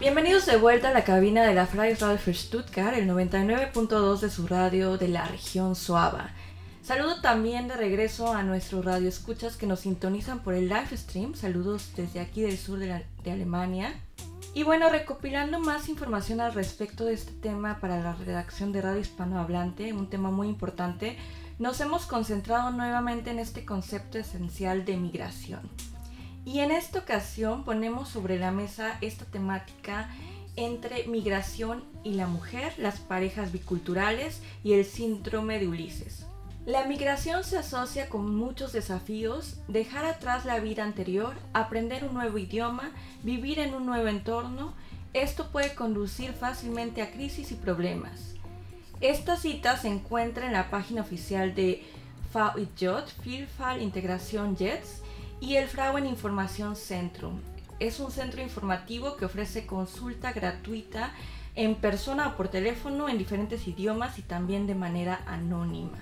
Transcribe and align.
Bienvenidos 0.00 0.44
de 0.46 0.56
vuelta 0.56 0.88
a 0.88 0.92
la 0.92 1.04
cabina 1.04 1.44
de 1.44 1.54
la 1.54 1.66
Freie 1.66 1.94
Radio 1.94 2.18
für 2.18 2.34
Stuttgart, 2.34 2.96
el 2.96 3.08
99.2 3.08 4.18
de 4.18 4.28
su 4.28 4.48
radio 4.48 4.98
de 4.98 5.06
la 5.06 5.24
región 5.24 5.76
Suava. 5.76 6.30
Saludo 6.82 7.20
también 7.20 7.68
de 7.68 7.76
regreso 7.76 8.32
a 8.32 8.42
nuestros 8.42 8.84
radioescuchas 8.84 9.56
que 9.56 9.68
nos 9.68 9.80
sintonizan 9.80 10.40
por 10.40 10.54
el 10.54 10.68
live 10.68 10.96
stream. 10.96 11.36
Saludos 11.36 11.92
desde 11.94 12.18
aquí 12.18 12.42
del 12.42 12.58
sur 12.58 12.80
de 12.80 13.04
Alemania. 13.30 13.94
Y 14.52 14.64
bueno, 14.64 14.90
recopilando 14.90 15.60
más 15.60 15.88
información 15.88 16.40
al 16.40 16.54
respecto 16.54 17.04
de 17.04 17.14
este 17.14 17.32
tema 17.32 17.78
para 17.78 18.00
la 18.00 18.16
redacción 18.16 18.72
de 18.72 18.82
Radio 18.82 19.00
Hispanohablante, 19.00 19.92
un 19.92 20.10
tema 20.10 20.32
muy 20.32 20.48
importante, 20.48 21.16
nos 21.60 21.80
hemos 21.80 22.06
concentrado 22.06 22.72
nuevamente 22.72 23.30
en 23.30 23.38
este 23.38 23.64
concepto 23.64 24.18
esencial 24.18 24.84
de 24.84 24.96
migración. 24.96 25.70
Y 26.44 26.60
en 26.60 26.70
esta 26.70 26.98
ocasión 26.98 27.64
ponemos 27.64 28.08
sobre 28.08 28.38
la 28.38 28.50
mesa 28.50 28.98
esta 29.00 29.24
temática 29.24 30.10
entre 30.56 31.06
migración 31.06 31.84
y 32.04 32.14
la 32.14 32.26
mujer, 32.26 32.74
las 32.78 33.00
parejas 33.00 33.50
biculturales 33.50 34.40
y 34.62 34.74
el 34.74 34.84
síndrome 34.84 35.58
de 35.58 35.68
Ulises. 35.68 36.26
La 36.66 36.86
migración 36.86 37.44
se 37.44 37.58
asocia 37.58 38.08
con 38.08 38.34
muchos 38.34 38.72
desafíos, 38.72 39.56
dejar 39.68 40.06
atrás 40.06 40.44
la 40.44 40.60
vida 40.60 40.82
anterior, 40.82 41.34
aprender 41.52 42.04
un 42.04 42.14
nuevo 42.14 42.38
idioma, 42.38 42.90
vivir 43.22 43.58
en 43.58 43.74
un 43.74 43.84
nuevo 43.84 44.08
entorno. 44.08 44.72
Esto 45.12 45.50
puede 45.50 45.74
conducir 45.74 46.32
fácilmente 46.32 47.02
a 47.02 47.10
crisis 47.10 47.52
y 47.52 47.54
problemas. 47.54 48.34
Esta 49.00 49.36
cita 49.36 49.76
se 49.76 49.88
encuentra 49.88 50.46
en 50.46 50.54
la 50.54 50.70
página 50.70 51.02
oficial 51.02 51.54
de 51.54 51.84
VIJ, 52.32 53.22
Vielfalt 53.22 53.82
Integración 53.82 54.56
Jets, 54.56 55.02
y 55.44 55.56
el 55.56 55.68
Frauen 55.68 56.06
Información 56.06 56.74
Centrum. 56.74 57.38
Es 57.78 58.00
un 58.00 58.10
centro 58.10 58.40
informativo 58.40 59.16
que 59.16 59.26
ofrece 59.26 59.66
consulta 59.66 60.32
gratuita 60.32 61.12
en 61.54 61.74
persona 61.74 62.28
o 62.28 62.36
por 62.36 62.48
teléfono 62.48 63.10
en 63.10 63.18
diferentes 63.18 63.68
idiomas 63.68 64.18
y 64.18 64.22
también 64.22 64.66
de 64.66 64.74
manera 64.74 65.20
anónima. 65.26 65.98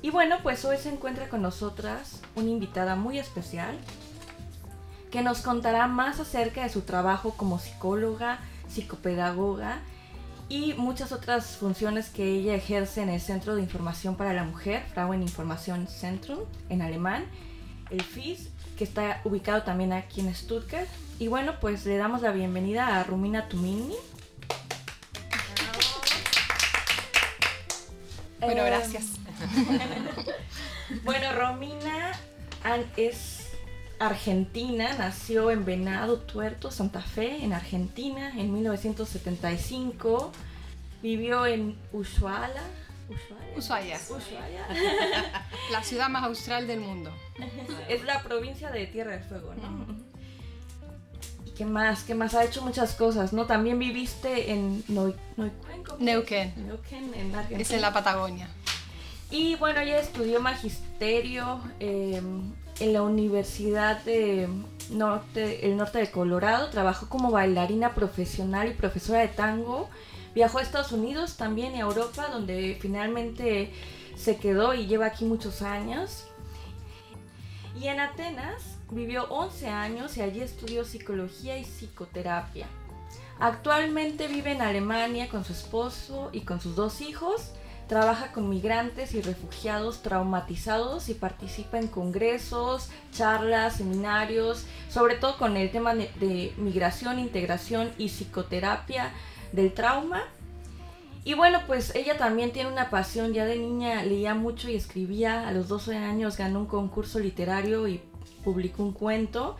Y 0.00 0.08
bueno, 0.08 0.36
pues 0.42 0.64
hoy 0.64 0.78
se 0.78 0.90
encuentra 0.90 1.28
con 1.28 1.42
nosotras 1.42 2.22
una 2.36 2.48
invitada 2.48 2.96
muy 2.96 3.18
especial 3.18 3.78
que 5.10 5.20
nos 5.20 5.42
contará 5.42 5.86
más 5.86 6.18
acerca 6.18 6.62
de 6.62 6.70
su 6.70 6.80
trabajo 6.80 7.34
como 7.36 7.58
psicóloga, 7.58 8.38
psicopedagoga 8.68 9.80
y 10.48 10.72
muchas 10.72 11.12
otras 11.12 11.58
funciones 11.58 12.08
que 12.08 12.24
ella 12.26 12.54
ejerce 12.54 13.02
en 13.02 13.10
el 13.10 13.20
Centro 13.20 13.56
de 13.56 13.62
Información 13.62 14.16
para 14.16 14.32
la 14.32 14.44
Mujer, 14.44 14.84
Frauen 14.94 15.20
Information 15.20 15.86
Centrum, 15.86 16.40
en 16.70 16.80
alemán, 16.80 17.26
el 17.90 18.02
FIS, 18.02 18.53
que 18.76 18.84
está 18.84 19.20
ubicado 19.24 19.62
también 19.62 19.92
aquí 19.92 20.20
en 20.20 20.34
Stuttgart. 20.34 20.88
Y 21.18 21.28
bueno, 21.28 21.54
pues 21.60 21.86
le 21.86 21.96
damos 21.96 22.22
la 22.22 22.32
bienvenida 22.32 22.98
a 22.98 23.04
Rumina 23.04 23.48
Tumini. 23.48 23.94
Bueno, 28.40 28.62
eh, 28.62 28.66
gracias. 28.66 29.06
bueno, 31.04 31.32
Romina 31.32 32.12
es 32.96 33.50
argentina, 33.98 34.94
nació 34.98 35.50
en 35.50 35.64
Venado 35.64 36.18
Tuerto, 36.18 36.70
Santa 36.70 37.00
Fe, 37.00 37.44
en 37.44 37.52
Argentina, 37.52 38.32
en 38.36 38.52
1975. 38.52 40.32
Vivió 41.02 41.46
en 41.46 41.76
Ushuaia, 41.92 42.62
Ushuaia. 43.56 43.98
Ushuaia. 44.08 44.66
La 45.70 45.82
ciudad 45.82 46.08
más 46.08 46.24
austral 46.24 46.66
del 46.66 46.80
mundo. 46.80 47.12
Es 47.88 48.04
la 48.04 48.22
provincia 48.22 48.70
de 48.70 48.86
Tierra 48.86 49.12
del 49.12 49.24
Fuego, 49.24 49.54
¿no? 49.54 49.86
¿Y 51.44 51.50
qué 51.50 51.64
más? 51.64 52.04
¿Qué 52.04 52.14
más? 52.14 52.34
Ha 52.34 52.44
hecho 52.44 52.62
muchas 52.62 52.94
cosas, 52.94 53.32
¿no? 53.32 53.46
También 53.46 53.78
viviste 53.78 54.52
en 54.52 54.84
Neuquén. 54.88 55.52
Neuquén, 55.98 56.52
en 57.14 57.34
Argentina. 57.34 57.60
Es 57.60 57.70
en 57.70 57.80
la 57.80 57.92
Patagonia. 57.92 58.48
Y 59.30 59.56
bueno, 59.56 59.80
ella 59.80 59.98
estudió 59.98 60.40
magisterio 60.40 61.60
em, 61.80 62.52
en 62.78 62.92
la 62.92 63.02
Universidad 63.02 64.02
de 64.04 64.48
norte, 64.90 65.66
el 65.66 65.76
norte 65.76 65.98
de 65.98 66.10
Colorado. 66.10 66.70
Trabajó 66.70 67.08
como 67.08 67.30
bailarina 67.30 67.94
profesional 67.94 68.68
y 68.68 68.74
profesora 68.74 69.20
de 69.20 69.28
tango 69.28 69.88
Viajó 70.34 70.58
a 70.58 70.62
Estados 70.62 70.92
Unidos 70.92 71.36
también 71.36 71.74
y 71.74 71.78
a 71.78 71.84
Europa, 71.84 72.28
donde 72.28 72.76
finalmente 72.80 73.72
se 74.16 74.36
quedó 74.36 74.74
y 74.74 74.86
lleva 74.86 75.06
aquí 75.06 75.24
muchos 75.24 75.62
años. 75.62 76.26
Y 77.80 77.88
en 77.88 78.00
Atenas 78.00 78.62
vivió 78.90 79.24
11 79.30 79.68
años 79.68 80.16
y 80.16 80.22
allí 80.22 80.40
estudió 80.40 80.84
psicología 80.84 81.58
y 81.58 81.64
psicoterapia. 81.64 82.66
Actualmente 83.38 84.28
vive 84.28 84.52
en 84.52 84.62
Alemania 84.62 85.28
con 85.28 85.44
su 85.44 85.52
esposo 85.52 86.30
y 86.32 86.42
con 86.42 86.60
sus 86.60 86.76
dos 86.76 87.00
hijos. 87.00 87.52
Trabaja 87.88 88.32
con 88.32 88.48
migrantes 88.48 89.12
y 89.14 89.20
refugiados 89.20 90.02
traumatizados 90.02 91.10
y 91.10 91.14
participa 91.14 91.78
en 91.78 91.88
congresos, 91.88 92.88
charlas, 93.12 93.76
seminarios, 93.76 94.64
sobre 94.88 95.16
todo 95.16 95.36
con 95.36 95.56
el 95.58 95.70
tema 95.70 95.94
de, 95.94 96.54
migración, 96.56 97.18
integración 97.18 97.92
y 97.98 98.08
psicoterapia 98.08 99.12
del 99.54 99.72
trauma. 99.72 100.22
Y 101.24 101.34
bueno, 101.34 101.60
pues 101.66 101.94
ella 101.94 102.18
también 102.18 102.52
tiene 102.52 102.70
una 102.70 102.90
pasión, 102.90 103.32
ya 103.32 103.46
de 103.46 103.56
niña 103.56 104.02
leía 104.04 104.34
mucho 104.34 104.68
y 104.68 104.74
escribía, 104.74 105.48
a 105.48 105.52
los 105.52 105.68
12 105.68 105.96
años 105.96 106.36
ganó 106.36 106.60
un 106.60 106.66
concurso 106.66 107.18
literario 107.18 107.88
y 107.88 108.02
publicó 108.44 108.82
un 108.82 108.92
cuento. 108.92 109.56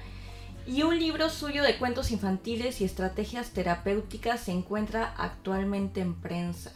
Y 0.66 0.82
un 0.82 0.98
libro 0.98 1.28
suyo 1.30 1.62
de 1.62 1.76
cuentos 1.76 2.10
infantiles 2.10 2.80
y 2.80 2.84
estrategias 2.84 3.50
terapéuticas 3.50 4.40
se 4.40 4.52
encuentra 4.52 5.14
actualmente 5.16 6.00
en 6.00 6.14
prensa. 6.14 6.72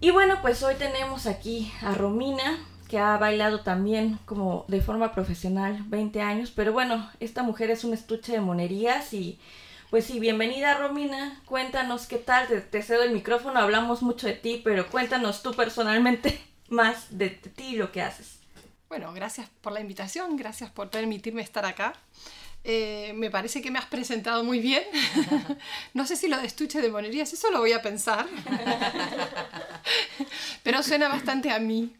Y 0.00 0.10
bueno, 0.10 0.36
pues 0.42 0.62
hoy 0.62 0.74
tenemos 0.74 1.26
aquí 1.26 1.72
a 1.82 1.94
Romina, 1.94 2.58
que 2.88 2.98
ha 2.98 3.16
bailado 3.18 3.60
también 3.60 4.18
como 4.24 4.64
de 4.68 4.80
forma 4.80 5.12
profesional 5.12 5.82
20 5.88 6.20
años, 6.20 6.52
pero 6.54 6.72
bueno, 6.72 7.08
esta 7.18 7.42
mujer 7.42 7.70
es 7.70 7.82
un 7.84 7.94
estuche 7.94 8.32
de 8.32 8.40
monerías 8.40 9.12
y 9.12 9.40
pues 9.90 10.06
sí, 10.06 10.18
bienvenida 10.18 10.74
Romina, 10.78 11.40
cuéntanos 11.44 12.06
qué 12.06 12.18
tal, 12.18 12.48
te, 12.48 12.82
cedo 12.82 13.02
el 13.02 13.12
micrófono, 13.12 13.60
hablamos 13.60 14.02
mucho 14.02 14.26
de 14.26 14.32
ti, 14.32 14.60
pero 14.64 14.88
cuéntanos 14.88 15.42
tú 15.42 15.54
personalmente 15.54 16.40
más 16.68 17.16
de, 17.16 17.30
ti 17.30 17.64
y 17.68 17.76
lo 17.76 17.92
que 17.92 18.02
haces. 18.02 18.40
Bueno, 18.88 19.12
gracias 19.12 19.48
por 19.60 19.72
la 19.72 19.80
invitación, 19.80 20.36
gracias 20.36 20.70
por 20.70 20.90
permitirme 20.90 21.42
estar 21.42 21.64
acá. 21.64 21.92
Eh, 22.64 23.12
me 23.14 23.30
parece 23.30 23.62
que 23.62 23.70
me 23.70 23.78
has 23.78 23.86
presentado 23.86 24.42
muy 24.42 24.58
bien. 24.58 24.82
no 25.94 26.04
sé 26.04 26.16
si 26.16 26.26
lo 26.26 26.36
de 26.38 26.46
estuche 26.46 26.80
de 26.80 26.90
monerías, 26.90 27.32
eso 27.32 27.50
lo 27.52 27.60
voy 27.60 27.72
a 27.72 27.82
pensar. 27.82 28.26
Pero 30.64 30.82
suena 30.82 31.08
bastante 31.08 31.50
a 31.50 31.60
mí. 31.60 31.94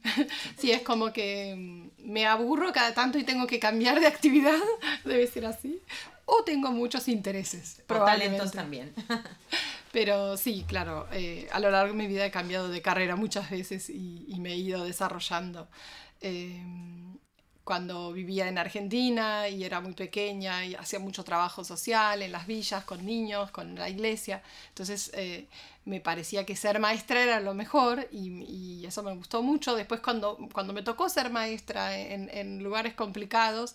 Sí, 0.59 0.73
es 0.73 0.83
como 0.83 1.13
que 1.13 1.89
me 1.99 2.27
aburro 2.27 2.73
cada 2.73 2.95
tanto 2.95 3.17
y 3.19 3.25
tengo 3.25 3.47
que 3.47 3.61
cambiar 3.61 4.01
de 4.01 4.09
actividad, 4.09 4.59
debe 5.05 5.27
ser 5.29 5.47
así 5.47 5.81
o 6.27 6.43
tengo 6.45 6.71
muchos 6.73 7.09
intereses. 7.09 7.83
O 7.89 7.95
talentos 7.95 8.53
también. 8.53 8.93
Pero 9.93 10.37
sí, 10.37 10.65
claro, 10.67 11.07
eh, 11.13 11.49
a 11.53 11.61
lo 11.61 11.71
largo 11.71 11.93
de 11.95 11.99
mi 11.99 12.07
vida 12.07 12.27
he 12.27 12.31
cambiado 12.31 12.69
de 12.69 12.83
carrera 12.83 13.17
muchas 13.17 13.49
veces 13.49 13.89
y, 13.89 14.35
me 14.39 14.53
he 14.53 14.57
ido 14.57 14.85
desarrollando. 14.85 15.69
Em, 16.21 17.17
cuando 17.65 18.13
vivía 18.13 18.49
en 18.49 18.59
Argentina 18.59 19.49
y 19.49 19.65
era 19.65 19.81
muy 19.81 19.95
pequeña 19.95 20.65
y 20.65 20.75
hacía 20.75 20.99
mucho 20.99 21.25
trabajo 21.25 21.65
social 21.65 22.23
en 22.23 22.31
las 22.31 22.47
villas 22.47 22.85
con 22.85 23.05
niños, 23.05 23.51
con 23.51 23.75
la 23.75 23.89
iglesia, 23.89 24.43
entonces 24.69 25.11
eh, 25.15 25.47
me 25.85 26.01
parecía 26.01 26.45
que 26.47 26.55
ser 26.57 26.79
maestra 26.79 27.23
era 27.23 27.41
lo 27.41 27.55
mejor 27.55 28.07
y, 28.13 28.85
eso 28.87 29.03
me 29.03 29.15
gustó 29.15 29.43
mucho. 29.43 29.75
Después 29.75 30.01
cuando, 30.01 30.37
cuando 30.53 30.73
me 30.73 30.83
tocó 30.83 31.09
ser 31.09 31.31
maestra 31.31 31.99
en, 31.99 32.29
en 32.33 32.63
lugares 32.63 32.95
complicados, 32.95 33.75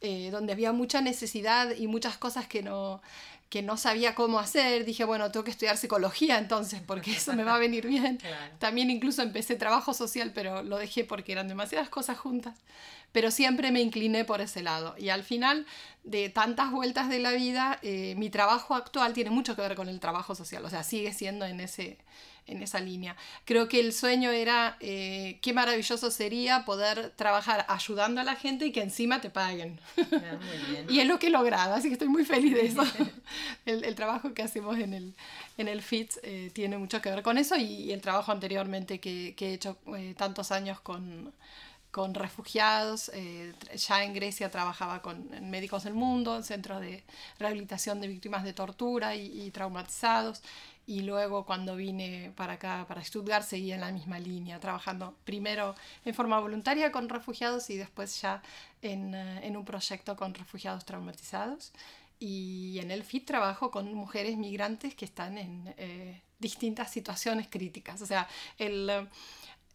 eh, 0.00 0.30
donde 0.30 0.52
había 0.52 0.72
mucha 0.72 1.00
necesidad 1.00 1.74
y 1.76 1.86
muchas 1.86 2.18
cosas 2.18 2.46
que 2.46 2.62
no, 2.62 3.00
que 3.48 3.62
no 3.62 3.76
sabía 3.76 4.14
cómo 4.14 4.38
hacer, 4.38 4.84
dije, 4.84 5.04
bueno, 5.04 5.30
tengo 5.30 5.44
que 5.44 5.50
estudiar 5.50 5.76
psicología 5.76 6.38
entonces, 6.38 6.82
porque 6.84 7.12
eso 7.12 7.32
me 7.34 7.44
va 7.44 7.54
a 7.54 7.58
venir 7.58 7.86
bien. 7.86 8.18
También 8.58 8.90
incluso 8.90 9.22
empecé 9.22 9.56
trabajo 9.56 9.94
social, 9.94 10.32
pero 10.34 10.62
lo 10.62 10.78
dejé 10.78 11.04
porque 11.04 11.32
eran 11.32 11.48
demasiadas 11.48 11.88
cosas 11.88 12.18
juntas. 12.18 12.58
Pero 13.12 13.30
siempre 13.30 13.70
me 13.70 13.80
incliné 13.80 14.24
por 14.24 14.40
ese 14.40 14.62
lado. 14.62 14.94
Y 14.98 15.08
al 15.10 15.22
final 15.22 15.64
de 16.04 16.28
tantas 16.28 16.72
vueltas 16.72 17.08
de 17.08 17.20
la 17.20 17.32
vida, 17.32 17.78
eh, 17.82 18.14
mi 18.16 18.30
trabajo 18.30 18.74
actual 18.74 19.12
tiene 19.12 19.30
mucho 19.30 19.54
que 19.54 19.62
ver 19.62 19.76
con 19.76 19.88
el 19.88 20.00
trabajo 20.00 20.34
social, 20.34 20.64
o 20.64 20.70
sea, 20.70 20.82
sigue 20.82 21.12
siendo 21.12 21.46
en 21.46 21.60
ese, 21.60 21.98
en 22.46 22.62
esa 22.62 22.80
línea. 22.80 23.16
Creo 23.44 23.68
que 23.68 23.80
el 23.80 23.92
sueño 23.92 24.30
era 24.30 24.76
eh, 24.80 25.38
qué 25.42 25.52
maravilloso 25.52 26.10
sería 26.10 26.64
poder 26.64 27.10
trabajar 27.16 27.66
ayudando 27.68 28.20
a 28.20 28.24
la 28.24 28.36
gente 28.36 28.66
y 28.66 28.72
que 28.72 28.82
encima 28.82 29.20
te 29.20 29.30
paguen. 29.30 29.80
Ah, 29.98 30.38
y 30.88 31.00
es 31.00 31.06
lo 31.06 31.18
que 31.18 31.26
he 31.28 31.30
logrado, 31.30 31.74
así 31.74 31.88
que 31.88 31.94
estoy 31.94 32.08
muy 32.08 32.24
feliz 32.24 32.54
de 32.54 32.66
eso. 32.66 32.82
el, 33.66 33.94
trabajo 33.94 34.34
que 34.34 34.42
hacemos 34.42 34.78
en 34.78 34.94
el, 34.94 35.14
en 35.58 35.68
el 35.68 35.82
FITS 35.82 36.20
eh, 36.22 36.50
tiene 36.52 36.78
mucho 36.78 37.00
que 37.00 37.10
ver 37.10 37.22
con 37.22 37.38
eso 37.38 37.56
y, 37.56 37.92
el 37.92 38.00
trabajo 38.00 38.32
anteriormente 38.32 39.00
que, 39.00 39.34
he 39.38 39.52
hecho 39.52 39.78
eh, 39.96 40.14
tantos 40.16 40.52
años 40.52 40.80
con 40.80 41.32
con 41.96 42.12
refugiados. 42.12 43.10
Eh, 43.14 43.54
ya 43.74 44.04
en 44.04 44.12
Grecia 44.12 44.50
trabajaba 44.50 45.00
con 45.00 45.30
Médicos 45.50 45.84
del 45.84 45.94
Mundo, 45.94 46.36
en 46.36 46.44
centros 46.44 46.82
de 46.82 47.02
rehabilitación 47.38 48.02
de 48.02 48.08
víctimas 48.08 48.44
de 48.44 48.52
tortura 48.52 49.14
y, 49.16 49.50
traumatizados. 49.50 50.42
Y 50.86 51.00
luego 51.00 51.46
cuando 51.46 51.74
vine 51.74 52.32
para 52.36 52.52
acá, 52.54 52.84
para 52.86 53.02
Stuttgart, 53.02 53.46
seguí 53.46 53.72
en 53.72 53.80
la 53.80 53.92
misma 53.92 54.18
línea, 54.18 54.60
trabajando 54.60 55.14
primero 55.24 55.74
en 56.04 56.12
forma 56.12 56.38
voluntaria 56.38 56.92
con 56.92 57.08
refugiados 57.08 57.70
y 57.70 57.78
después 57.78 58.20
ya 58.20 58.42
en, 58.82 59.14
eh, 59.14 59.46
en 59.46 59.56
un 59.56 59.64
proyecto 59.64 60.16
con 60.16 60.34
refugiados 60.34 60.84
traumatizados. 60.84 61.72
Y 62.18 62.78
en 62.78 62.90
el 62.90 63.04
FIT 63.04 63.26
trabajo 63.26 63.70
con 63.70 63.92
mujeres 63.94 64.36
migrantes 64.36 64.94
que 64.94 65.06
están 65.06 65.38
en 65.38 65.74
eh, 65.78 66.20
distintas 66.38 66.90
situaciones 66.92 67.48
críticas. 67.48 68.02
O 68.02 68.06
sea, 68.06 68.28
el 68.58 69.08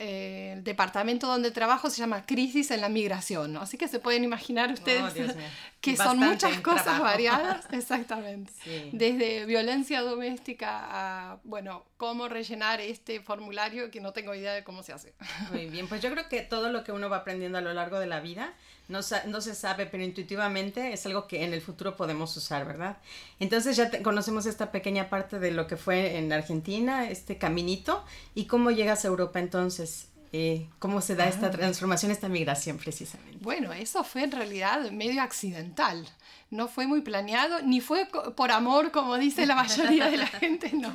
eh, 0.03 0.53
el 0.53 0.63
departamento 0.63 1.27
donde 1.27 1.51
trabajo 1.51 1.91
se 1.91 1.97
llama 1.97 2.25
Crisis 2.25 2.71
en 2.71 2.81
la 2.81 2.89
Migración, 2.89 3.55
así 3.57 3.77
que 3.77 3.87
se 3.87 3.99
pueden 3.99 4.23
imaginar 4.23 4.71
ustedes 4.71 5.13
que 5.79 5.95
son 5.95 6.17
muchas 6.17 6.59
cosas 6.61 6.99
variadas, 6.99 7.67
exactamente, 7.71 8.51
desde 8.93 9.45
violencia 9.45 10.01
doméstica 10.01 10.87
a, 10.89 11.39
bueno, 11.43 11.85
cómo 11.97 12.27
rellenar 12.27 12.81
este 12.81 13.19
formulario 13.21 13.91
que 13.91 14.01
no 14.01 14.11
tengo 14.11 14.33
idea 14.33 14.53
de 14.53 14.63
cómo 14.63 14.81
se 14.81 14.93
hace. 14.93 15.13
Muy 15.51 15.67
bien, 15.67 15.87
pues 15.87 16.01
yo 16.01 16.09
creo 16.09 16.27
que 16.27 16.41
todo 16.41 16.71
lo 16.71 16.83
que 16.83 16.91
uno 16.91 17.07
va 17.07 17.17
aprendiendo 17.17 17.59
a 17.59 17.61
lo 17.61 17.71
largo 17.71 17.99
de 17.99 18.07
la 18.07 18.21
vida 18.21 18.55
no, 18.91 18.99
no 19.27 19.41
se 19.41 19.55
sabe, 19.55 19.87
pero 19.87 20.03
intuitivamente 20.03 20.93
es 20.93 21.05
algo 21.05 21.27
que 21.27 21.43
en 21.43 21.53
el 21.53 21.61
futuro 21.61 21.95
podemos 21.95 22.35
usar, 22.37 22.65
¿verdad? 22.65 22.97
Entonces 23.39 23.75
ya 23.77 23.89
conocemos 24.03 24.45
esta 24.45 24.71
pequeña 24.71 25.09
parte 25.09 25.39
de 25.39 25.51
lo 25.51 25.65
que 25.65 25.77
fue 25.77 26.17
en 26.17 26.31
Argentina, 26.31 27.09
este 27.09 27.37
caminito, 27.37 28.03
y 28.35 28.45
cómo 28.45 28.69
llegas 28.69 29.05
a 29.05 29.07
Europa 29.07 29.39
entonces. 29.39 30.10
Eh, 30.33 30.69
cómo 30.79 31.01
se 31.01 31.15
da 31.15 31.27
esta 31.27 31.47
ah. 31.47 31.51
transformación, 31.51 32.09
esta 32.09 32.29
migración 32.29 32.77
precisamente. 32.77 33.37
Bueno, 33.41 33.73
eso 33.73 34.03
fue 34.05 34.23
en 34.23 34.31
realidad 34.31 34.89
medio 34.91 35.21
accidental. 35.21 36.07
No 36.49 36.69
fue 36.69 36.87
muy 36.87 37.01
planeado, 37.01 37.61
ni 37.61 37.81
fue 37.81 38.07
por 38.35 38.51
amor, 38.51 38.91
como 38.91 39.17
dice 39.17 39.45
la 39.45 39.55
mayoría 39.55 40.09
de 40.09 40.17
la 40.17 40.27
gente, 40.39 40.71
no, 40.73 40.93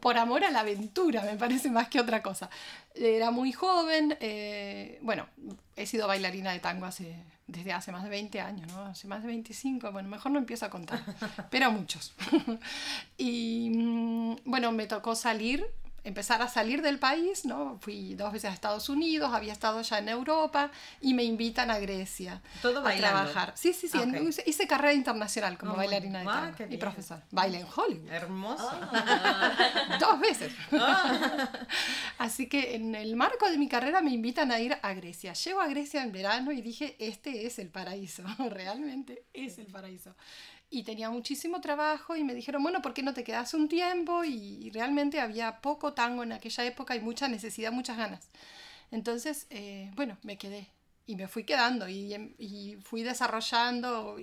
por 0.00 0.18
amor 0.18 0.44
a 0.44 0.50
la 0.50 0.60
aventura, 0.60 1.22
me 1.22 1.36
parece 1.36 1.70
más 1.70 1.88
que 1.88 1.98
otra 1.98 2.22
cosa. 2.22 2.50
Era 2.94 3.30
muy 3.30 3.52
joven, 3.52 4.16
eh, 4.20 4.98
bueno, 5.02 5.26
he 5.76 5.86
sido 5.86 6.06
bailarina 6.06 6.52
de 6.52 6.60
tango 6.60 6.84
hace, 6.84 7.16
desde 7.46 7.72
hace 7.72 7.90
más 7.90 8.02
de 8.02 8.10
20 8.10 8.40
años, 8.40 8.70
¿no? 8.72 8.84
Hace 8.84 9.08
más 9.08 9.22
de 9.22 9.28
25, 9.28 9.92
bueno, 9.92 10.08
mejor 10.10 10.32
no 10.32 10.38
empiezo 10.38 10.66
a 10.66 10.70
contar, 10.70 11.02
pero 11.50 11.70
muchos. 11.70 12.14
y 13.16 13.70
mm, 13.74 14.36
bueno, 14.44 14.72
me 14.72 14.86
tocó 14.86 15.14
salir 15.14 15.66
empezar 16.04 16.42
a 16.42 16.48
salir 16.48 16.82
del 16.82 16.98
país, 16.98 17.44
¿no? 17.44 17.78
Fui 17.80 18.14
dos 18.14 18.32
veces 18.32 18.50
a 18.50 18.54
Estados 18.54 18.88
Unidos, 18.88 19.32
había 19.32 19.52
estado 19.52 19.80
ya 19.82 19.98
en 19.98 20.08
Europa 20.08 20.70
y 21.00 21.14
me 21.14 21.22
invitan 21.22 21.70
a 21.70 21.78
Grecia 21.78 22.42
¿Todo 22.60 22.86
a 22.86 22.92
trabajar. 22.94 23.52
Sí, 23.56 23.72
sí, 23.72 23.88
sí, 23.88 23.98
hice, 24.46 24.66
carrera 24.66 24.92
internacional 24.92 25.58
como 25.58 25.76
bailarina 25.76 26.20
de 26.20 26.24
tango 26.24 26.72
y 26.74 26.76
profesor. 26.76 27.22
Baile 27.30 27.60
en 27.60 27.66
Hollywood. 27.74 28.10
Hermoso. 28.10 28.70
dos 30.00 30.20
veces. 30.20 30.52
Ah. 30.72 31.48
Así 32.18 32.48
que 32.48 32.74
en 32.74 32.94
el 32.94 33.16
marco 33.16 33.50
de 33.50 33.58
mi 33.58 33.68
carrera 33.68 34.00
me 34.00 34.10
invitan 34.10 34.50
a 34.50 34.60
ir 34.60 34.76
a 34.82 34.94
Grecia. 34.94 35.32
Llego 35.34 35.60
a 35.60 35.68
Grecia 35.68 36.02
en 36.02 36.12
verano 36.12 36.52
y 36.52 36.62
dije, 36.62 36.96
este 36.98 37.46
es 37.46 37.58
el 37.58 37.68
paraíso, 37.68 38.22
realmente 38.50 39.24
es 39.32 39.58
el 39.58 39.66
paraíso 39.66 40.14
y 40.72 40.84
tenía 40.84 41.10
muchísimo 41.10 41.60
trabajo 41.60 42.16
y 42.16 42.24
me 42.24 42.34
dijeron, 42.34 42.62
bueno, 42.62 42.80
¿por 42.80 42.94
qué 42.94 43.02
no 43.02 43.12
te 43.12 43.24
quedas 43.24 43.52
un 43.52 43.68
tiempo? 43.68 44.24
Y, 44.24 44.70
realmente 44.70 45.20
había 45.20 45.60
poco 45.60 45.92
tango 45.92 46.22
en 46.22 46.32
aquella 46.32 46.64
época 46.64 46.96
y 46.96 47.00
mucha 47.00 47.28
necesidad, 47.28 47.70
muchas 47.72 47.98
ganas. 47.98 48.30
Entonces, 48.90 49.46
eh, 49.50 49.90
bueno, 49.96 50.16
me 50.22 50.38
quedé 50.38 50.68
y 51.06 51.16
me 51.16 51.28
fui 51.28 51.44
quedando 51.44 51.88
y, 51.88 52.14
y, 52.38 52.76
fui 52.82 53.02
desarrollando 53.02 54.16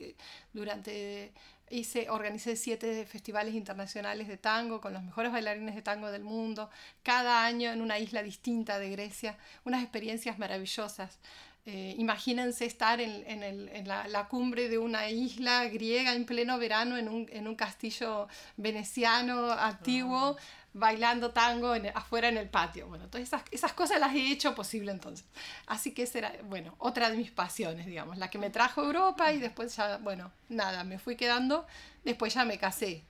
durante, 0.51 1.33
hice, 1.69 2.09
organicé 2.09 2.55
siete 2.55 3.05
festivales 3.05 3.53
internacionales 3.53 4.27
de 4.27 4.37
tango 4.37 4.81
con 4.81 4.93
los 4.93 5.03
mejores 5.03 5.31
bailarines 5.31 5.75
de 5.75 5.83
tango 5.83 6.09
del 6.11 6.23
mundo, 6.23 6.71
cada 7.03 7.45
año 7.45 7.71
en 7.71 7.81
una 7.81 7.99
isla 7.99 8.23
distinta 8.23 8.79
de 8.79 8.89
Grecia, 8.89 9.37
unas 9.65 9.83
experiencias 9.83 10.39
maravillosas. 10.39 11.19
Eh, 11.65 11.93
imagínense 11.97 12.65
estar 12.65 12.99
en, 12.99 13.87
la, 13.87 14.27
cumbre 14.27 14.69
de 14.69 14.77
una 14.77 15.09
isla 15.09 15.65
griega 15.65 16.13
en 16.13 16.25
pleno 16.25 16.57
verano 16.57 16.97
en 16.97 17.07
un, 17.09 17.55
castillo 17.55 18.27
veneciano 18.57 19.51
antiguo, 19.51 20.35
bailando 20.73 21.31
tango 21.31 21.75
afuera 21.93 22.29
en 22.29 22.37
el 22.37 22.49
patio. 22.49 22.87
Bueno, 22.87 23.07
todas 23.07 23.29
esas, 23.51 23.73
cosas 23.73 23.99
las 23.99 24.15
he 24.15 24.31
hecho 24.31 24.55
posible 24.55 24.91
entonces. 24.91 25.27
Así 25.67 25.93
que 25.93 26.03
esa 26.03 26.17
era, 26.17 26.33
bueno, 26.45 26.73
otra 26.79 27.09
de 27.11 27.17
mis 27.17 27.31
pasiones, 27.31 27.85
digamos, 27.85 28.17
la 28.17 28.29
que 28.29 28.39
me 28.39 28.49
trajo 28.49 28.81
a 28.81 28.85
Europa 28.85 29.31
y 29.31 29.39
después 29.39 29.75
ya, 29.75 29.97
bueno, 29.97 30.31
nada, 30.47 30.83
me 30.83 30.97
fui 30.97 31.15
quedando, 31.15 31.67
después 32.03 32.33
ya 32.33 32.45
me 32.45 32.57
casé 32.57 33.03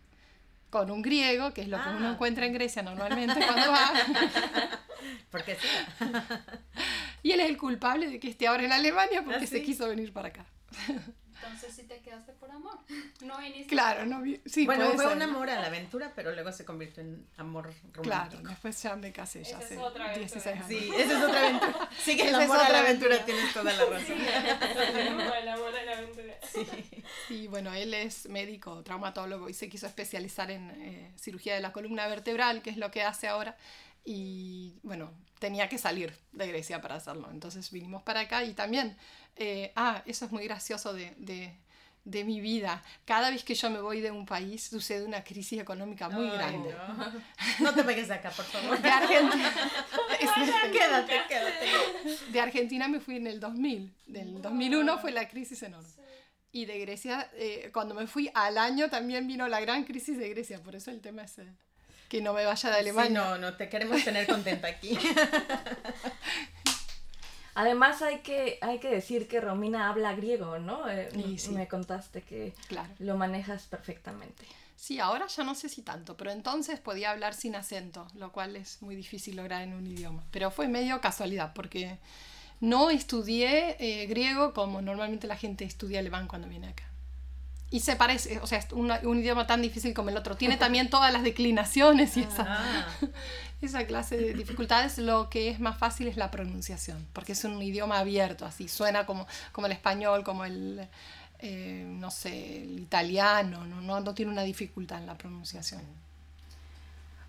con 0.69 0.91
un 0.91 1.01
griego, 1.01 1.53
que 1.53 1.61
es 1.61 1.67
lo 1.67 1.81
que 1.81 1.89
uno 1.89 2.09
ah. 2.09 2.11
encuentra 2.11 2.45
en 2.45 2.53
Grecia 2.53 2.81
normalmente 2.81 3.39
cuando 3.45 3.71
va. 3.71 3.91
Porque 5.31 5.55
sí. 5.55 5.67
y 7.23 7.31
él 7.31 7.39
es 7.39 7.49
el 7.49 7.57
culpable 7.57 8.07
de 8.07 8.19
que 8.19 8.29
esté 8.29 8.47
ahora 8.47 8.63
en 8.65 8.71
Alemania 8.71 9.23
porque 9.23 9.45
¿Ah, 9.45 9.47
se 9.47 9.61
quiso 9.61 9.87
venir 9.87 10.13
para 10.13 10.29
acá. 10.29 10.45
Entonces 11.41 11.73
sí 11.73 11.83
te 11.83 11.99
quedaste 12.01 12.33
por 12.33 12.51
amor. 12.51 12.77
No 13.21 13.37
viniste. 13.37 13.67
Claro, 13.67 14.05
no 14.05 14.21
sí, 14.45 14.65
Bueno, 14.65 14.91
fue 14.91 15.07
un 15.07 15.21
amor 15.21 15.49
a 15.49 15.59
la 15.59 15.67
aventura, 15.67 16.11
pero 16.15 16.33
luego 16.33 16.51
se 16.51 16.65
convirtió 16.65 17.01
en 17.01 17.25
amor 17.37 17.65
romántico. 17.65 18.01
Claro, 18.01 18.39
después 18.41 18.81
ya 18.81 18.95
me 18.95 19.11
casé 19.13 19.43
ya 19.43 19.57
hace 19.57 19.75
16 19.75 20.47
años. 20.47 20.65
Sí, 20.67 20.91
esa 20.97 21.17
es 21.17 21.23
otra 21.23 21.39
aventura. 21.39 21.89
Sí, 21.97 22.17
que 22.17 22.27
el 22.27 22.35
amor 22.43 22.57
a 22.57 22.69
la 22.69 22.79
aventura, 22.79 23.25
tienes 23.25 23.53
toda 23.53 23.71
la 23.71 23.85
razón. 23.85 24.17
el 24.97 25.07
amor 25.47 25.75
a 25.75 25.85
la 25.85 25.97
aventura. 25.97 26.33
Sí. 26.51 26.67
Y 27.29 27.47
bueno, 27.47 27.73
él 27.73 27.93
es 27.93 28.27
médico, 28.27 28.83
traumatólogo 28.83 29.49
y 29.49 29.53
se 29.53 29.69
quiso 29.69 29.87
especializar 29.87 30.51
en 30.51 30.69
eh, 30.71 31.11
cirugía 31.15 31.55
de 31.55 31.61
la 31.61 31.71
columna 31.71 32.07
vertebral, 32.07 32.61
que 32.61 32.69
es 32.69 32.77
lo 32.77 32.91
que 32.91 33.03
hace 33.03 33.27
ahora 33.27 33.55
y 34.11 34.79
bueno, 34.81 35.11
tenía 35.37 35.69
que 35.69 35.77
salir 35.77 36.11
de 36.31 36.47
Grecia 36.47 36.81
para 36.81 36.95
hacerlo. 36.95 37.29
Entonces 37.31 37.69
vinimos 37.69 38.01
para 38.01 38.21
acá 38.21 38.43
y 38.43 38.55
también, 38.55 38.97
eh, 39.35 39.71
ah, 39.75 40.01
eso 40.07 40.25
es 40.25 40.31
muy 40.31 40.45
gracioso 40.45 40.95
de, 40.95 41.13
de, 41.17 41.55
de, 42.05 42.23
mi 42.23 42.41
vida. 42.41 42.81
Cada 43.05 43.29
vez 43.29 43.43
que 43.43 43.53
yo 43.53 43.69
me 43.69 43.79
voy 43.79 44.01
de 44.01 44.09
un 44.09 44.25
país 44.25 44.63
sucede 44.63 45.05
una 45.05 45.23
crisis 45.23 45.59
económica 45.59 46.09
muy 46.09 46.27
grande. 46.27 46.73
No. 47.59 47.71
te 47.75 47.83
pegues 47.83 48.09
acá, 48.09 48.31
por 48.31 48.45
favor. 48.45 48.81
De 48.81 48.89
Argentina. 48.89 49.53
quédate, 50.71 51.13
quédate. 51.27 52.31
De 52.31 52.41
Argentina 52.41 52.87
me 52.87 52.99
fui 52.99 53.17
en 53.17 53.27
el 53.27 53.39
2000. 53.39 53.93
Del 54.07 54.41
2001 54.41 54.97
fue 54.97 55.11
la 55.11 55.27
crisis 55.27 55.61
enorme. 55.61 55.87
Y 56.51 56.65
de 56.65 56.79
Grecia, 56.79 57.29
eh, 57.35 57.69
cuando 57.71 57.93
me 57.93 58.07
fui 58.07 58.31
al 58.33 58.57
año 58.57 58.89
también 58.89 59.27
vino 59.27 59.47
la 59.47 59.59
gran 59.59 59.83
crisis 59.83 60.17
de 60.17 60.29
Grecia, 60.29 60.63
por 60.63 60.75
eso 60.75 60.89
el 60.89 60.99
tema 60.99 61.21
es 61.21 61.37
que 62.09 62.21
no 62.21 62.33
me 62.33 62.43
vaya 62.43 62.69
de 62.71 62.77
Alemania. 62.77 63.11
no, 63.11 63.37
no, 63.37 63.55
te 63.55 63.69
queremos 63.69 64.03
tener 64.03 64.27
contenta 64.27 64.67
aquí. 64.67 64.97
Además 67.55 68.01
hay 68.01 68.19
que, 68.19 68.57
hay 68.61 68.79
que 68.79 68.89
decir 68.89 69.27
que 69.27 69.41
Romina 69.41 69.89
habla 69.89 70.13
griego, 70.13 70.59
¿no? 70.59 70.89
Eh, 70.89 71.09
Me 71.51 71.67
contaste 71.67 72.21
que 72.21 72.53
lo 72.99 73.17
manejas 73.17 73.63
perfectamente. 73.63 74.45
Sí, 74.75 74.99
ahora 74.99 75.27
ya 75.27 75.43
no 75.43 75.55
sé 75.55 75.67
si 75.67 75.81
tanto, 75.81 76.15
pero 76.15 76.31
entonces 76.31 76.79
podía 76.79 77.11
hablar 77.11 77.33
sin 77.33 77.55
acento, 77.55 78.07
lo 78.15 78.31
cual 78.31 78.55
es 78.55 78.81
muy 78.81 78.95
difícil 78.95 79.35
lograr 79.35 79.61
en 79.61 79.73
un 79.73 79.85
idioma. 79.85 80.23
Pero 80.31 80.51
fue 80.51 80.69
medio 80.69 81.01
casualidad, 81.01 81.51
porque 81.53 81.97
no 82.61 82.89
estudié 82.89 83.75
eh, 83.79 84.05
griego 84.07 84.53
como 84.53 84.81
normalmente 84.81 85.27
la 85.27 85.35
gente 85.35 85.65
estudia 85.65 85.99
alemán 85.99 86.27
cuando 86.27 86.47
viene 86.47 86.69
acá 86.69 86.88
y 87.71 87.81
se 87.81 87.95
parece, 87.95 88.39
o 88.39 88.47
sea, 88.47 88.57
es 88.57 88.67
un 88.71 89.19
idioma 89.19 89.45
tan 89.45 89.61
difícil 89.61 89.93
como 89.93 90.09
el 90.09 90.17
otro. 90.17 90.35
Tiene 90.35 90.57
también 90.57 90.89
todas 90.89 91.13
las 91.13 91.21
declinaciones 91.21 92.17
y 92.17 92.21
esa, 92.21 92.45
ah. 92.47 92.87
esa 93.61 93.85
clase 93.85 94.17
de 94.17 94.33
dificultades. 94.33 94.97
Lo 94.97 95.29
que 95.29 95.49
es 95.49 95.59
más 95.59 95.77
fácil 95.77 96.07
es 96.07 96.17
la 96.17 96.31
pronunciación, 96.31 97.05
porque 97.13 97.33
es 97.33 97.43
un 97.43 97.61
idioma 97.61 97.99
abierto, 97.99 98.45
así 98.45 98.67
suena 98.67 99.05
como, 99.05 99.27
como 99.51 99.67
el 99.67 99.73
español, 99.73 100.23
como 100.23 100.45
el, 100.45 100.87
eh, 101.39 101.85
no 101.87 102.09
sé, 102.09 102.63
el 102.63 102.79
italiano, 102.79 103.65
¿no? 103.67 103.81
No, 103.81 103.99
no 103.99 104.13
tiene 104.15 104.31
una 104.31 104.43
dificultad 104.43 104.97
en 104.97 105.05
la 105.05 105.17
pronunciación. 105.17 105.81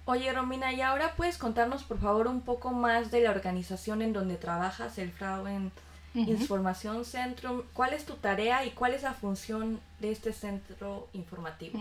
Oye, 0.07 0.33
Romina, 0.33 0.73
y 0.73 0.81
ahora 0.81 1.15
puedes 1.17 1.37
contarnos, 1.37 1.85
por 1.85 2.01
favor, 2.01 2.27
un 2.29 2.41
poco 2.41 2.71
más 2.71 3.11
de 3.11 3.21
la 3.21 3.31
organización 3.31 4.01
en 4.01 4.15
donde 4.15 4.37
trabajas, 4.37 4.97
el 4.97 5.13
Frauen 5.13 5.71
Información 6.15 7.05
Centrum. 7.05 7.63
¿Cuál 7.73 7.93
es 7.93 8.05
tu 8.05 8.15
tarea 8.15 8.65
y 8.65 8.71
cuál 8.71 8.95
es 8.95 9.03
la 9.03 9.15
función 9.15 9.81
de 10.01 10.11
este 10.11 10.33
centro 10.33 11.09
informativo? 11.13 11.79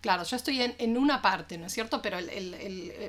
Claro, 0.00 0.22
yo 0.22 0.36
estoy 0.36 0.62
en, 0.62 0.74
en, 0.78 0.96
una 0.96 1.20
parte, 1.20 1.58
¿no 1.58 1.66
es 1.66 1.72
cierto? 1.72 2.00
Pero 2.00 2.18
el, 2.18 2.30
el, 2.30 2.54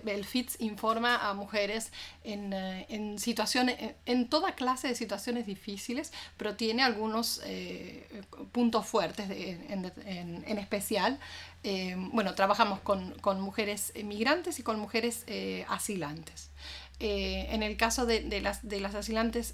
el, 0.06 0.26
FITS 0.26 0.60
informa 0.60 1.30
a 1.30 1.34
mujeres 1.34 1.94
en, 2.24 2.52
eh, 2.52 2.86
en, 2.90 3.20
situaciones, 3.20 3.78
en 4.06 4.28
toda 4.28 4.54
clase 4.56 4.90
de 4.90 4.96
situaciones 4.96 5.46
difíciles, 5.46 6.12
pero 6.36 6.56
tiene 6.56 6.84
algunos 6.84 7.42
eh, 7.46 8.24
puntos 8.52 8.86
fuertes 8.86 9.30
en, 9.30 9.92
en, 10.06 10.58
especial. 10.58 11.20
Eh, 11.64 11.96
bueno, 12.12 12.36
trabajamos 12.36 12.80
con, 12.82 13.12
con, 13.20 13.40
mujeres 13.40 13.94
migrantes 14.04 14.60
y 14.60 14.64
con 14.64 14.80
mujeres 14.80 15.26
asilantes. 15.70 16.50
Eh, 17.00 17.48
en 17.52 17.64
el 17.64 17.78
caso 17.78 18.06
de, 18.06 18.22
de, 18.22 18.42
las, 18.42 18.68
de 18.68 18.82
las 18.82 18.94
asilantes 18.94 19.54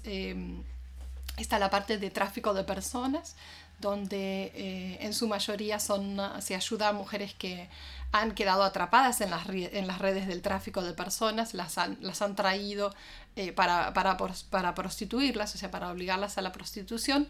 está 1.36 1.58
la 1.58 1.70
parte 1.70 1.98
de 1.98 2.10
tráfico 2.10 2.54
de 2.54 2.64
personas, 2.64 3.36
donde 3.80 4.52
eh, 4.54 4.98
en 5.00 5.12
su 5.12 5.28
mayoría 5.28 5.78
son, 5.78 6.18
se 6.40 6.54
ayuda 6.54 6.88
a 6.88 6.92
mujeres 6.92 7.34
que 7.34 7.68
han 8.12 8.32
quedado 8.32 8.62
atrapadas 8.62 9.20
en 9.20 9.30
las, 9.30 9.48
en 9.48 9.86
las 9.86 9.98
redes 9.98 10.26
del 10.26 10.40
tráfico 10.40 10.82
de 10.82 10.94
personas, 10.94 11.52
las 11.52 11.76
han, 11.76 11.98
las 12.00 12.22
han 12.22 12.34
traído 12.36 12.94
eh, 13.34 13.52
para, 13.52 13.92
para, 13.92 14.16
para, 14.50 14.74
prostituirlas, 14.74 15.54
o 15.54 15.58
sea, 15.58 15.70
para 15.70 15.90
obligarlas 15.90 16.38
a 16.38 16.42
la 16.42 16.52
prostitución, 16.52 17.28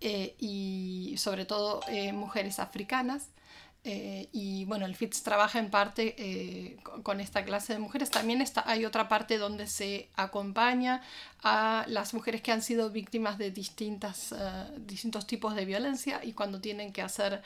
y 0.00 1.16
sobre 1.18 1.44
todo 1.44 1.80
mujeres 2.12 2.60
africanas. 2.60 3.30
Eh, 3.84 4.28
y 4.32 4.64
bueno, 4.64 4.86
el 4.86 4.96
FITS 4.96 5.22
trabaja 5.22 5.58
en 5.58 5.70
parte 5.70 6.14
eh, 6.18 6.76
con, 7.02 7.20
esta 7.20 7.44
clase 7.44 7.74
de 7.74 7.78
mujeres. 7.78 8.10
También 8.10 8.42
está, 8.42 8.64
hay 8.66 8.84
otra 8.84 9.08
parte 9.08 9.38
donde 9.38 9.66
se 9.66 10.08
acompaña 10.16 11.02
a 11.42 11.84
las 11.88 12.12
mujeres 12.12 12.42
que 12.42 12.52
han 12.52 12.60
sido 12.60 12.90
víctimas 12.90 13.38
de 13.38 13.50
distintas, 13.50 14.32
eh, 14.32 14.64
distintos 14.78 15.26
tipos 15.26 15.54
de 15.54 15.64
violencia 15.64 16.20
y 16.22 16.32
cuando 16.32 16.60
tienen 16.60 16.92
que 16.92 17.02
hacer 17.02 17.42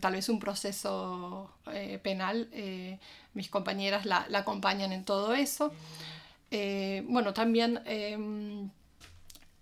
tal 0.00 0.14
vez 0.14 0.30
un 0.30 0.40
proceso 0.40 1.50
penal, 2.02 2.48
mis 3.34 3.50
compañeras 3.50 4.06
la, 4.06 4.24
la, 4.30 4.38
acompañan 4.38 4.90
en 4.90 5.04
todo 5.04 5.34
eso. 5.34 5.70
bueno, 6.50 7.34
también 7.34 7.82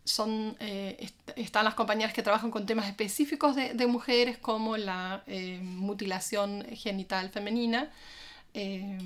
son, 0.05 0.57
eh, 0.61 1.11
están 1.37 1.65
las 1.65 1.75
compañeras 1.75 2.13
que 2.13 2.23
trabajan 2.23 2.51
con 2.51 2.67
temas 2.67 2.87
específicos 2.87 3.57
de, 3.57 3.73
de 3.73 3.87
mujeres 3.87 4.37
como 4.39 4.77
la 4.77 5.23
eh, 5.27 5.59
mutilación 5.63 6.65
genital 6.73 7.31
femenina, 7.31 7.91
eh, 8.53 8.99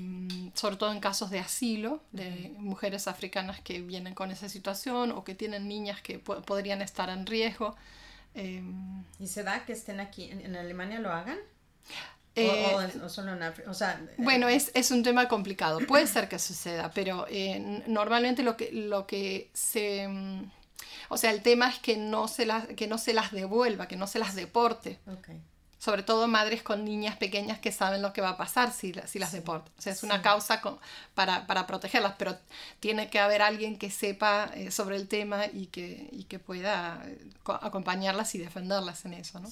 sobre 0.53 0.75
todo 0.75 0.91
en 0.91 0.99
casos 0.99 1.29
de 1.31 1.39
asilo, 1.39 2.03
de 2.11 2.53
mujeres 2.57 3.07
africanas 3.07 3.61
que 3.61 3.81
vienen 3.81 4.13
con 4.13 4.29
esa 4.29 4.49
situación 4.49 5.11
o 5.11 5.23
que 5.23 5.35
tienen 5.35 5.67
niñas 5.67 6.01
que 6.01 6.19
podrían 6.19 6.81
estar 6.81 7.09
en 7.09 7.25
riesgo. 7.25 7.75
¿Y 8.35 9.27
se 9.27 9.43
da 9.43 9.65
que 9.65 9.73
estén 9.73 9.99
aquí 9.99 10.29
en, 10.29 10.55
Alemania 10.55 10.99
lo 10.99 11.11
hagan? 11.11 11.39
o, 13.03 13.09
solo 13.09 13.33
en 13.33 13.43
África? 13.43 13.71
O 13.71 13.73
sea, 13.73 13.99
bueno, 14.17 14.47
es, 14.47 14.71
es, 14.75 14.91
un 14.91 15.01
tema 15.01 15.27
complicado. 15.27 15.79
Puede 15.87 16.07
ser 16.07 16.29
que 16.29 16.39
suceda, 16.39 16.91
pero 16.93 17.25
normalmente 17.87 18.43
lo 18.43 18.55
que, 18.55 18.71
lo 18.71 19.07
que 19.07 19.49
se 19.53 20.07
mm, 20.07 20.43
o 21.09 21.17
sea, 21.17 21.31
el 21.31 21.41
tema 21.41 21.67
es 21.69 21.79
que 21.79 21.97
no 21.97 22.27
se, 22.27 22.45
las, 22.45 22.67
que 22.67 22.87
no 22.87 22.97
se 22.97 23.13
las 23.13 23.31
devuelva, 23.31 23.87
que 23.87 23.97
no 23.97 24.07
se 24.07 24.19
las 24.19 24.35
deporte. 24.35 24.99
Sobre 25.79 26.03
todo 26.03 26.27
madres 26.27 26.61
con 26.61 26.83
niñas 26.83 27.17
pequeñas 27.17 27.57
que 27.57 27.71
saben 27.71 28.01
lo 28.01 28.11
que 28.13 28.21
va 28.21 28.29
a 28.29 28.37
pasar 28.37 28.71
si, 28.71 28.93
si 29.07 29.17
las 29.17 29.31
deportan. 29.31 29.73
O 29.77 29.81
sea, 29.81 29.93
es 29.93 30.03
una 30.03 30.21
causa 30.21 30.61
para, 31.15 31.47
para, 31.47 31.65
protegerlas, 31.67 32.15
pero 32.17 32.37
tiene 32.79 33.09
que 33.09 33.19
haber 33.19 33.41
alguien 33.41 33.77
que 33.77 33.89
sepa 33.89 34.51
eh, 34.53 34.71
sobre 34.71 34.97
el 34.97 35.07
tema 35.07 35.45
y 35.47 35.67
que, 35.67 36.09
y 36.11 36.25
que 36.25 36.37
pueda 36.37 37.01
eh, 37.05 37.17
acompañarlas 37.45 38.35
y 38.35 38.39
defenderlas 38.39 39.05
en 39.05 39.13
eso, 39.13 39.39
¿no? 39.39 39.49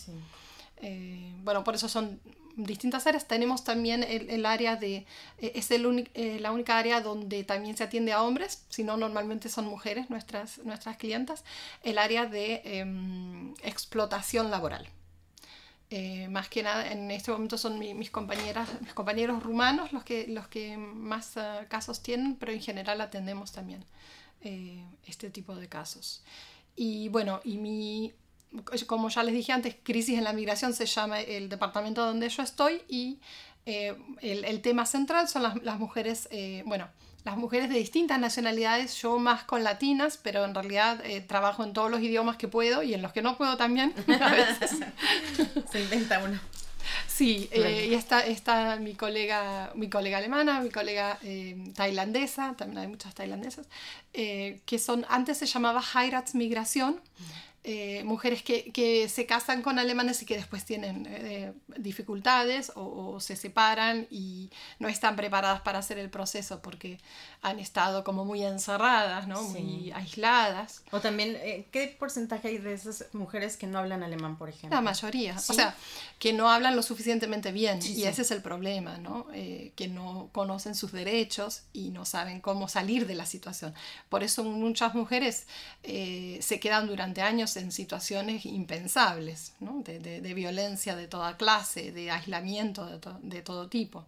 Eh, 0.82 1.34
bueno, 1.44 1.64
por 1.64 1.76
eso 1.76 1.90
son 1.90 2.20
distintas 2.58 3.08
áreas. 3.08 3.28
Tenemos 3.28 3.64
también 3.64 4.04
el, 4.04 4.46
área 4.46 4.76
de, 4.76 5.06
eh, 5.38 5.52
es 5.56 5.72
el 5.72 6.10
eh, 6.14 6.40
la 6.42 6.52
única 6.52 6.78
área 6.78 7.02
donde 7.02 7.44
también 7.44 7.78
se 7.78 7.84
atiende 7.84 8.12
a 8.12 8.24
hombres, 8.24 8.66
si 8.70 8.84
no 8.84 8.98
normalmente 8.98 9.48
son 9.48 9.66
mujeres 9.66 10.10
nuestras, 10.10 10.58
nuestras 10.60 10.98
clientas, 10.98 11.46
el 11.84 11.98
área 11.98 12.26
de 12.26 12.62
em, 12.66 13.54
explotación 13.64 14.52
laboral. 14.52 14.88
Eh, 15.90 16.28
más 16.28 16.50
que 16.50 16.64
nada 16.64 16.92
en 16.92 17.10
este 17.12 17.32
momento 17.32 17.58
son 17.58 17.80
mis, 17.80 18.12
compañeras, 18.12 18.68
mis 18.82 18.94
compañeros 18.94 19.42
rumanos 19.42 19.94
los 19.94 20.04
que, 20.04 20.28
los 20.28 20.48
que 20.50 20.76
más 20.76 21.36
casos 21.70 22.04
tienen, 22.04 22.36
pero 22.36 22.52
en 22.52 22.62
general 22.62 23.00
atendemos 23.00 23.54
también 23.54 23.86
este 25.06 25.30
tipo 25.30 25.56
de 25.56 25.68
casos. 25.68 26.24
Y 26.76 27.10
bueno, 27.10 27.42
y 27.44 27.58
mi 27.58 28.14
como 28.86 29.10
ya 29.10 29.24
les 29.24 29.34
dije 29.34 29.51
antes, 29.51 29.75
Crisis 29.84 30.18
en 30.18 30.24
la 30.24 30.34
Migración 30.34 30.74
se 30.74 30.86
llama 30.86 31.22
el 31.22 31.50
departamento 31.50 32.06
donde 32.06 32.30
yo 32.30 32.44
estoy 32.44 32.82
y 32.88 33.20
eh, 33.70 33.94
el, 34.22 34.46
el, 34.46 34.62
tema 34.62 34.86
central 34.86 35.27
son 35.27 35.44
las, 35.44 35.62
las 35.62 35.77
mujeres, 35.77 36.30
eh, 36.32 36.63
bueno, 36.66 36.88
las 37.25 37.36
mujeres 37.36 37.68
de 37.68 37.75
distintas 37.75 38.18
nacionalidades, 38.18 38.96
yo 39.01 39.20
más 39.20 39.44
con 39.44 39.66
latinas, 39.66 40.18
pero 40.24 40.46
en 40.46 40.56
realidad 40.56 41.06
eh, 41.06 41.20
trabajo 41.20 41.66
en 41.66 41.74
todos 41.74 41.92
los 41.92 42.00
idiomas 42.00 42.38
que 42.38 42.48
puedo 42.48 42.82
y 42.82 42.94
en 42.94 43.01
los 43.01 43.12
que 43.12 43.22
no 43.22 43.36
puedo 43.36 43.58
también 43.58 43.94
a 44.22 44.32
veces. 44.32 44.72
se 45.70 45.82
inventa 45.82 46.24
uno. 46.24 46.39
Sí, 47.08 47.50
y 47.54 47.94
está, 47.94 48.25
está 48.25 48.77
mi, 48.77 48.94
colega, 48.94 49.74
mi 49.75 49.89
colega 49.89 50.20
alemana, 50.20 50.62
mi 50.62 50.70
colega 50.70 51.20
tailandesa, 51.75 52.54
también 52.58 52.77
hay 52.77 52.88
muchas 52.88 53.13
tailandesas, 53.13 53.68
que 54.13 54.80
son, 54.80 55.06
antes 55.10 55.39
se 55.39 55.48
llamaba 55.48 55.84
Heiratsmigración, 55.94 57.01
eh, 57.70 58.02
mujeres 58.06 58.44
que, 58.44 58.72
que, 58.72 59.10
se 59.10 59.26
casan 59.26 59.62
con 59.62 59.78
alemanes 59.78 60.22
y 60.22 60.26
que 60.26 60.38
después 60.38 60.64
tienen 60.64 61.06
eh, 61.06 61.52
dificultades 61.76 62.72
o, 62.76 63.20
se 63.20 63.36
separan 63.36 64.08
y 64.10 64.52
no 64.80 64.88
están 64.88 65.18
preparadas 65.18 65.60
para 65.60 65.80
hacer 65.80 66.00
el 66.00 66.10
proceso 66.10 66.62
porque 66.62 66.98
han 67.50 67.60
estado 67.60 68.04
como 68.04 68.25
muy 68.25 68.44
encerradas, 68.44 69.27
¿no? 69.27 69.42
muy 69.44 69.92
aisladas. 69.92 70.84
O 70.92 71.00
también, 71.00 71.36
eh, 71.38 71.68
¿qué 71.72 71.96
porcentaje 72.00 72.50
hay 72.50 72.58
de 72.58 72.74
esas 72.74 73.06
mujeres 73.13 73.58
que 73.58 73.68
no 73.68 73.80
hablan 73.80 74.04
alemán, 74.04 74.38
por 74.38 74.50
ejemplo? 74.50 74.75
La 74.75 74.82
mayoría, 74.82 75.36
o 75.36 75.54
sea, 75.54 75.75
que 76.20 76.34
no 76.34 76.50
hablan 76.50 76.75
lo 76.75 76.84
suficientemente 76.84 77.51
bien 77.51 77.80
y 77.84 78.04
ese 78.04 78.22
es 78.22 78.32
el 78.32 78.42
problema, 78.42 78.98
¿no? 78.98 79.27
que 79.75 79.88
no 79.88 80.30
conocen 80.32 80.75
sus 80.75 80.92
derechos 80.92 81.63
y 81.74 81.89
no 81.89 82.06
saben 82.06 82.42
cómo 82.42 82.68
salir 82.68 83.08
de 83.08 83.16
la 83.16 83.25
situación. 83.25 83.74
Por 84.10 84.24
eso 84.24 84.44
muchas 84.44 84.96
mujeres 84.96 85.48
se 85.84 86.60
quedan 86.60 86.88
durante 86.88 87.22
años 87.22 87.56
en 87.58 87.72
situaciones 87.72 88.46
impensables, 88.46 89.54
¿no? 89.60 89.82
de, 89.84 90.00
de, 90.00 90.34
violencia 90.34 90.96
de 90.96 91.08
toda 91.08 91.38
clase, 91.38 91.92
de 91.92 92.12
aislamiento 92.12 92.86
de, 92.86 93.00
de 93.22 93.42
todo 93.42 93.68
tipo, 93.68 94.06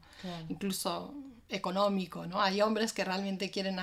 incluso 0.49 1.13
económico. 1.49 2.25
¿no? 2.25 2.41
Hay 2.41 2.61
hombres 2.61 2.93
que 2.93 3.03
realmente 3.03 3.51
quieren 3.51 3.77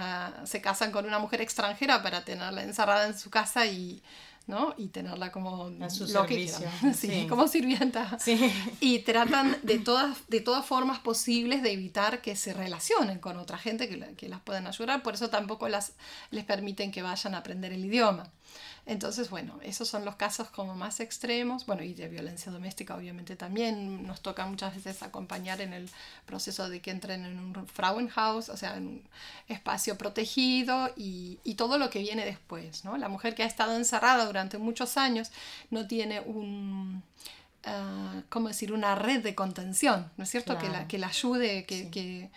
se 0.45 0.61
casan 0.61 0.93
con 0.93 1.07
una 1.07 1.19
mujer 1.19 1.41
extranjera 1.41 2.03
para 2.03 2.25
tenerla 2.25 2.63
encerrada 2.63 3.07
en 3.07 3.19
su 3.19 3.31
casa 3.31 3.67
y, 3.67 4.03
¿no? 4.47 4.75
y 4.77 4.89
tenerla 4.89 5.33
como 5.33 5.71
a 5.81 5.91
su 5.91 6.07
servicio. 6.07 6.69
sí, 6.95 7.27
como 7.29 7.49
sirvienta. 7.49 8.19
Sí. 8.19 8.53
Y 8.81 9.01
tratan 9.01 9.57
de 9.63 9.79
todas, 9.79 10.19
de 10.29 10.41
todas 10.41 10.65
formas 10.65 11.01
posibles 11.01 11.63
de 11.63 11.73
evitar 11.73 12.23
que 12.23 12.37
se 12.37 12.53
relacionen 12.53 13.19
con 13.19 13.37
otra 13.37 13.59
gente 13.59 13.89
que, 13.89 14.15
que 14.15 14.29
las 14.29 14.41
puedan 14.41 14.67
ayudar, 14.67 15.03
por 15.03 15.15
eso 15.15 15.31
tampoco 15.31 15.69
las, 15.69 15.95
les 16.31 16.45
permiten 16.45 16.91
que 16.91 17.03
vayan 17.03 17.35
a 17.35 17.39
aprender 17.39 17.73
el 17.73 17.85
idioma. 17.85 18.31
Entonces, 18.87 19.31
bueno, 19.31 19.59
esos 19.63 19.89
son 19.89 20.05
los 20.05 20.15
casos 20.15 20.49
como 20.49 20.77
más 20.77 21.01
extremos, 21.01 21.67
bueno, 21.67 21.83
y 21.83 21.93
de 21.93 22.07
violencia 22.07 22.53
doméstica 22.53 22.95
obviamente 22.95 23.35
también. 23.35 24.07
Nos 24.07 24.21
toca 24.21 24.47
muchas 24.47 24.77
veces 24.77 25.03
acompañar 25.03 25.61
en 25.61 25.73
el 25.73 25.91
proceso 26.25 26.69
de 26.71 26.81
que 26.81 26.93
entren 26.93 27.25
en 27.25 27.39
un 27.41 27.67
Frauenhaus, 27.67 28.49
o 28.49 28.57
sea, 28.57 28.77
en 28.77 28.87
un 28.87 29.09
espacio 29.49 29.99
protegido 29.99 30.93
y, 30.97 31.41
y 31.43 31.55
todo 31.55 31.79
lo 31.79 31.91
que 31.91 31.99
viene 31.99 32.25
después, 32.25 32.85
¿no? 32.85 32.97
La 32.97 33.09
mujer 33.09 33.35
que 33.35 33.43
ha 33.43 33.47
estado 33.47 33.77
encerrada 33.77 34.25
durante 34.25 34.59
muchos 34.59 34.97
años 34.97 35.33
no 35.71 35.87
tiene 35.87 36.21
un... 36.21 37.03
Uh, 37.67 38.23
¿cómo 38.29 38.47
decir? 38.47 38.73
Una 38.73 38.95
red 38.95 39.25
de 39.25 39.35
contención, 39.35 40.13
¿no 40.17 40.23
es 40.23 40.31
cierto? 40.31 40.57
Que, 40.57 40.69
la, 40.69 40.87
que 40.87 40.99
la 40.99 41.09
ayude, 41.09 41.67
que, 41.67 41.91
que 41.91 42.31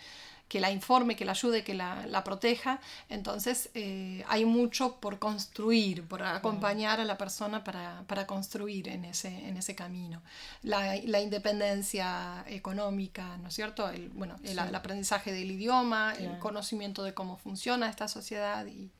que 0.50 0.58
la 0.58 0.72
informe, 0.72 1.14
que 1.14 1.24
la 1.24 1.30
ayude, 1.30 1.62
que 1.62 1.74
la, 1.74 2.04
la 2.08 2.24
proteja. 2.24 2.80
Entonces 3.08 3.70
eh, 3.74 4.24
hay 4.26 4.44
mucho 4.44 4.96
por 4.96 5.20
construir, 5.20 6.02
por 6.08 6.24
acompañar 6.24 6.98
a 6.98 7.04
la 7.04 7.16
persona 7.16 7.62
para, 7.62 8.02
para 8.08 8.26
construir 8.26 8.88
en 8.88 9.04
ese, 9.04 9.28
en 9.28 9.56
ese 9.56 9.76
camino. 9.76 10.20
La, 10.64 10.96
la, 11.04 11.20
independencia 11.20 12.44
económica, 12.48 13.36
¿no 13.36 13.46
es 13.46 13.54
cierto? 13.54 13.88
El, 13.90 14.08
bueno, 14.08 14.40
el, 14.42 14.58
aprendizaje 14.58 15.32
del 15.32 15.52
idioma, 15.52 16.14
el 16.18 16.40
conocimiento 16.40 17.04
de 17.04 17.14
cómo 17.14 17.36
funciona 17.36 17.88
esta 17.88 18.08
sociedad 18.08 18.66
y 18.66 18.90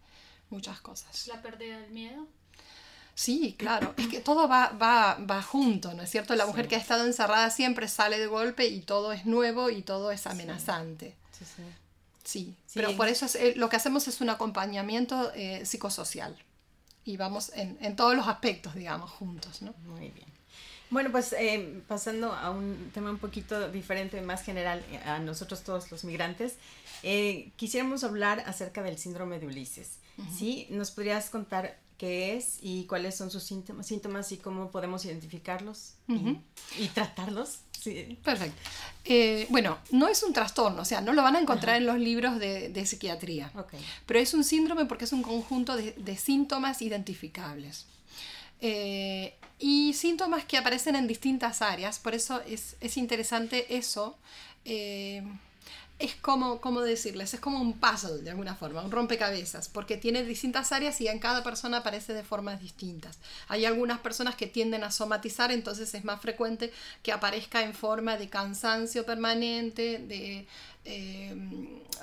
muchas 0.50 0.80
cosas. 0.80 1.26
La 1.26 1.42
pérdida 1.42 1.80
del 1.80 1.90
miedo. 1.90 2.28
Sí, 3.16 3.56
claro, 3.58 3.92
es 3.96 4.06
que 4.06 4.20
todo 4.20 4.46
va, 4.46 4.68
va, 4.80 5.18
va 5.28 5.42
junto, 5.42 5.94
¿no 5.94 6.04
es 6.04 6.10
cierto? 6.10 6.36
La 6.36 6.46
mujer 6.46 6.68
que 6.68 6.76
ha 6.76 6.78
estado 6.78 7.04
encerrada 7.06 7.50
siempre 7.50 7.88
sale 7.88 8.20
de 8.20 8.28
golpe 8.28 8.66
y 8.66 8.82
todo 8.82 9.10
es 9.12 9.26
nuevo 9.26 9.68
y 9.68 9.82
todo 9.82 10.12
es 10.12 10.28
amenazante. 10.28 11.18
Sí, 12.24 12.54
pero 12.74 12.96
por 12.96 13.08
eso 13.08 13.26
eh, 13.38 13.54
lo 13.56 13.68
que 13.68 13.76
hacemos 13.76 14.06
es 14.08 14.20
un 14.20 14.30
acompañamiento 14.30 15.32
eh, 15.34 15.64
psicosocial 15.64 16.36
y 17.04 17.16
vamos 17.16 17.50
en, 17.54 17.78
en, 17.80 17.96
todos 17.96 18.14
los 18.14 18.28
aspectos, 18.28 18.74
digamos, 18.74 19.10
juntos, 19.10 19.62
¿no? 19.62 19.72
Muy 19.84 20.10
bien. 20.10 20.28
Bueno, 20.90 21.10
pues 21.10 21.32
eh, 21.32 21.82
pasando 21.88 22.32
a 22.32 22.50
un 22.50 22.90
tema 22.92 23.10
un 23.10 23.18
poquito 23.18 23.70
diferente, 23.70 24.20
más 24.20 24.42
general 24.42 24.84
a 25.04 25.18
nosotros 25.18 25.62
todos 25.62 25.90
los 25.90 26.04
migrantes, 26.04 26.56
quisiéramos 27.56 28.04
hablar 28.04 28.40
acerca 28.46 28.82
del 28.82 28.98
síndrome 28.98 29.38
de 29.38 29.46
Ulises. 29.46 29.98
¿Sí? 30.36 30.66
¿Nos 30.68 30.90
podrías 30.90 31.30
contar 31.30 31.78
qué 32.00 32.36
es 32.36 32.58
y 32.62 32.86
cuáles 32.86 33.14
son 33.14 33.30
sus 33.30 33.42
síntomas, 33.42 33.86
síntomas 33.86 34.32
y 34.32 34.38
cómo 34.38 34.70
podemos 34.70 35.04
identificarlos 35.04 35.92
y, 36.08 36.38
y 36.82 36.88
tratarlos. 36.94 37.58
Sí. 37.78 38.18
Perfecto. 38.24 38.58
Eh, 39.04 39.46
bueno, 39.50 39.76
no 39.90 40.08
es 40.08 40.22
un 40.22 40.32
trastorno, 40.32 40.80
o 40.82 40.84
sea, 40.86 41.00
no 41.02 41.12
lo 41.12 41.22
van 41.22 41.36
a 41.36 41.40
encontrar 41.40 41.76
en 41.76 41.84
los 41.86 41.98
libros 41.98 42.38
de, 42.38 42.70
de 42.70 42.86
psiquiatría, 42.86 43.52
Okay. 43.54 43.80
pero 44.06 44.18
es 44.18 44.32
un 44.32 44.44
síndrome 44.44 44.86
porque 44.86 45.04
es 45.04 45.12
un 45.12 45.22
conjunto 45.22 45.76
de, 45.76 45.92
de 45.92 46.16
síntomas 46.16 46.80
identificables. 46.80 47.84
Eh, 48.62 49.34
y 49.58 49.92
síntomas 49.92 50.44
que 50.46 50.56
aparecen 50.56 50.96
en 50.96 51.06
distintas 51.06 51.60
áreas, 51.60 51.98
por 51.98 52.14
eso 52.14 52.40
es, 52.46 52.76
es 52.80 52.96
interesante 52.96 53.76
eso. 53.76 54.16
eh, 54.64 55.22
es 56.00 56.14
como, 56.16 56.62
¿cómo 56.62 56.80
decirles? 56.80 57.34
Es 57.34 57.40
como 57.40 57.60
un 57.60 57.74
puzzle 57.74 58.22
de 58.22 58.30
alguna 58.30 58.54
forma, 58.54 58.82
un 58.82 58.90
rompecabezas, 58.90 59.68
porque 59.68 59.98
tiene 59.98 60.24
distintas 60.24 60.72
áreas 60.72 60.98
y 61.02 61.08
en 61.08 61.18
cada 61.18 61.42
persona 61.42 61.78
aparece 61.78 62.14
de 62.14 62.24
formas 62.24 62.58
distintas. 62.58 63.18
Hay 63.48 63.66
algunas 63.66 64.00
personas 64.00 64.34
que 64.34 64.46
tienden 64.46 64.82
a 64.82 64.90
somatizar, 64.90 65.52
entonces 65.52 65.92
es 65.94 66.04
más 66.04 66.20
frecuente 66.22 66.72
que 67.02 67.12
aparezca 67.12 67.62
en 67.62 67.74
forma 67.74 68.16
de 68.16 68.30
cansancio 68.30 69.04
permanente, 69.04 69.98
de 69.98 70.46
eh, 70.86 71.36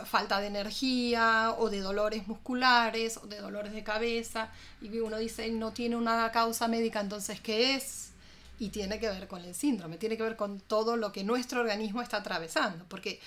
falta 0.05 0.39
de 0.39 0.47
energía 0.47 1.55
o 1.57 1.71
de 1.71 1.79
dolores 1.79 2.27
musculares 2.27 3.17
o 3.17 3.25
de 3.25 3.39
dolores 3.39 3.73
de 3.73 3.83
cabeza. 3.83 4.51
Y 4.79 4.95
uno 4.99 5.17
dice, 5.17 5.49
no 5.49 5.73
tiene 5.73 5.95
una 5.95 6.31
causa 6.31 6.67
médica, 6.67 7.01
entonces, 7.01 7.41
¿qué 7.41 7.73
es? 7.75 8.06
Y 8.59 8.69
tiene 8.69 8.99
que 8.99 9.07
ver 9.09 9.27
con 9.27 9.43
el 9.45 9.53
síndrome, 9.53 9.97
tiene 9.97 10.17
que 10.17 10.23
ver 10.23 10.35
con 10.35 10.59
todo 10.59 10.97
lo 10.97 11.11
que 11.11 11.23
nuestro 11.23 11.61
organismo 11.61 12.01
está 12.01 12.17
atravesando, 12.17 12.85
porque 12.89 13.19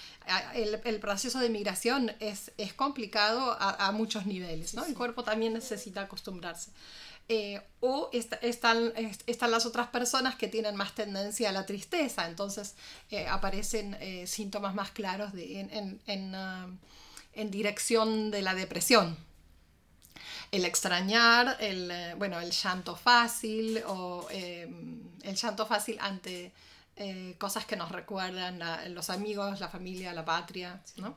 el, 0.55 0.81
el 0.85 0.99
proceso 0.99 1.39
de 1.39 1.49
migración 1.51 2.13
es, 2.21 2.51
es 2.59 2.73
complicado 2.75 3.53
a, 3.59 3.87
a 3.87 3.93
muchos 3.93 4.27
niveles, 4.27 4.75
¿no? 4.75 4.85
El 4.85 4.95
cuerpo 4.95 5.23
también 5.23 5.53
necesita 5.53 6.03
acostumbrarse. 6.03 6.71
Eh, 7.29 7.63
o 7.79 8.11
est- 8.13 8.35
están, 8.43 8.93
est- 8.97 9.23
están 9.29 9.53
las 9.53 9.65
otras 9.65 9.87
personas 9.87 10.35
que 10.35 10.49
tienen 10.49 10.75
más 10.75 10.97
tendencia 10.97 11.51
a 11.51 11.53
la 11.53 11.65
tristeza, 11.65 12.27
entonces 12.27 12.75
eh, 13.13 13.29
aparecen 13.29 13.97
eh, 14.01 14.27
síntomas 14.27 14.75
más 14.75 14.91
claros 14.91 15.33
de, 15.33 15.61
en, 15.61 15.71
en, 15.71 16.01
en, 16.07 16.35
ah, 16.35 16.67
en 17.35 17.51
dirección 17.53 18.33
de 18.33 18.43
la 18.43 18.55
depresión, 18.57 19.17
el 20.51 20.65
extrañar, 20.65 21.57
el, 21.61 21.91
eh, 21.91 22.15
bueno, 22.17 22.41
el 22.41 22.51
llanto 22.51 22.97
fácil 22.97 23.83
o 23.87 24.27
eh, 24.31 24.69
el 25.23 25.37
llanto 25.37 25.67
fácil 25.67 25.99
ante 26.01 26.53
eh, 26.97 27.35
cosas 27.39 27.65
que 27.65 27.77
nos 27.77 27.91
recuerdan 27.91 28.61
los 28.95 29.09
amigos, 29.09 29.61
la 29.61 29.69
familia, 29.69 30.13
la 30.13 30.25
patria, 30.25 30.83
¿no? 30.97 31.17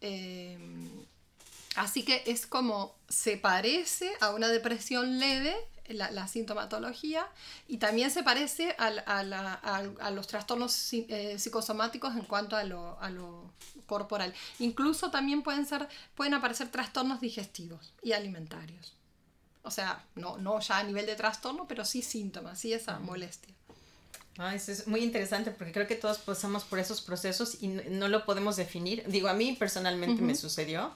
Eh, 0.00 0.56
así 1.74 2.04
que 2.04 2.22
es 2.26 2.46
como 2.46 2.94
se 3.08 3.36
parece 3.36 4.12
a 4.20 4.30
una 4.30 4.46
depresión 4.46 5.18
leve 5.18 5.56
la, 5.88 6.10
la 6.10 6.28
sintomatología 6.28 7.26
y 7.66 7.78
también 7.78 8.10
se 8.10 8.22
parece 8.22 8.74
a, 8.78 8.90
la- 8.90 9.02
a- 9.62 10.06
a 10.06 10.10
los 10.10 10.26
trastornos 10.26 10.92
eh, 10.92 11.38
psicosomáticos 11.38 12.14
en 12.16 12.22
cuanto 12.24 12.56
a 12.56 12.64
lo, 12.64 12.98
a 13.00 13.10
lo 13.10 13.50
corporal. 13.86 14.32
Incluso 14.58 15.10
también 15.10 15.42
pueden, 15.42 15.66
ser, 15.66 15.88
pueden 16.14 16.34
aparecer 16.34 16.68
trastornos 16.70 17.20
digestivos 17.20 17.92
y 18.02 18.12
alimentarios. 18.12 18.94
O 19.62 19.70
sea, 19.70 20.04
no, 20.14 20.38
no 20.38 20.60
ya 20.60 20.78
a 20.78 20.82
nivel 20.84 21.04
de 21.06 21.14
trastorno, 21.16 21.66
pero 21.68 21.84
sí 21.84 22.00
síntomas, 22.02 22.58
sí 22.58 22.72
esa 22.72 22.98
molestia. 22.98 23.54
Ah, 24.38 24.54
eso 24.54 24.70
es 24.70 24.86
muy 24.86 25.00
interesante 25.02 25.50
porque 25.50 25.72
creo 25.72 25.88
que 25.88 25.96
todos 25.96 26.18
pasamos 26.18 26.62
por 26.64 26.78
esos 26.78 27.00
procesos 27.00 27.60
y 27.60 27.68
no, 27.68 27.82
no 27.90 28.08
lo 28.08 28.24
podemos 28.24 28.54
definir. 28.56 29.02
Digo, 29.08 29.28
a 29.28 29.34
mí 29.34 29.56
personalmente 29.58 30.22
me 30.22 30.34
sucedió 30.36 30.92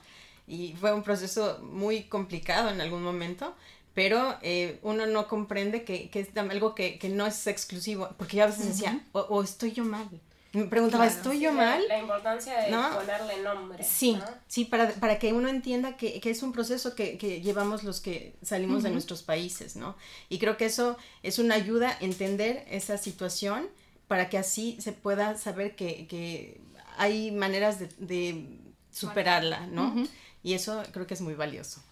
y 0.47 0.75
fue 0.79 0.93
un 0.93 1.03
proceso 1.03 1.59
muy 1.63 2.05
complicado 2.05 2.71
en 2.71 2.81
algún 2.81 3.03
momento, 3.03 3.55
pero 3.95 4.37
eh, 4.43 4.79
uno 4.83 5.07
no 5.07 5.29
comprende 5.29 5.85
que, 5.85 6.09
que 6.11 6.21
es 6.21 6.37
algo 6.37 6.75
que, 6.75 6.99
que 6.99 7.09
no 7.09 7.27
es 7.27 7.47
exclusivo, 7.47 8.09
porque 8.17 8.39
yo 8.39 8.45
a 8.45 8.47
veces 8.47 8.67
decía, 8.69 9.05
o, 9.13 9.21
o 9.21 9.43
estoy 9.43 9.73
yo 9.73 9.85
mal. 9.85 10.09
Me 10.55 10.65
preguntaba, 10.65 11.05
Claro. 11.07 11.19
¿estoy 11.19 11.37
Sí, 11.39 11.43
yo 11.45 11.51
la- 11.53 11.57
mal? 11.57 11.83
La, 11.89 11.99
importancia 11.99 12.61
de 12.61 12.71
¿No? 12.71 12.91
ponerle 12.95 13.43
nombre. 13.43 13.83
Sí, 13.85 14.17
¿no? 14.17 14.25
sí, 14.49 14.67
para, 14.67 14.91
para 14.91 15.19
que 15.19 15.33
uno 15.33 15.49
entienda 15.49 15.97
que, 15.97 16.21
que 16.21 16.29
es 16.31 16.43
un 16.43 16.53
proceso 16.53 16.95
que, 16.95 17.17
que 17.17 17.41
llevamos 17.41 17.85
los 17.85 18.01
que 18.03 18.37
salimos 18.43 18.83
de 18.83 18.91
nuestros 18.91 19.23
países, 19.23 19.77
¿no? 19.77 19.97
Y 20.29 20.39
creo 20.39 20.59
que 20.59 20.67
eso 20.67 20.99
es 21.23 21.39
una 21.39 21.55
ayuda 21.55 21.91
a 21.93 22.05
entender 22.05 22.67
esa 22.71 22.99
situación 22.99 23.67
para 24.09 24.29
que 24.29 24.37
así 24.37 24.77
se 24.79 24.93
pueda 24.93 25.39
saber 25.39 25.75
que, 25.75 26.07
que 26.07 26.61
hay 26.99 27.31
maneras 27.31 27.79
de, 27.79 27.89
de 27.97 28.59
superarla, 28.91 29.67
¿no? 29.69 30.07
Y 30.43 30.53
eso 30.53 30.83
creo 30.93 31.07
que 31.07 31.15
es 31.15 31.23
muy 31.23 31.33
valioso. 31.35 31.83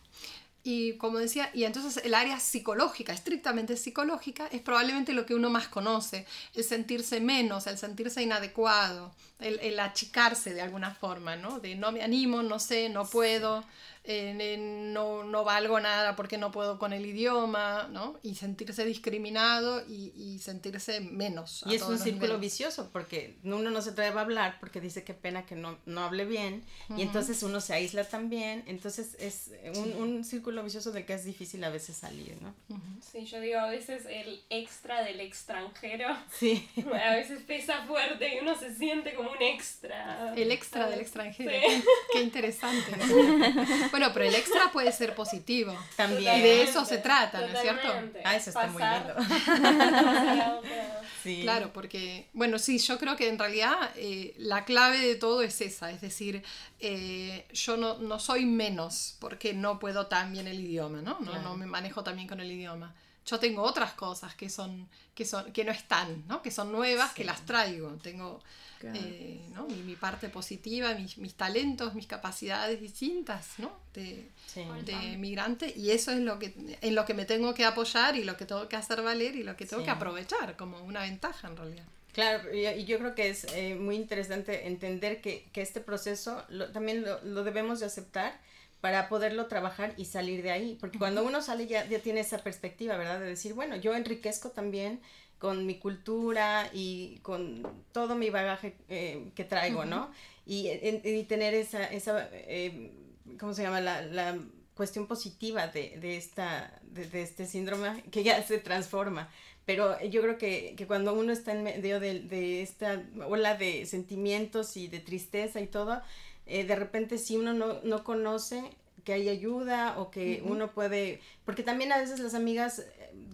Y 0.62 0.98
como 0.98 1.18
decía, 1.18 1.50
y 1.54 1.64
entonces 1.64 2.04
el 2.04 2.14
área 2.14 2.38
psicológica, 2.38 3.14
estrictamente 3.14 3.76
psicológica, 3.76 4.46
es 4.48 4.60
probablemente 4.60 5.14
lo 5.14 5.24
que 5.24 5.34
uno 5.34 5.48
más 5.48 5.68
conoce, 5.68 6.26
el 6.54 6.64
sentirse 6.64 7.20
menos, 7.20 7.66
el 7.66 7.78
sentirse 7.78 8.22
inadecuado, 8.22 9.10
el, 9.38 9.58
el 9.60 9.80
achicarse 9.80 10.52
de 10.52 10.60
alguna 10.60 10.94
forma, 10.94 11.36
¿no? 11.36 11.60
De 11.60 11.74
no 11.76 11.92
me 11.92 12.02
animo, 12.02 12.42
no 12.42 12.58
sé, 12.58 12.90
no 12.90 13.06
puedo, 13.08 13.64
eh, 14.04 14.56
no, 14.58 15.24
no 15.24 15.44
valgo 15.44 15.78
nada 15.80 16.16
porque 16.16 16.38
no 16.38 16.50
puedo 16.50 16.78
con 16.78 16.92
el 16.92 17.04
idioma, 17.06 17.88
¿no? 17.92 18.18
Y 18.22 18.34
sentirse 18.36 18.84
discriminado 18.84 19.82
y, 19.86 20.12
y 20.16 20.38
sentirse 20.38 21.00
menos. 21.00 21.64
Y 21.66 21.74
es 21.74 21.82
un 21.82 21.98
círculo 21.98 22.34
niveles. 22.34 22.40
vicioso 22.40 22.90
porque 22.92 23.36
uno 23.44 23.70
no 23.70 23.82
se 23.82 23.90
atreve 23.90 24.18
a 24.18 24.22
hablar 24.22 24.56
porque 24.60 24.80
dice 24.80 25.04
qué 25.04 25.14
pena 25.14 25.44
que 25.46 25.54
no, 25.54 25.78
no 25.86 26.04
hable 26.04 26.24
bien 26.24 26.64
y 26.96 27.02
entonces 27.02 27.42
uno 27.42 27.60
se 27.60 27.74
aísla 27.74 28.04
también. 28.04 28.64
Entonces 28.66 29.16
es 29.18 29.50
un, 29.76 29.92
un 30.00 30.24
círculo 30.24 30.62
vicioso 30.62 30.92
del 30.92 31.04
que 31.04 31.14
es 31.14 31.24
difícil 31.24 31.62
a 31.64 31.70
veces 31.70 31.96
salir, 31.96 32.36
¿no? 32.40 32.54
Sí, 33.00 33.24
yo 33.26 33.40
digo, 33.40 33.58
a 33.60 33.68
veces 33.68 34.06
el 34.08 34.42
extra 34.50 35.02
del 35.02 35.20
extranjero 35.20 36.16
Sí. 36.32 36.68
a 37.04 37.14
veces 37.14 37.42
pesa 37.42 37.82
fuerte 37.86 38.34
y 38.34 38.38
uno 38.40 38.56
se 38.58 38.74
siente 38.74 39.14
como 39.14 39.30
un 39.30 39.42
extra. 39.42 40.32
El 40.36 40.50
extra 40.52 40.88
del 40.88 41.00
extranjero. 41.00 41.50
Sí. 41.50 41.84
Qué 42.12 42.22
interesante. 42.22 42.92
bueno, 43.90 44.10
pero 44.12 44.24
el 44.26 44.34
extra 44.34 44.70
puede 44.72 44.92
ser 44.92 45.14
positivo. 45.14 45.76
También. 45.96 46.38
Y 46.38 46.42
de 46.42 46.62
eso 46.62 46.84
se 46.84 46.98
trata, 46.98 47.40
¿no 47.40 47.46
es 47.46 47.60
cierto? 47.60 47.88
Ah, 48.24 48.36
eso 48.36 48.50
está 48.50 48.66
muy 48.68 48.80
Pasar 48.82 49.16
lindo. 49.18 49.70
hacia 50.18 50.54
otra- 50.56 51.00
Sí. 51.22 51.40
Claro, 51.42 51.70
porque, 51.74 52.28
bueno, 52.32 52.58
sí, 52.58 52.78
yo 52.78 52.98
creo 52.98 53.14
que 53.14 53.28
en 53.28 53.38
realidad 53.38 53.90
eh, 53.96 54.32
la 54.38 54.64
clave 54.64 54.98
de 55.00 55.16
todo 55.16 55.42
es 55.42 55.60
esa, 55.60 55.90
es 55.90 56.00
decir, 56.00 56.42
eh, 56.80 57.46
yo 57.52 57.76
no, 57.76 57.98
no 57.98 58.18
soy 58.18 58.46
menos 58.46 59.16
porque 59.20 59.52
no 59.52 59.78
puedo 59.78 60.06
tan 60.06 60.32
bien 60.32 60.46
el 60.48 60.58
idioma, 60.60 61.02
¿no? 61.02 61.18
No, 61.20 61.26
Claro. 61.32 61.42
no 61.42 61.56
me 61.58 61.66
manejo 61.66 62.02
tan 62.02 62.16
bien 62.16 62.26
con 62.26 62.40
el 62.40 62.50
idioma. 62.50 62.94
Yo 63.30 63.38
tengo 63.38 63.62
otras 63.62 63.92
cosas 63.92 64.34
que 64.34 64.48
son, 64.50 64.88
que 65.14 65.24
son, 65.24 65.52
que 65.52 65.64
no 65.64 65.70
están, 65.72 66.24
¿no? 66.26 66.42
Que 66.42 66.50
son 66.50 66.72
nuevas, 66.72 67.12
que 67.12 67.22
las 67.24 67.44
traigo. 67.46 67.90
Tengo 68.02 68.40
eh, 68.82 69.40
¿no? 69.54 69.66
mi, 69.66 69.76
mi 69.82 69.94
parte 69.94 70.28
positiva, 70.30 70.94
mis, 70.94 71.18
mis 71.18 71.34
talentos, 71.34 71.94
mis 71.94 72.06
capacidades 72.06 72.80
distintas, 72.80 73.46
¿no? 73.58 73.70
De, 73.94 74.28
Sí. 74.46 74.64
de 74.84 75.16
migrante 75.16 75.72
y 75.76 75.90
eso 75.92 76.10
es 76.10 76.18
lo 76.18 76.38
que 76.40 76.52
en 76.80 76.94
lo 76.96 77.04
que 77.04 77.14
me 77.14 77.24
tengo 77.24 77.54
que 77.54 77.64
apoyar 77.64 78.16
y 78.16 78.24
lo 78.24 78.36
que 78.36 78.46
tengo 78.46 78.68
que 78.68 78.74
hacer 78.76 79.00
valer 79.02 79.36
y 79.36 79.44
lo 79.44 79.54
que 79.56 79.64
tengo 79.66 79.82
Sí. 79.82 79.84
que 79.84 79.92
aprovechar 79.92 80.56
como 80.56 80.82
una 80.82 81.02
ventaja 81.02 81.46
en 81.48 81.56
realidad. 81.56 81.84
Claro, 82.12 82.52
y, 82.52 82.66
y 82.66 82.84
yo 82.86 82.98
creo 82.98 83.14
que 83.14 83.28
es 83.28 83.44
eh, 83.54 83.76
muy 83.76 83.94
interesante 83.94 84.66
entender 84.66 85.20
que, 85.20 85.48
que 85.52 85.62
este 85.62 85.80
proceso 85.80 86.42
lo- 86.48 86.72
también 86.72 87.02
lo, 87.02 87.22
lo 87.22 87.44
debemos 87.44 87.78
de 87.78 87.86
aceptar 87.86 88.40
para 88.80 89.08
poderlo 89.08 89.46
trabajar 89.46 89.92
y 89.96 90.06
salir 90.06 90.42
de 90.42 90.50
ahí, 90.52 90.76
porque 90.80 90.98
cuando 90.98 91.22
uno 91.24 91.42
sale 91.42 91.66
ya, 91.66 91.86
ya 91.86 91.98
tiene 92.00 92.20
esa 92.20 92.38
perspectiva, 92.38 92.96
¿verdad? 92.96 93.20
De 93.20 93.26
decir, 93.26 93.54
bueno, 93.54 93.76
yo 93.76 93.94
enriquezco 93.94 94.50
también 94.50 95.00
con 95.38 95.66
mi 95.66 95.78
cultura 95.78 96.68
y 96.72 97.18
con 97.22 97.62
todo 97.92 98.14
mi 98.14 98.30
bagaje 98.30 98.76
eh, 98.88 99.30
que 99.34 99.44
traigo, 99.44 99.84
¿no? 99.84 100.10
Y, 100.46 100.68
en- 100.68 101.00
y 101.04 101.24
tener 101.24 101.54
esa, 101.54 101.84
esa 101.84 102.28
eh, 102.32 102.90
¿cómo 103.38 103.54
se 103.54 103.62
llama? 103.62 103.80
La, 103.80 104.02
la 104.02 104.38
cuestión 104.74 105.06
positiva 105.06 105.66
de, 105.68 105.98
de, 105.98 106.16
esta, 106.16 106.80
de, 106.82 107.06
de 107.06 107.22
este 107.22 107.46
síndrome 107.46 108.02
que 108.10 108.22
ya 108.22 108.42
se 108.42 108.58
transforma. 108.58 109.28
Pero 109.66 110.00
yo 110.04 110.22
creo 110.22 110.36
que, 110.38 110.74
que 110.76 110.86
cuando 110.86 111.12
uno 111.14 111.32
está 111.32 111.52
en 111.52 111.62
medio 111.62 112.00
de, 112.00 112.20
de 112.20 112.62
esta 112.62 113.02
ola 113.28 113.54
de 113.56 113.86
sentimientos 113.86 114.76
y 114.76 114.88
de 114.88 115.00
tristeza 115.00 115.60
y 115.60 115.66
todo, 115.66 116.02
eh, 116.50 116.64
de 116.64 116.76
repente 116.76 117.16
si 117.18 117.36
uno 117.36 117.52
no, 117.54 117.80
no 117.82 118.04
conoce 118.04 118.62
que 119.04 119.14
hay 119.14 119.28
ayuda 119.30 119.98
o 119.98 120.10
que 120.10 120.42
uno 120.44 120.72
puede, 120.72 121.20
porque 121.46 121.62
también 121.62 121.90
a 121.92 121.98
veces 121.98 122.20
las 122.20 122.34
amigas 122.34 122.80
eh, 122.80 122.84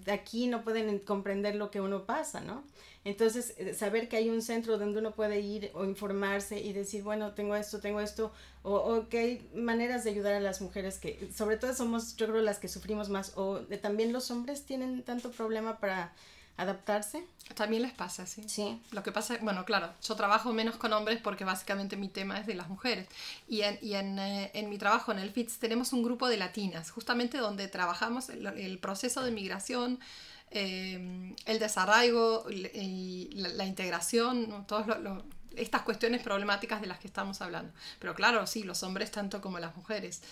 de 0.04 0.12
aquí 0.12 0.46
no 0.46 0.62
pueden 0.62 1.00
comprender 1.00 1.56
lo 1.56 1.70
que 1.72 1.80
uno 1.80 2.04
pasa, 2.06 2.40
¿no? 2.40 2.62
Entonces, 3.04 3.54
eh, 3.58 3.74
saber 3.74 4.08
que 4.08 4.16
hay 4.16 4.28
un 4.30 4.42
centro 4.42 4.78
donde 4.78 4.98
uno 5.00 5.12
puede 5.12 5.40
ir 5.40 5.70
o 5.74 5.84
informarse 5.84 6.60
y 6.60 6.72
decir, 6.72 7.02
bueno, 7.02 7.34
tengo 7.34 7.54
esto, 7.56 7.80
tengo 7.80 8.00
esto, 8.00 8.32
o, 8.62 8.74
o 8.76 9.08
que 9.08 9.18
hay 9.18 9.48
maneras 9.54 10.04
de 10.04 10.10
ayudar 10.10 10.34
a 10.34 10.40
las 10.40 10.60
mujeres 10.60 10.98
que, 10.98 11.28
sobre 11.34 11.56
todo 11.56 11.72
somos, 11.74 12.16
yo 12.16 12.26
creo, 12.28 12.42
las 12.42 12.58
que 12.58 12.68
sufrimos 12.68 13.08
más, 13.08 13.32
o 13.36 13.60
de- 13.60 13.78
también 13.78 14.12
los 14.12 14.30
hombres 14.30 14.64
tienen 14.66 15.02
tanto 15.04 15.30
problema 15.32 15.78
para, 15.78 16.12
adaptarse. 16.56 17.26
También 17.54 17.82
les 17.82 17.92
pasa, 17.92 18.26
sí. 18.26 18.44
Sí. 18.48 18.80
Lo 18.90 19.02
que 19.02 19.12
pasa, 19.12 19.38
bueno, 19.40 19.64
claro, 19.64 19.92
yo 20.02 20.14
trabajo 20.16 20.52
menos 20.52 20.76
con 20.76 20.92
hombres 20.92 21.20
porque 21.22 21.44
básicamente 21.44 21.96
mi 21.96 22.08
tema 22.08 22.38
es 22.38 22.46
de 22.46 22.54
las 22.54 22.68
mujeres. 22.68 23.06
Y 23.48 23.62
en, 23.62 23.78
y 23.82 23.94
en, 23.94 24.18
eh, 24.18 24.50
en 24.54 24.68
mi 24.68 24.78
trabajo 24.78 25.12
en 25.12 25.18
el 25.18 25.30
FITS 25.30 25.58
tenemos 25.58 25.92
un 25.92 26.02
grupo 26.02 26.28
de 26.28 26.36
latinas, 26.36 26.90
justamente 26.90 27.38
donde 27.38 27.68
trabajamos 27.68 28.28
el, 28.30 28.46
el 28.46 28.78
proceso 28.78 29.22
de 29.22 29.30
migración, 29.30 30.00
eh, 30.50 31.34
el 31.44 31.58
desarraigo 31.58 32.46
y 32.50 33.30
la, 33.34 33.48
la, 33.50 33.64
integración, 33.64 34.48
¿no? 34.48 34.64
todas 34.64 34.86
lo, 34.86 34.98
lo, 34.98 35.24
estas 35.56 35.82
cuestiones 35.82 36.22
problemáticas 36.22 36.80
de 36.80 36.86
las 36.86 36.98
que 36.98 37.06
estamos 37.06 37.40
hablando. 37.40 37.72
Pero 37.98 38.14
claro, 38.14 38.46
sí, 38.46 38.62
los 38.62 38.82
hombres 38.82 39.10
tanto 39.10 39.40
como 39.40 39.58
las 39.58 39.76
mujeres. 39.76 40.22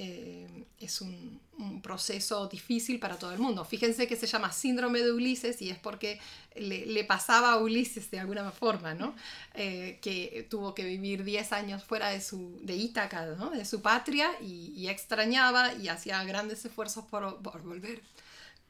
Eh, 0.00 0.64
es 0.78 1.00
un, 1.00 1.40
un, 1.58 1.82
proceso 1.82 2.46
difícil 2.46 3.00
para 3.00 3.16
todo 3.16 3.32
el 3.32 3.40
mundo. 3.40 3.64
Fíjense 3.64 4.06
que 4.06 4.14
se 4.14 4.28
llama 4.28 4.52
síndrome 4.52 5.00
de 5.00 5.10
Ulises 5.10 5.60
y 5.60 5.70
es 5.70 5.78
porque 5.78 6.20
le, 6.54 6.86
le 6.86 7.02
pasaba 7.02 7.52
a 7.52 7.58
Ulises 7.58 8.08
de 8.12 8.20
alguna 8.20 8.52
forma, 8.52 8.94
¿no? 8.94 9.16
Eh, 9.54 9.98
que 10.00 10.46
tuvo 10.48 10.72
que 10.72 10.84
vivir 10.84 11.24
10 11.24 11.52
años 11.52 11.82
fuera 11.82 12.10
de, 12.10 12.20
su, 12.20 12.60
de 12.62 12.76
Ítaca, 12.76 13.26
¿no? 13.26 13.50
de 13.50 13.64
su 13.64 13.82
patria 13.82 14.30
y, 14.40 14.72
y, 14.76 14.88
extrañaba 14.88 15.74
y 15.74 15.88
hacía 15.88 16.22
grandes 16.22 16.64
esfuerzos 16.64 17.04
por, 17.06 17.42
por 17.42 17.62
volver. 17.62 18.00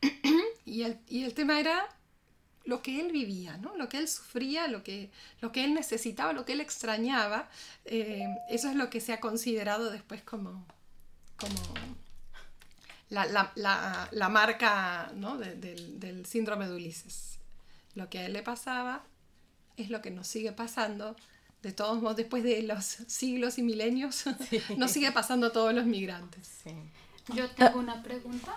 y, 0.64 0.82
el, 0.82 0.98
y 1.08 1.24
el 1.24 1.34
tema 1.34 1.60
era 1.60 1.86
lo 2.64 2.80
que 2.80 3.00
él 3.00 3.12
vivía, 3.12 3.58
¿no? 3.58 3.76
lo 3.76 3.90
que 3.90 3.98
él 3.98 4.08
sufría, 4.08 4.66
lo 4.66 4.82
que, 4.82 5.10
lo 5.42 5.52
que 5.52 5.64
él 5.64 5.74
necesitaba, 5.74 6.32
lo 6.32 6.46
que 6.46 6.52
él 6.52 6.62
extrañaba. 6.62 7.50
Eh, 7.84 8.24
eso 8.48 8.70
es 8.70 8.76
lo 8.76 8.88
que 8.88 9.00
se 9.00 9.12
ha 9.12 9.20
considerado 9.20 9.90
después 9.90 10.22
como 10.22 10.66
como 11.38 11.74
la, 13.10 13.26
la, 13.26 13.52
la, 13.54 14.08
la 14.10 14.28
marca 14.28 15.10
¿no? 15.14 15.38
de, 15.38 15.54
de, 15.54 15.74
del 15.98 16.26
síndrome 16.26 16.68
de 16.68 16.74
Ulises. 16.74 17.38
Lo 17.94 18.08
que 18.10 18.18
a 18.18 18.26
él 18.26 18.32
le 18.34 18.42
pasaba 18.42 19.02
es 19.76 19.90
lo 19.90 20.02
que 20.02 20.10
nos 20.10 20.26
sigue 20.26 20.52
pasando. 20.52 21.16
De 21.62 21.72
todos 21.72 22.00
modos, 22.00 22.16
después 22.16 22.44
de 22.44 22.62
los 22.62 22.84
siglos 22.84 23.58
y 23.58 23.62
milenios, 23.62 24.14
sí. 24.48 24.60
nos 24.76 24.90
sigue 24.92 25.10
pasando 25.10 25.48
a 25.48 25.52
todos 25.52 25.74
los 25.74 25.86
migrantes. 25.86 26.48
Sí. 26.62 26.70
Yo 27.34 27.48
tengo 27.50 27.78
una 27.78 28.02
pregunta. 28.02 28.54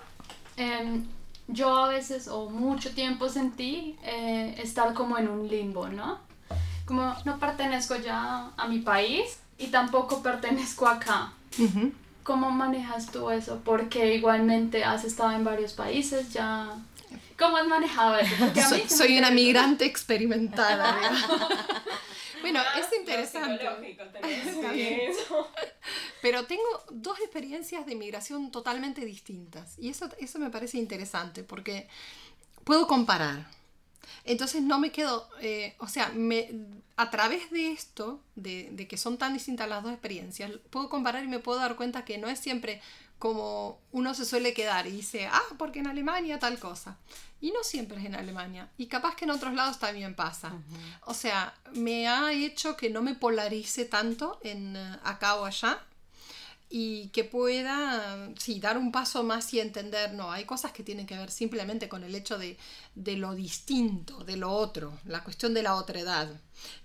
Eh, 0.57 1.01
yo 1.47 1.75
a 1.85 1.89
veces 1.89 2.27
o 2.27 2.49
mucho 2.49 2.91
tiempo 2.93 3.27
sentí 3.29 3.97
eh, 4.03 4.55
estar 4.59 4.93
como 4.93 5.17
en 5.17 5.27
un 5.27 5.47
limbo, 5.47 5.87
¿no? 5.89 6.19
Como 6.85 7.15
no 7.25 7.39
pertenezco 7.39 7.95
ya 7.95 8.51
a 8.55 8.67
mi 8.67 8.79
país 8.79 9.39
y 9.57 9.67
tampoco 9.67 10.21
pertenezco 10.21 10.87
acá. 10.87 11.33
Uh 11.57 11.63
-huh. 11.63 11.93
¿Cómo 12.23 12.51
manejas 12.51 13.11
tú 13.11 13.29
eso? 13.31 13.61
Porque 13.63 14.15
igualmente 14.15 14.83
has 14.83 15.03
estado 15.03 15.31
en 15.31 15.43
varios 15.43 15.73
países 15.73 16.31
ya. 16.31 16.69
¿Cómo 17.37 17.57
has 17.57 17.67
manejado 17.67 18.17
eso? 18.17 18.35
soy, 18.69 18.87
soy 18.87 19.17
una 19.17 19.31
migrante 19.31 19.85
experimentada. 19.85 20.95
bueno, 22.41 22.59
ah, 22.59 22.79
es 22.79 22.99
interesante. 22.99 23.67
Pero 26.21 26.45
tengo 26.45 26.63
dos 26.91 27.19
experiencias 27.19 27.85
de 27.85 27.95
migración 27.95 28.51
totalmente 28.51 29.03
distintas. 29.03 29.79
Y 29.79 29.89
eso, 29.89 30.07
eso 30.19 30.37
me 30.37 30.51
parece 30.51 30.77
interesante 30.77 31.43
porque 31.43 31.87
puedo 32.63 32.85
comparar. 32.85 33.47
Entonces 34.23 34.61
no 34.61 34.79
me 34.79 34.91
quedo, 34.91 35.27
eh, 35.41 35.75
o 35.79 35.87
sea, 35.87 36.09
me, 36.09 36.49
a 36.97 37.09
través 37.09 37.49
de 37.51 37.71
esto, 37.71 38.21
de, 38.35 38.69
de, 38.71 38.87
que 38.87 38.97
son 38.97 39.17
tan 39.17 39.33
distintas 39.33 39.67
las 39.67 39.83
dos 39.83 39.91
experiencias, 39.91 40.51
puedo 40.69 40.89
comparar 40.89 41.23
y 41.23 41.27
me 41.27 41.39
puedo 41.39 41.59
dar 41.59 41.75
cuenta 41.75 42.05
que 42.05 42.17
no 42.17 42.27
es 42.27 42.39
siempre 42.39 42.81
como 43.21 43.79
uno 43.91 44.15
se 44.15 44.25
suele 44.25 44.55
quedar 44.55 44.87
y 44.87 44.91
dice, 44.91 45.27
ah, 45.31 45.43
porque 45.59 45.77
en 45.77 45.85
Alemania 45.85 46.39
tal 46.39 46.57
cosa. 46.57 46.97
Y 47.39 47.51
no 47.51 47.63
siempre 47.63 47.99
es 47.99 48.05
en 48.05 48.15
Alemania. 48.15 48.69
Y 48.79 48.87
capaz 48.87 49.15
que 49.15 49.25
en 49.25 49.31
otros 49.31 49.53
lados 49.53 49.77
también 49.77 50.15
pasa. 50.15 50.49
Uh 50.49 50.57
-huh. 50.57 50.99
O 51.05 51.13
sea, 51.13 51.53
me 51.73 52.07
ha 52.07 52.33
hecho 52.33 52.75
que 52.75 52.89
no 52.89 53.03
me 53.03 53.13
polarice 53.13 53.85
tanto 53.85 54.39
en 54.41 54.75
uh, 54.75 54.97
acá 55.03 55.35
o 55.35 55.45
allá, 55.45 55.83
y 56.73 57.09
que 57.09 57.25
pueda, 57.25 58.29
sí, 58.39 58.61
dar 58.61 58.77
un 58.77 58.93
paso 58.93 59.23
más 59.23 59.53
y 59.53 59.59
entender, 59.59 60.13
no, 60.13 60.31
hay 60.31 60.45
cosas 60.45 60.71
que 60.71 60.83
tienen 60.83 61.05
que 61.05 61.17
ver 61.17 61.29
simplemente 61.29 61.89
con 61.89 62.05
el 62.05 62.15
hecho 62.15 62.37
de, 62.37 62.57
de 62.95 63.17
lo 63.17 63.35
distinto, 63.35 64.23
de 64.23 64.37
lo 64.37 64.53
otro, 64.53 64.97
la 65.03 65.21
cuestión 65.21 65.53
de 65.53 65.63
la 65.63 65.75
otredad 65.75 66.29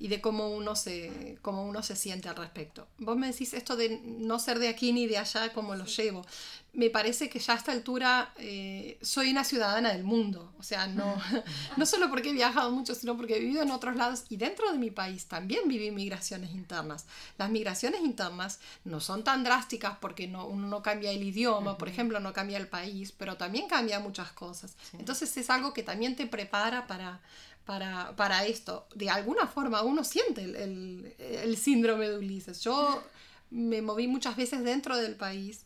y 0.01 0.09
de 0.09 0.21
cómo 0.21 0.51
uno, 0.51 0.75
se, 0.75 1.39
cómo 1.41 1.65
uno 1.65 1.85
se 1.85 1.95
siente 1.95 2.29
al 2.29 2.35
respecto. 2.35 2.89
Vos 2.99 3.17
me 3.17 3.29
decís 3.29 3.55
esto 3.55 3.77
de 3.77 4.01
no 4.05 4.41
ser 4.41 4.59
de 4.59 4.69
aquí 4.69 4.93
ni 4.93 5.07
de 5.07 5.19
allá, 5.19 5.53
cómo 5.53 5.77
lo 5.77 5.85
llevo. 5.85 6.27
Me 6.73 6.91
parece 6.91 7.31
que 7.31 7.39
ya 7.39 7.55
a 7.55 7.57
esta 7.57 7.73
altura 7.73 8.35
eh, 8.37 8.99
soy 9.01 9.31
una 9.31 9.45
ciudadana 9.45 9.95
del 9.95 10.05
mundo, 10.05 10.53
o 10.59 10.63
sea, 10.63 10.87
no, 10.87 11.17
no 11.79 11.87
solo 11.87 12.11
porque 12.11 12.29
he 12.29 12.33
viajado 12.35 12.71
mucho, 12.71 12.95
sino 12.95 13.17
porque 13.17 13.37
he 13.37 13.41
vivido 13.41 13.63
en 13.63 13.71
otros 13.71 13.97
lados 13.97 14.25
y 14.29 14.37
dentro 14.37 14.71
de 14.71 14.77
mi 14.77 14.91
país 14.91 15.25
también 15.27 15.69
viví 15.69 15.91
migraciones 15.91 16.51
internas. 16.51 17.07
Las 17.39 17.49
migraciones 17.49 18.03
internas 18.03 18.61
no 18.85 19.01
son 19.01 19.25
tan 19.25 19.43
drásticas 19.43 19.97
porque 20.01 20.29
no, 20.29 20.47
uno 20.47 20.67
no 20.69 20.83
cambia 20.83 21.13
el 21.13 21.23
idioma, 21.23 21.73
uh 21.73 21.75
-huh. 21.75 21.79
por 21.79 21.89
ejemplo, 21.89 22.21
no 22.21 22.33
cambia 22.35 22.59
el 22.59 22.69
país, 22.69 23.11
pero 23.13 23.37
también 23.37 23.69
cambia 23.69 23.99
muchas 23.99 24.33
cosas. 24.33 24.77
Sí. 24.91 24.99
Entonces 24.99 25.35
es 25.37 25.49
algo 25.49 25.73
que 25.73 25.83
también 25.83 26.15
te 26.15 26.27
prepara 26.27 26.87
para, 26.87 27.21
para, 27.67 28.15
para 28.17 28.47
esto. 28.47 28.87
De 28.95 29.11
alguna 29.11 29.47
forma 29.47 29.83
uno 29.83 30.05
siente 30.05 30.45
el, 30.45 30.57
el, 30.57 31.15
el, 31.19 31.57
síndrome 31.57 32.09
de 32.09 32.17
Ulises. 32.19 32.63
Yo 32.63 33.03
me 33.51 33.83
moví 33.83 34.07
muchas 34.07 34.37
veces 34.37 34.63
dentro 34.65 34.97
del 34.97 35.17
país 35.17 35.66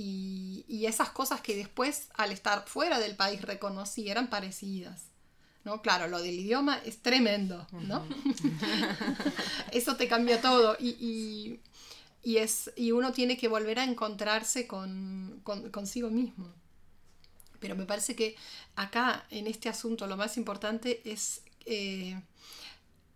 y, 0.00 0.64
y, 0.68 0.86
esas 0.86 1.10
cosas 1.10 1.40
que 1.40 1.56
después 1.56 2.08
al 2.14 2.30
estar 2.30 2.64
fuera 2.68 3.00
del 3.00 3.16
país 3.16 3.42
reconocí 3.42 4.08
eran 4.08 4.30
parecidas. 4.30 5.06
¿no? 5.64 5.82
Claro, 5.82 6.06
lo 6.06 6.22
del 6.22 6.38
idioma 6.38 6.78
es 6.84 7.02
tremendo, 7.02 7.66
¿no? 7.72 8.06
Eso 9.72 9.96
te 9.96 10.06
cambia 10.06 10.40
todo 10.40 10.76
y, 10.78 10.90
y, 11.00 11.60
y, 12.22 12.36
es, 12.36 12.70
y 12.76 12.92
uno 12.92 13.10
tiene 13.10 13.36
que 13.36 13.48
volver 13.48 13.80
a 13.80 13.84
encontrarse 13.84 14.68
con, 14.68 15.40
con, 15.42 15.68
consigo 15.72 16.10
mismo. 16.10 16.48
Pero 17.58 17.74
me 17.74 17.84
parece 17.84 18.14
que 18.14 18.36
acá, 18.76 19.26
en 19.30 19.48
este 19.48 19.68
asunto, 19.68 20.06
lo 20.06 20.16
más 20.16 20.36
importante 20.36 21.02
es 21.04 21.42
eh, 21.66 22.22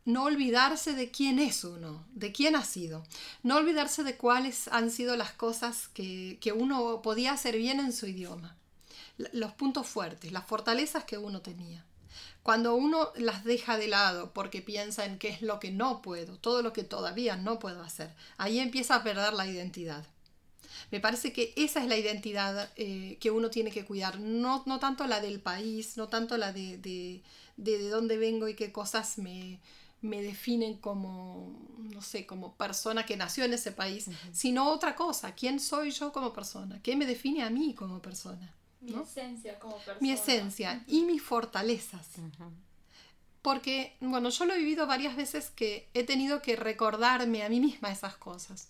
no 0.05 0.25
olvidarse 0.25 0.95
de 0.95 1.11
quién 1.11 1.39
es 1.39 1.65
uno, 1.65 2.05
de 2.13 2.33
quién 2.33 2.57
ha 2.57 2.65
sido. 2.65 3.05
No 3.43 3.57
olvidarse 3.57 4.03
de 4.03 4.17
cuáles 4.17 4.69
han 4.69 4.91
sido 4.91 5.17
las 5.17 5.33
cosas 5.33 5.89
que, 5.89 6.39
que 6.41 6.53
uno 6.53 7.03
podía 7.03 7.33
hacer 7.33 7.57
bien 7.57 7.79
en 7.81 7.93
su 7.93 8.07
idioma. 8.07 8.57
Los 9.33 9.53
puntos 9.53 9.87
fuertes, 9.87 10.33
las 10.33 10.47
fortalezas 10.47 11.05
que 11.05 11.19
uno 11.19 11.41
tenía. 11.41 11.85
Cuando 12.43 12.75
uno 12.75 13.13
las 13.15 13.45
deja 13.45 13.79
de 13.79 13.87
lado 13.87 14.33
porque 14.33 14.63
piensa 14.63 15.05
en 15.05 15.19
qué 15.19 15.29
es 15.29 15.43
lo 15.43 15.61
que 15.61 15.71
no 15.71 16.03
puedo, 16.03 16.37
todo 16.39 16.63
lo 16.63 16.73
que 16.73 16.83
todavía 16.83 17.37
no 17.37 17.61
puedo 17.61 17.83
hacer, 17.83 18.13
ahí 18.37 18.59
empieza 18.59 18.97
a 18.97 19.05
perder 19.05 19.33
la 19.35 19.47
identidad. 19.47 20.05
Me 20.91 20.99
parece 20.99 21.33
que 21.33 21.53
esa 21.57 21.81
es 21.81 21.87
la 21.87 21.97
identidad 21.97 22.71
eh, 22.77 23.17
que 23.21 23.31
uno 23.31 23.51
tiene 23.51 23.71
que 23.71 23.85
cuidar, 23.85 24.19
no, 24.19 24.65
no 24.67 24.81
tanto 24.81 25.07
la 25.07 25.21
del 25.21 25.41
país, 25.41 25.97
no 25.97 26.09
tanto 26.09 26.37
la 26.37 26.53
de, 26.53 26.79
de, 26.79 27.23
de, 27.57 27.79
de 27.79 27.89
dónde 27.89 28.17
vengo 28.17 28.49
y 28.49 28.55
qué 28.55 28.73
cosas 28.73 29.19
me, 29.19 29.61
me 30.03 30.21
definen 30.21 30.77
como, 30.79 31.57
no 31.79 32.03
sé, 32.03 32.27
como 32.27 32.55
persona 32.57 33.07
que 33.07 33.17
nació 33.17 33.45
en 33.45 33.55
ese 33.55 33.73
país, 33.73 34.09
uh 34.09 34.11
-huh. 34.11 34.33
sino 34.33 34.69
otra 34.69 34.95
cosa, 34.95 35.35
quién 35.35 35.61
soy 35.61 35.91
yo 35.93 36.13
como 36.13 36.33
persona, 36.33 36.81
qué 36.83 36.97
me 36.97 37.07
define 37.07 37.43
a 37.43 37.51
mí 37.51 37.75
como 37.75 38.03
persona. 38.03 38.55
¿no? 38.81 38.97
Mi 38.97 39.03
esencia 39.03 39.59
como 39.61 39.77
persona. 39.77 39.99
Mi 40.01 40.11
esencia 40.11 40.73
uh 40.73 40.75
-huh. 40.75 40.95
y 40.95 41.05
mis 41.05 41.23
fortalezas. 41.23 42.07
Uh 42.19 42.23
-huh. 42.23 42.51
Porque, 43.43 43.97
bueno, 44.01 44.29
yo 44.31 44.45
lo 44.45 44.55
he 44.55 44.59
vivido 44.59 44.87
varias 44.87 45.17
veces 45.17 45.51
que 45.51 45.89
he 45.95 46.05
tenido 46.05 46.43
que 46.43 46.55
recordarme 46.57 47.43
a 47.43 47.49
mí 47.49 47.61
misma 47.61 47.91
esas 47.91 48.17
cosas 48.17 48.69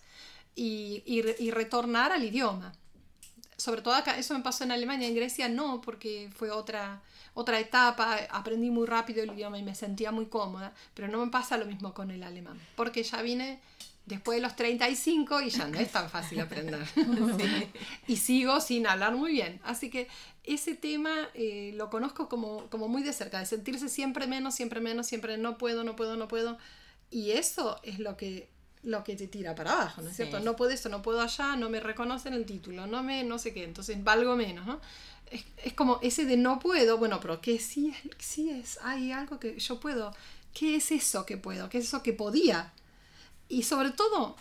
y, 0.55 1.03
y, 1.05 1.21
y, 1.43 1.51
retornar 1.51 2.11
al 2.11 2.23
idioma. 2.23 2.73
Sobre 3.57 3.81
todo 3.81 3.93
acá, 3.93 4.17
eso 4.17 4.35
me 4.35 4.43
pasó 4.43 4.63
en 4.63 4.71
Alemania, 4.71 5.07
en 5.07 5.15
Grecia 5.15 5.49
no, 5.49 5.81
porque 5.81 6.29
fue 6.35 6.51
otra, 6.51 7.01
otra 7.33 7.59
etapa, 7.59 8.17
aprendí 8.29 8.69
muy 8.69 8.87
rápido 8.87 9.23
el 9.23 9.31
idioma 9.31 9.57
y 9.57 9.63
me 9.63 9.75
sentía 9.75 10.11
muy 10.11 10.25
cómoda, 10.25 10.73
pero 10.93 11.07
no 11.07 11.23
me 11.23 11.31
pasa 11.31 11.57
lo 11.57 11.65
mismo 11.65 11.93
con 11.93 12.11
el 12.11 12.23
alemán, 12.23 12.59
porque 12.75 13.03
ya 13.03 13.21
vine 13.21 13.59
después 14.05 14.37
de 14.37 14.41
los 14.41 14.55
35 14.55 15.41
y 15.41 15.49
ya 15.49 15.67
no 15.67 15.79
es 15.79 15.91
tan 15.91 16.09
fácil 16.09 16.39
aprender. 16.39 16.85
Sí. 17.37 17.67
y 18.07 18.17
sigo 18.17 18.59
sin 18.59 18.85
hablar 18.85 19.15
muy 19.15 19.31
bien. 19.31 19.59
Así 19.63 19.89
que 19.89 20.07
ese 20.43 20.75
tema 20.75 21.29
eh, 21.33 21.71
lo 21.75 21.89
conozco 21.89 22.27
como, 22.29 22.69
como 22.69 22.87
muy 22.87 23.01
de 23.01 23.13
cerca, 23.13 23.39
de 23.39 23.45
sentirse 23.45 23.89
siempre 23.89 24.27
menos, 24.27 24.55
siempre 24.55 24.81
menos, 24.81 25.07
siempre 25.07 25.37
no 25.37 25.57
puedo, 25.57 25.83
no 25.83 25.95
puedo, 25.95 26.17
no 26.17 26.27
puedo. 26.27 26.57
Y 27.09 27.31
eso 27.31 27.79
es 27.83 27.99
lo 27.99 28.17
que 28.17 28.49
lo 28.83 29.03
que 29.03 29.15
te 29.15 29.27
tira 29.27 29.55
para 29.55 29.73
abajo, 29.73 30.01
¿no 30.01 30.09
es 30.09 30.15
sí. 30.15 30.23
cierto? 30.23 30.39
No 30.39 30.55
puedo 30.55 30.71
esto, 30.71 30.89
no 30.89 31.01
puedo 31.01 31.21
allá, 31.21 31.55
no 31.55 31.69
me 31.69 31.79
reconocen 31.79 32.33
el 32.33 32.45
título, 32.45 32.87
no 32.87 33.03
me, 33.03 33.23
no 33.23 33.39
sé 33.39 33.53
qué, 33.53 33.63
entonces 33.63 34.03
valgo 34.03 34.35
menos, 34.35 34.65
¿no? 34.65 34.79
Es, 35.31 35.43
es 35.63 35.73
como 35.73 35.99
ese 36.01 36.25
de 36.25 36.37
no 36.37 36.59
puedo, 36.59 36.97
bueno, 36.97 37.19
pero 37.19 37.41
que 37.41 37.59
sí 37.59 37.89
es, 37.89 38.25
sí 38.25 38.49
es, 38.49 38.79
hay 38.83 39.11
algo 39.11 39.39
que 39.39 39.57
yo 39.57 39.79
puedo, 39.79 40.13
¿qué 40.53 40.75
es 40.75 40.91
eso 40.91 41.25
que 41.25 41.37
puedo? 41.37 41.69
¿Qué 41.69 41.79
es 41.79 41.85
eso 41.85 42.03
que 42.03 42.13
podía? 42.13 42.73
Y 43.49 43.63
sobre 43.63 43.91
todo, 43.91 44.35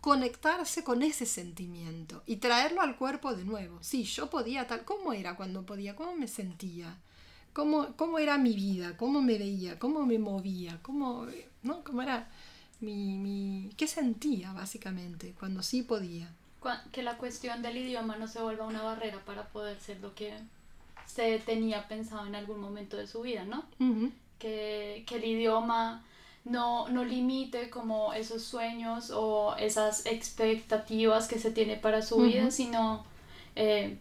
conectarse 0.00 0.84
con 0.84 1.02
ese 1.02 1.26
sentimiento 1.26 2.22
y 2.26 2.36
traerlo 2.36 2.80
al 2.80 2.96
cuerpo 2.96 3.34
de 3.34 3.44
nuevo. 3.44 3.78
Sí, 3.82 4.04
yo 4.04 4.28
podía 4.28 4.66
tal, 4.66 4.84
¿cómo 4.84 5.12
era 5.12 5.36
cuando 5.36 5.64
podía? 5.64 5.96
¿Cómo 5.96 6.14
me 6.16 6.28
sentía? 6.28 6.98
cómo, 7.52 7.94
cómo 7.96 8.18
era 8.18 8.38
mi 8.38 8.54
vida, 8.54 8.96
cómo 8.96 9.20
me 9.20 9.38
veía, 9.38 9.78
cómo 9.78 10.06
me 10.06 10.18
movía, 10.18 10.78
cómo, 10.82 11.26
¿no? 11.62 11.84
cómo 11.84 12.02
era 12.02 12.30
mi, 12.82 13.16
mi, 13.16 13.70
qué 13.76 13.86
sentía 13.86 14.52
básicamente 14.52 15.34
cuando 15.38 15.62
sí 15.62 15.82
podía. 15.82 16.28
Que 16.92 17.02
la 17.02 17.16
cuestión 17.16 17.62
del 17.62 17.76
idioma 17.76 18.16
no 18.16 18.28
se 18.28 18.40
vuelva 18.40 18.66
una 18.66 18.82
barrera 18.82 19.18
para 19.24 19.48
poder 19.48 19.80
ser 19.80 19.98
lo 20.00 20.14
que 20.14 20.32
se 21.06 21.38
tenía 21.40 21.88
pensado 21.88 22.26
en 22.26 22.34
algún 22.36 22.60
momento 22.60 22.96
de 22.96 23.06
su 23.06 23.22
vida, 23.22 23.44
¿no? 23.44 23.64
Ujú. 23.80 24.12
que, 24.38 25.04
que 25.06 25.16
el 25.16 25.24
idioma 25.24 26.04
no, 26.44 26.88
no 26.88 27.04
limite 27.04 27.70
como 27.70 28.12
esos 28.12 28.42
sueños 28.44 29.10
o 29.14 29.56
esas 29.56 30.06
expectativas 30.06 31.28
que 31.28 31.38
se 31.38 31.50
tiene 31.50 31.76
para 31.76 32.02
su 32.02 32.18
vida, 32.22 32.50
sino 32.50 33.04
eh, 33.56 33.96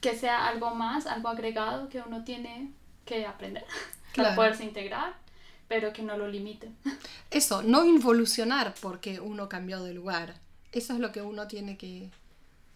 que 0.00 0.16
sea 0.16 0.48
algo 0.48 0.74
más, 0.74 1.06
algo 1.06 1.28
agregado 1.28 1.88
que 1.88 2.00
uno 2.00 2.24
tiene 2.24 2.70
que 3.04 3.26
aprender 3.26 3.64
Claro. 4.12 4.28
para 4.30 4.36
poderse 4.36 4.64
integrar, 4.64 5.14
pero 5.68 5.92
que 5.92 6.02
no 6.02 6.16
lo 6.16 6.28
limite. 6.28 6.70
Eso, 7.30 7.62
no 7.62 7.84
involucionar 7.84 8.74
porque 8.80 9.20
uno 9.20 9.48
cambió 9.48 9.82
de 9.82 9.94
lugar. 9.94 10.34
Eso 10.72 10.92
es 10.94 10.98
lo 11.00 11.12
que 11.12 11.22
uno 11.22 11.46
tiene 11.46 11.76
que, 11.76 12.10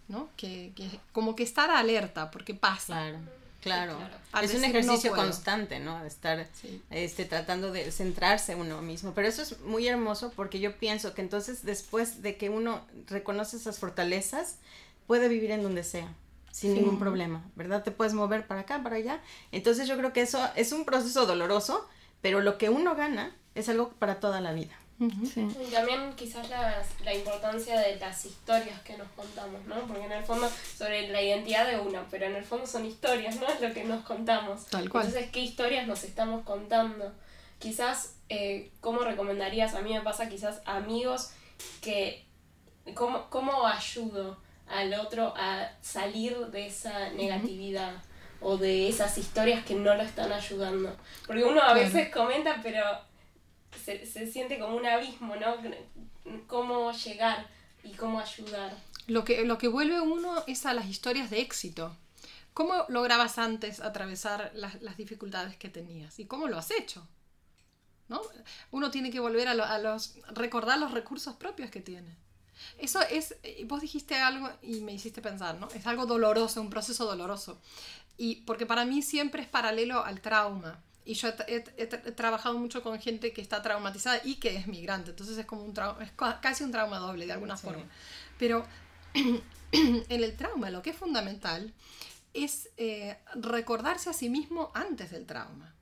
¿no? 0.08 0.28
Que, 0.36 0.72
que 0.74 0.88
como 1.12 1.34
que 1.36 1.42
estar 1.42 1.70
alerta 1.70 2.30
porque 2.30 2.54
pasa. 2.54 2.94
Claro, 2.94 3.18
claro. 3.60 3.96
claro. 3.98 4.14
Al 4.32 4.44
Es 4.44 4.54
un 4.54 4.60
no 4.62 4.66
ejercicio 4.68 5.10
puedo. 5.10 5.22
constante, 5.24 5.80
¿no? 5.80 6.04
Estar 6.04 6.46
Sí. 6.60 6.80
este, 6.90 7.24
tratando 7.24 7.72
de 7.72 7.90
centrarse 7.92 8.54
uno 8.54 8.80
mismo. 8.82 9.12
Pero 9.14 9.28
eso 9.28 9.42
es 9.42 9.60
muy 9.60 9.86
hermoso 9.88 10.32
porque 10.36 10.60
yo 10.60 10.76
pienso 10.76 11.12
que 11.14 11.22
entonces 11.22 11.64
después 11.64 12.22
de 12.22 12.36
que 12.36 12.48
uno 12.50 12.80
reconoce 13.08 13.56
esas 13.56 13.78
fortalezas, 13.78 14.56
puede 15.06 15.28
vivir 15.28 15.50
en 15.50 15.62
donde 15.62 15.82
sea, 15.84 16.12
sin 16.52 16.74
ningún 16.74 16.98
problema, 16.98 17.42
¿verdad? 17.56 17.82
Te 17.82 17.90
puedes 17.90 18.14
mover 18.14 18.46
para 18.46 18.60
acá, 18.60 18.82
para 18.82 18.96
allá. 18.96 19.20
Entonces 19.52 19.88
yo 19.88 19.96
creo 19.96 20.12
que 20.12 20.20
eso 20.22 20.40
es 20.54 20.70
un 20.72 20.84
proceso 20.84 21.26
doloroso, 21.26 21.88
pero 22.20 22.40
lo 22.40 22.58
que 22.58 22.68
uno 22.70 22.94
gana 22.94 23.34
es 23.54 23.68
algo 23.68 23.90
para 23.98 24.20
toda 24.20 24.40
la 24.40 24.52
vida. 24.52 24.74
Sí. 25.32 25.46
Y 25.64 25.70
también 25.70 26.12
quizás 26.16 26.48
las- 26.50 27.00
la 27.04 27.14
importancia 27.14 27.78
de 27.78 27.96
las 28.00 28.24
historias 28.24 28.80
que 28.80 28.98
nos 28.98 29.06
contamos, 29.12 29.64
¿no? 29.66 29.76
Porque 29.86 30.04
en 30.04 30.10
el 30.10 30.24
fondo, 30.24 30.50
sobre 30.76 31.06
la 31.08 31.22
identidad 31.22 31.68
de 31.68 31.78
uno, 31.78 32.04
pero 32.10 32.26
en 32.26 32.34
el 32.34 32.44
fondo 32.44 32.66
son 32.66 32.84
historias, 32.84 33.36
¿no? 33.36 33.46
Es 33.46 33.60
lo 33.60 33.72
que 33.72 33.84
nos 33.84 34.04
contamos. 34.04 34.66
Tal 34.66 34.90
cual. 34.90 35.06
Entonces, 35.06 35.30
¿qué 35.30 35.38
historias 35.40 35.86
nos 35.86 36.02
estamos 36.02 36.42
contando? 36.44 37.12
Quizás, 37.60 38.16
eh, 38.28 38.72
¿cómo 38.80 39.02
recomendarías? 39.02 39.74
A 39.74 39.82
mí 39.82 39.92
me 39.94 40.00
pasa 40.00 40.28
quizás 40.28 40.62
amigos 40.64 41.30
que, 41.80 42.26
¿cómo, 42.94 43.30
¿cómo 43.30 43.66
ayudo 43.68 44.40
al 44.68 44.94
otro 44.94 45.32
a 45.36 45.70
salir 45.80 46.36
de 46.48 46.66
esa 46.66 47.10
negatividad? 47.10 48.02
O 48.40 48.56
de 48.56 48.88
esas 48.88 49.18
historias 49.18 49.64
que 49.64 49.74
no 49.74 49.94
lo 49.94 50.02
están 50.02 50.32
ayudando. 50.32 50.96
Porque 51.26 51.44
uno 51.44 51.60
a 51.60 51.74
veces 51.74 52.10
comenta, 52.10 52.60
pero 52.62 52.84
se, 53.84 54.06
se 54.06 54.26
siente 54.30 54.58
como 54.58 54.76
un 54.76 54.86
abismo, 54.86 55.34
¿no? 55.36 55.56
Cómo 56.46 56.92
llegar 56.92 57.46
y 57.82 57.92
cómo 57.92 58.20
ayudar. 58.20 58.76
Lo 59.06 59.24
que, 59.24 59.44
lo 59.44 59.56
que 59.58 59.68
vuelve 59.68 60.00
uno 60.00 60.44
es 60.46 60.66
a 60.66 60.74
las 60.74 60.86
historias 60.86 61.30
de 61.30 61.40
éxito. 61.40 61.96
¿Cómo 62.54 62.84
lograbas 62.88 63.38
antes 63.38 63.80
atravesar 63.80 64.50
las, 64.54 64.82
las 64.82 64.96
dificultades 64.96 65.56
que 65.56 65.68
tenías? 65.68 66.18
¿Y 66.18 66.26
cómo 66.26 66.48
lo 66.48 66.58
has 66.58 66.70
hecho? 66.72 67.06
¿No? 68.08 68.20
Uno 68.70 68.90
tiene 68.90 69.10
que 69.10 69.20
volver 69.20 69.48
a, 69.48 69.54
lo- 69.54 69.64
a 69.64 69.78
los... 69.78 70.14
recordar 70.30 70.78
los 70.78 70.92
recursos 70.92 71.34
propios 71.36 71.70
que 71.70 71.80
tiene. 71.80 72.16
Eso 72.78 73.00
es, 73.02 73.36
eh, 73.44 73.64
vos 73.66 73.80
dijiste 73.80 74.16
algo 74.16 74.50
y 74.62 74.80
me 74.80 74.92
hiciste 74.92 75.22
pensar, 75.22 75.54
¿no? 75.56 75.68
Es 75.68 75.86
algo 75.86 76.06
doloroso, 76.06 76.60
un 76.60 76.70
proceso 76.70 77.04
doloroso. 77.06 77.60
Y 78.18 78.42
porque 78.42 78.66
para 78.66 78.84
mí 78.84 79.00
siempre 79.00 79.40
es 79.42 79.48
paralelo 79.48 80.04
al 80.04 80.20
trauma. 80.20 80.78
Y 81.04 81.14
yo 81.14 81.28
he, 81.28 81.34
he- 81.46 81.64
he 81.78 81.88
tra- 81.88 82.02
he 82.04 82.12
trabajado 82.12 82.58
mucho 82.58 82.82
con 82.82 83.00
gente 83.00 83.32
que 83.32 83.40
está 83.40 83.62
traumatizada 83.62 84.20
y 84.24 84.34
que 84.34 84.56
es 84.56 84.66
migrante. 84.66 85.10
Entonces 85.10 85.38
es 85.38 85.46
como 85.46 85.62
un 85.62 85.72
trauma, 85.72 86.02
es 86.04 86.10
ca- 86.12 86.40
casi 86.42 86.64
un 86.64 86.72
trauma 86.72 86.98
doble 86.98 87.24
de 87.26 87.32
alguna 87.32 87.56
Sí. 87.56 87.62
forma. 87.64 87.84
Pero 88.38 88.66
en 89.72 90.22
el 90.24 90.36
trauma 90.36 90.70
lo 90.70 90.82
que 90.82 90.90
es 90.90 90.96
fundamental 90.96 91.72
es 92.34 92.68
eh, 92.76 93.16
recordarse 93.36 94.10
a 94.10 94.12
sí 94.12 94.28
mismo 94.28 94.70
antes 94.74 95.10
del 95.10 95.24
trauma 95.26 95.74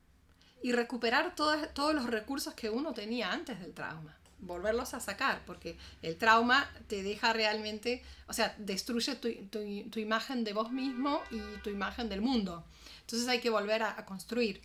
y 0.63 0.71
recuperar 0.71 1.35
todas- 1.35 1.73
todos 1.73 1.93
los 1.93 2.05
recursos 2.05 2.53
que 2.53 2.69
uno 2.69 2.93
tenía 2.93 3.31
antes 3.31 3.59
del 3.59 3.73
trauma, 3.73 4.15
volverlos 4.39 4.93
a 4.93 4.99
sacar, 4.99 5.41
porque 5.45 5.77
el 6.01 6.15
trauma 6.17 6.69
te 6.87 7.03
deja 7.03 7.33
realmente, 7.33 8.03
o 8.27 8.33
sea, 8.33 8.53
destruye 8.57 9.15
tu, 9.15 9.29
tu- 9.47 9.89
tu 9.89 9.99
imagen 9.99 10.43
de 10.43 10.53
vos 10.53 10.71
mismo 10.71 11.21
y 11.31 11.39
tu 11.63 11.69
imagen 11.69 12.07
del 12.09 12.21
mundo. 12.21 12.63
Entonces 13.01 13.27
hay 13.29 13.39
que 13.39 13.49
volver 13.49 13.83
a, 13.83 13.97
a 13.97 14.05
construir. 14.05 14.61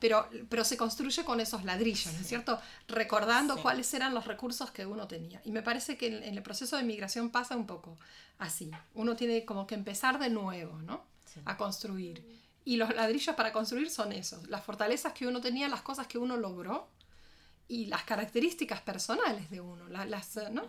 Pero, 0.00 0.28
pero 0.48 0.64
se 0.64 0.76
construye 0.76 1.24
con 1.24 1.38
esos 1.40 1.64
ladrillos, 1.64 2.12
¿no 2.12 2.20
es 2.20 2.26
cierto? 2.26 2.60
Recordando 2.88 3.54
Sí. 3.54 3.62
cuáles 3.62 3.94
eran 3.94 4.14
los 4.14 4.26
recursos 4.26 4.70
que 4.72 4.84
uno 4.84 5.06
tenía. 5.06 5.40
Y 5.44 5.52
me 5.52 5.62
parece 5.62 5.96
que 5.96 6.08
en, 6.08 6.22
en 6.24 6.34
el 6.36 6.42
proceso 6.42 6.76
de 6.76 6.82
migración 6.82 7.30
pasa 7.30 7.56
un 7.56 7.66
poco 7.66 7.96
así. 8.38 8.70
Uno 8.94 9.14
tiene 9.14 9.44
como 9.44 9.66
que 9.66 9.76
empezar 9.76 10.18
de 10.18 10.28
nuevo, 10.28 10.76
¿no? 10.82 11.04
Sí. 11.32 11.40
A 11.44 11.56
construir. 11.56 12.24
Y 12.64 12.76
los 12.76 12.92
ladrillos 12.94 13.34
para 13.36 13.52
construir 13.52 13.88
son 13.90 14.10
esos. 14.12 14.48
Las 14.48 14.64
fortalezas 14.64 15.12
que 15.12 15.26
uno 15.28 15.40
tenía, 15.40 15.68
las 15.68 15.82
cosas 15.82 16.06
que 16.08 16.18
uno 16.18 16.36
logró 16.36 16.88
y 17.68 17.86
las 17.86 18.04
características 18.04 18.80
personales 18.82 19.50
de 19.50 19.60
uno. 19.60 19.88
la- 19.88 20.04
las, 20.06 20.36
eh, 20.36 20.48
¿no? 20.50 20.62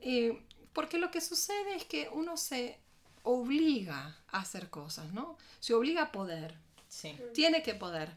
Eh, 0.00 0.40
porque 0.72 0.98
lo 0.98 1.10
que 1.10 1.20
sucede 1.20 1.74
es 1.76 1.84
que 1.84 2.08
uno 2.12 2.36
se 2.36 2.78
obliga 3.22 4.16
a 4.30 4.38
hacer 4.40 4.70
cosas, 4.70 5.12
¿no? 5.12 5.36
Se 5.60 5.74
obliga 5.74 6.02
a 6.02 6.12
poder 6.12 6.54
Sí. 6.88 7.14
tiene 7.34 7.62
que 7.62 7.74
poder. 7.74 8.10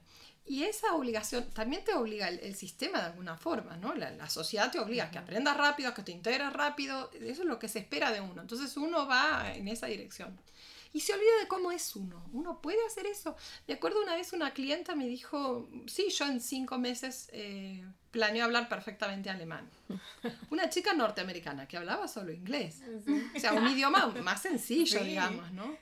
Y 0.45 0.63
esa 0.63 0.93
obligación 0.95 1.49
también 1.51 1.83
te 1.83 1.93
obliga 1.93 2.27
el, 2.27 2.39
el 2.39 2.55
sistema 2.55 2.99
de 2.99 3.05
alguna 3.05 3.37
forma, 3.37 3.77
¿no? 3.77 3.93
La, 3.93 4.09
la 4.11 4.29
sociedad 4.29 4.71
te 4.71 4.79
obliga 4.79 5.05
a 5.05 5.11
que 5.11 5.17
aprendas 5.19 5.55
rápido, 5.57 5.89
a 5.89 5.93
que 5.93 6.01
te 6.03 6.11
integres 6.11 6.51
rápido, 6.53 7.09
eso 7.13 7.41
es 7.41 7.47
lo 7.47 7.59
que 7.59 7.67
se 7.69 7.79
espera 7.79 8.11
de 8.11 8.21
uno. 8.21 8.41
Entonces 8.41 8.75
uno 8.77 9.05
va 9.07 9.53
en 9.53 9.67
esa 9.67 9.87
dirección. 9.87 10.37
Y 10.93 10.99
se 10.99 11.13
olvida 11.13 11.37
de 11.41 11.47
cómo 11.47 11.71
es 11.71 11.95
uno. 11.95 12.23
Uno 12.33 12.61
puede 12.61 12.85
hacer 12.85 13.05
eso. 13.05 13.35
Me 13.67 13.75
acuerdo 13.75 14.01
una 14.03 14.15
vez 14.15 14.33
una 14.33 14.51
clienta 14.53 14.93
me 14.95 15.07
dijo, 15.07 15.69
sí, 15.87 16.09
yo 16.09 16.25
en 16.25 16.41
cinco 16.41 16.77
meses 16.77 17.29
eh, 17.31 17.83
planeo 18.11 18.43
hablar 18.45 18.67
perfectamente 18.67 19.29
alemán. 19.29 19.69
Una 20.49 20.69
chica 20.69 20.91
norteamericana 20.93 21.65
que 21.67 21.77
hablaba 21.77 22.07
solo 22.09 22.31
inglés. 22.33 22.81
O 23.35 23.39
sea, 23.39 23.53
un 23.53 23.67
idioma 23.69 24.07
más 24.21 24.41
sencillo, 24.41 24.99
Sí. 24.99 25.05
digamos, 25.05 25.49
¿no? 25.53 25.77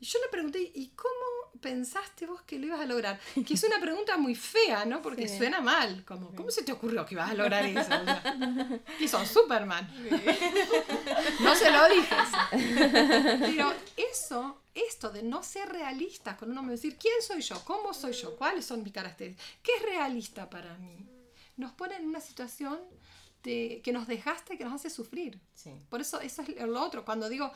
Y 0.00 0.06
yo 0.06 0.18
le 0.20 0.28
pregunté, 0.28 0.60
¿y 0.74 0.88
cómo 0.96 1.14
pensaste 1.60 2.26
vos 2.26 2.42
que 2.42 2.58
lo 2.58 2.66
ibas 2.66 2.80
a 2.80 2.84
lograr? 2.86 3.18
Que 3.46 3.54
es 3.54 3.64
una 3.64 3.80
pregunta 3.80 4.16
muy 4.18 4.34
fea, 4.34 4.84
¿no? 4.84 5.00
Porque 5.00 5.28
Sí. 5.28 5.38
suena 5.38 5.60
mal, 5.60 6.04
como, 6.04 6.34
¿cómo 6.34 6.50
se 6.50 6.62
te 6.62 6.72
ocurrió 6.72 7.06
que 7.06 7.14
ibas 7.14 7.30
a 7.30 7.34
lograr 7.34 7.64
eso? 7.64 7.80
O 7.80 8.04
sea, 8.04 8.82
que 8.98 9.08
sos 9.08 9.28
Superman. 9.28 9.88
No 11.40 11.54
se 11.54 11.70
lo 11.70 11.88
dije. 11.88 12.16
Pero 13.40 13.72
eso, 13.96 14.60
esto 14.74 15.10
de 15.10 15.22
no 15.22 15.42
ser 15.42 15.68
realista 15.68 16.36
con 16.36 16.50
uno 16.50 16.62
me 16.62 16.72
decir, 16.72 16.96
¿quién 16.96 17.22
soy 17.26 17.40
yo? 17.40 17.62
¿Cómo 17.64 17.94
soy 17.94 18.12
yo? 18.12 18.36
¿Cuáles 18.36 18.64
son 18.64 18.82
mis 18.82 18.92
características? 18.92 19.46
¿Qué 19.62 19.72
es 19.76 19.82
realista 19.82 20.48
para 20.48 20.76
mí? 20.78 21.06
Nos 21.56 21.72
pone 21.72 21.96
en 21.96 22.06
una 22.06 22.20
situación 22.20 22.78
de, 23.42 23.80
que 23.84 23.92
nos 23.92 24.06
desgasta 24.06 24.54
y 24.54 24.58
que 24.58 24.64
nos 24.64 24.74
hace 24.74 24.90
sufrir. 24.90 25.38
Sí. 25.54 25.70
Por 25.88 26.00
eso 26.00 26.20
eso 26.20 26.42
es 26.42 26.60
lo 26.66 26.82
otro. 26.82 27.04
Cuando 27.04 27.28
digo 27.28 27.52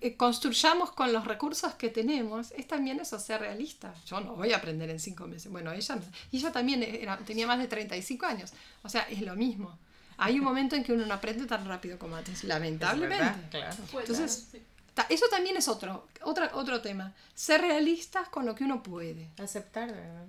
eh, 0.00 0.16
construyamos 0.16 0.92
con 0.92 1.12
los 1.12 1.26
recursos 1.26 1.74
que 1.74 1.90
tenemos, 1.90 2.52
es 2.52 2.66
también 2.66 3.00
eso, 3.00 3.18
ser 3.18 3.40
realista. 3.40 3.94
Yo 4.06 4.18
no 4.20 4.34
voy 4.34 4.52
a 4.52 4.56
aprender 4.56 4.88
en 4.88 4.98
cinco 4.98 5.26
meses. 5.26 5.52
Bueno, 5.52 5.72
ella 5.72 5.96
no. 5.96 6.02
Y 6.30 6.38
ella 6.38 6.52
también 6.52 6.82
era, 6.82 7.18
tenía 7.18 7.46
más 7.46 7.58
de 7.58 7.68
35 7.68 8.24
años. 8.26 8.52
O 8.82 8.88
sea, 8.88 9.02
es 9.02 9.20
lo 9.20 9.36
mismo. 9.36 9.78
Hay 10.16 10.38
un 10.38 10.44
momento 10.44 10.76
en 10.76 10.84
que 10.84 10.92
uno 10.92 11.04
no 11.06 11.14
aprende 11.14 11.46
tan 11.46 11.66
rápido 11.66 11.98
como 11.98 12.16
antes, 12.16 12.38
Es 12.38 12.44
lamentablemente. 12.44 13.24
verdad, 13.24 13.40
claro. 13.50 13.76
Pues, 13.92 14.08
Entonces- 14.10 14.46
claro, 14.50 14.64
sí. 14.64 14.70
Ta- 14.94 15.06
Eso 15.10 15.26
también 15.28 15.56
es 15.56 15.66
otro, 15.66 16.06
otra, 16.22 16.50
otro 16.54 16.80
tema. 16.80 17.12
Ser 17.34 17.62
realistas 17.62 18.28
con 18.28 18.46
lo 18.46 18.54
que 18.54 18.62
uno 18.64 18.80
puede. 18.82 19.28
Aceptar, 19.38 19.92
¿verdad? 19.92 20.26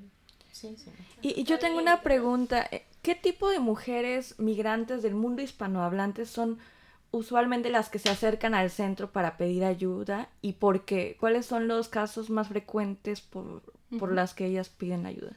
Sí, 0.52 0.76
sí. 0.76 0.90
Y, 1.22 1.40
y 1.42 1.44
yo 1.44 1.60
tengo 1.60 1.78
una 1.78 2.02
pregunta. 2.02 2.68
eh, 2.72 2.84
¿Qué 3.04 3.14
tipo 3.14 3.50
de 3.50 3.60
mujeres 3.60 4.40
migrantes 4.40 5.04
del 5.04 5.14
mundo 5.14 5.44
hispanohablante 5.44 6.26
son 6.26 6.58
usualmente 7.12 7.70
las 7.70 7.90
que 7.90 8.00
se 8.00 8.10
acercan 8.10 8.56
al 8.56 8.72
centro 8.72 9.12
para 9.12 9.38
pedir 9.38 9.64
ayuda? 9.66 10.30
¿Y 10.42 10.54
por 10.54 10.84
qué? 10.86 11.16
¿Cuáles 11.20 11.46
son 11.46 11.68
los 11.68 11.88
casos 11.88 12.32
más 12.32 12.48
frecuentes 12.48 13.22
por, 13.22 13.62
por 14.00 14.12
las 14.14 14.34
que 14.34 14.48
ellas 14.48 14.70
piden 14.70 15.06
ayuda? 15.06 15.34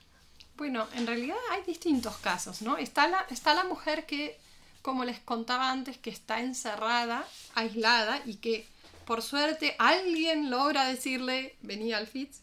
Bueno, 0.59 0.89
en 0.95 1.07
realidad 1.07 1.37
hay 1.53 1.63
distintos 1.63 2.17
casos, 2.17 2.63
¿no? 2.63 2.77
Está 2.77 3.07
la, 3.07 3.25
está 3.31 3.55
la 3.55 3.63
mujer 3.63 4.07
que, 4.07 4.37
como 4.83 5.05
les 5.05 5.21
contaba 5.21 5.71
antes, 5.71 5.99
que 5.99 6.11
está 6.11 6.41
encerrada, 6.41 7.25
aislada 7.55 8.21
y 8.27 8.35
que 8.35 8.67
por 9.07 9.23
suerte 9.23 9.77
alguien 9.79 10.51
logra 10.51 10.85
decirle, 10.85 11.57
vení 11.63 11.93
al 11.93 12.09
FITS, 12.09 12.43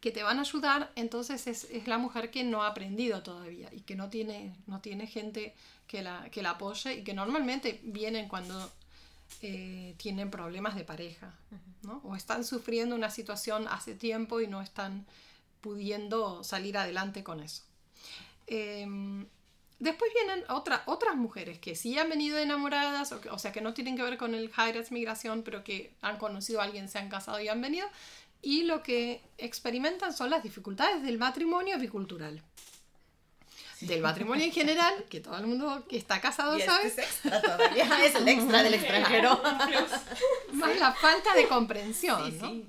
que 0.00 0.10
te 0.10 0.24
van 0.24 0.38
a 0.38 0.42
ayudar, 0.42 0.90
entonces 0.96 1.46
es, 1.46 1.64
es 1.70 1.86
la 1.86 1.96
mujer 1.96 2.32
que 2.32 2.42
no 2.42 2.64
ha 2.64 2.66
aprendido 2.66 3.22
todavía 3.22 3.70
y 3.72 3.82
que 3.82 3.94
no 3.94 4.10
tiene, 4.10 4.54
no 4.66 4.80
tiene 4.80 5.06
gente 5.06 5.54
que 5.86 6.02
la, 6.02 6.28
que 6.30 6.42
la 6.42 6.50
apoye 6.50 6.94
y 6.94 7.04
que 7.04 7.14
normalmente 7.14 7.80
vienen 7.84 8.28
cuando 8.28 8.70
eh, 9.42 9.94
tienen 9.96 10.28
problemas 10.28 10.74
de 10.74 10.84
pareja, 10.84 11.32
¿no? 11.82 12.00
O 12.04 12.16
están 12.16 12.44
sufriendo 12.44 12.96
una 12.96 13.10
situación 13.10 13.68
hace 13.68 13.94
tiempo 13.94 14.40
y 14.40 14.48
no 14.48 14.60
están 14.60 15.06
pudiendo 15.64 16.44
salir 16.44 16.76
adelante 16.76 17.24
con 17.24 17.40
eso. 17.42 17.62
Em, 18.46 19.26
después 19.78 20.12
vienen 20.12 20.44
otra, 20.50 20.82
otras 20.84 21.16
mujeres 21.16 21.58
que 21.58 21.74
sí 21.74 21.98
han 21.98 22.10
venido 22.10 22.36
enamoradas, 22.38 23.12
o, 23.12 23.20
que- 23.22 23.30
o 23.30 23.38
sea, 23.38 23.50
que 23.50 23.62
no 23.62 23.72
tienen 23.72 23.96
que 23.96 24.02
ver 24.02 24.18
con 24.18 24.34
el 24.34 24.50
High 24.52 24.84
migración, 24.90 25.42
pero 25.42 25.64
que 25.64 25.94
han 26.02 26.18
conocido 26.18 26.60
a 26.60 26.64
alguien, 26.64 26.90
se 26.90 26.98
han 26.98 27.08
casado 27.08 27.40
y 27.40 27.48
han 27.48 27.62
venido, 27.62 27.88
y 28.42 28.64
lo 28.64 28.82
que 28.82 29.22
experimentan 29.38 30.12
son 30.12 30.28
las 30.28 30.42
dificultades 30.42 31.02
del 31.02 31.16
matrimonio 31.16 31.78
bicultural. 31.78 32.42
Del 33.80 34.02
matrimonio 34.02 34.44
en 34.44 34.52
general, 34.52 34.94
que 35.10 35.20
todo 35.20 35.36
el 35.38 35.46
mundo 35.46 35.84
que 35.88 35.96
está 35.96 36.20
casado 36.20 36.56
Y 36.58 36.62
sabe, 36.62 36.86
este 36.88 37.02
es 37.02 37.08
extra 37.08 37.40
todavía, 37.42 38.04
es 38.06 38.14
el 38.14 38.28
extra 38.28 38.62
del 38.62 38.74
extranjero. 38.80 39.40
más 40.52 40.78
la 40.78 40.92
falta 40.92 41.34
de 41.34 41.48
comprensión, 41.48 42.30
Sí, 42.30 42.38
¿no? 42.38 42.48
sí. 42.50 42.66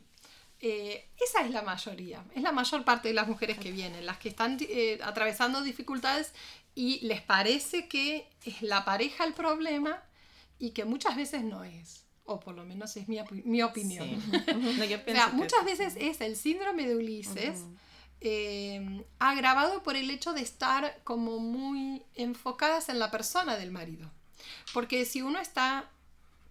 Eh, 0.61 1.09
esa 1.19 1.41
es 1.41 1.51
la 1.51 1.61
mayoría, 1.61 2.23
es 2.33 2.41
la 2.41 2.51
mayor 2.51 2.83
parte 2.85 3.09
de 3.09 3.13
las 3.13 3.27
mujeres 3.27 3.57
que 3.59 3.71
vienen, 3.71 4.05
las 4.05 4.17
que 4.17 4.29
están 4.29 4.57
eh, 4.61 4.99
atravesando 5.03 5.61
dificultades 5.61 6.33
y 6.73 6.99
les 7.05 7.21
parece 7.21 7.87
que 7.87 8.29
es 8.45 8.61
la 8.61 8.85
pareja 8.85 9.25
el 9.25 9.33
problema 9.33 10.01
y 10.57 10.71
que 10.71 10.85
muchas 10.85 11.15
veces 11.17 11.43
no 11.43 11.63
es, 11.65 12.05
o 12.23 12.39
por 12.39 12.55
lo 12.55 12.63
menos 12.65 12.95
es 12.97 13.07
mi, 13.09 13.19
mi 13.43 13.61
opinión. 13.63 14.07
Sí. 14.07 14.31
No, 14.77 14.83
yo 14.85 14.97
O 14.97 15.03
sea, 15.05 15.25
que- 15.27 15.31
muchas 15.33 15.65
veces 15.65 15.95
es 15.97 16.21
el 16.21 16.35
síndrome 16.37 16.87
de 16.87 16.95
Ulises 16.95 17.59
eh, 18.21 19.03
agravado 19.19 19.83
por 19.83 19.95
el 19.95 20.09
hecho 20.09 20.33
de 20.33 20.41
estar 20.41 20.99
como 21.03 21.37
muy 21.39 22.01
enfocadas 22.15 22.89
en 22.89 22.97
la 22.99 23.11
persona 23.11 23.57
del 23.57 23.71
marido. 23.71 24.09
Porque 24.73 25.05
si 25.05 25.21
uno 25.21 25.39
está 25.39 25.89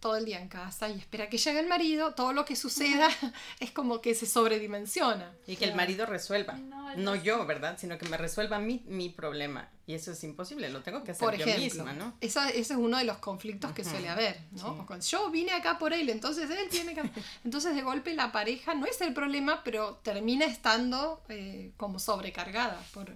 todo 0.05 0.17
el 0.17 0.27
día 0.27 0.39
en 0.39 0.49
casa 0.49 0.91
y 0.91 0.99
espera 0.99 1.31
que 1.31 1.39
llegue 1.39 1.61
el 1.61 1.67
marido, 1.67 2.13
todo 2.13 2.35
lo 2.35 2.45
que 2.45 2.57
suceda 2.57 3.09
es 3.59 3.71
como 3.71 4.03
que 4.03 4.15
se 4.15 4.27
sobredimensiona. 4.27 5.33
Y 5.47 5.57
que 5.57 5.65
el 5.65 5.75
marido 5.75 6.05
resuelva. 6.05 6.53
No, 6.53 6.95
No 6.97 7.15
yo, 7.15 7.47
¿verdad? 7.47 7.79
Sino 7.79 7.97
que 7.97 8.07
me 8.11 8.19
resuelva 8.19 8.59
mi, 8.59 8.83
mi 8.87 9.09
problema. 9.09 9.71
Y 9.87 9.95
eso 9.95 10.13
es 10.13 10.23
imposible, 10.23 10.69
lo 10.69 10.83
tengo 10.83 11.03
que 11.05 11.13
hacer 11.13 11.25
Por 11.25 11.37
yo 11.39 11.47
ejemplo, 11.47 11.85
misma, 11.85 11.93
¿no? 11.95 12.15
esa- 12.21 12.51
ese 12.51 12.75
es 12.75 12.79
uno 12.79 12.99
de 12.99 13.05
los 13.05 13.17
conflictos 13.17 13.73
que 13.73 13.83
suele 13.83 14.11
haber, 14.11 14.39
¿no? 14.53 14.77
Sí. 14.81 14.87
Con, 14.87 15.01
yo 15.01 15.31
vine 15.31 15.53
acá 15.53 15.79
por 15.79 15.95
él, 15.95 16.11
entonces 16.11 16.51
él 16.51 16.69
tiene 16.71 16.95
que... 16.95 17.01
Entonces 17.45 17.75
de 17.75 17.81
golpe 17.81 18.13
la 18.15 18.31
pareja 18.31 18.75
no 18.75 18.85
es 18.85 19.01
el 19.01 19.15
problema, 19.15 19.63
pero 19.65 20.01
termina 20.03 20.45
estando 20.45 21.23
eh, 21.31 21.73
como 21.79 21.99
sobrecargada 21.99 22.79
por, 22.93 23.11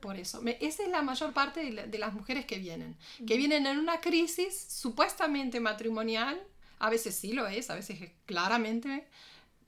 por 0.00 0.16
eso. 0.16 0.40
Me- 0.42 0.56
esa 0.60 0.82
es 0.82 0.88
la 0.88 1.02
mayor 1.02 1.32
parte 1.32 1.60
de, 1.64 1.72
la- 1.72 1.86
de 1.86 1.98
las 1.98 2.12
mujeres 2.14 2.44
que 2.46 2.58
vienen, 2.58 2.96
que 3.26 3.36
vienen 3.36 3.66
en 3.66 3.78
una 3.78 4.00
crisis 4.00 4.58
supuestamente 4.68 5.60
matrimonial, 5.60 6.40
a 6.78 6.90
veces 6.90 7.14
sí 7.14 7.32
lo 7.32 7.46
es, 7.46 7.70
a 7.70 7.74
veces 7.74 8.00
es 8.00 8.10
claramente, 8.26 9.06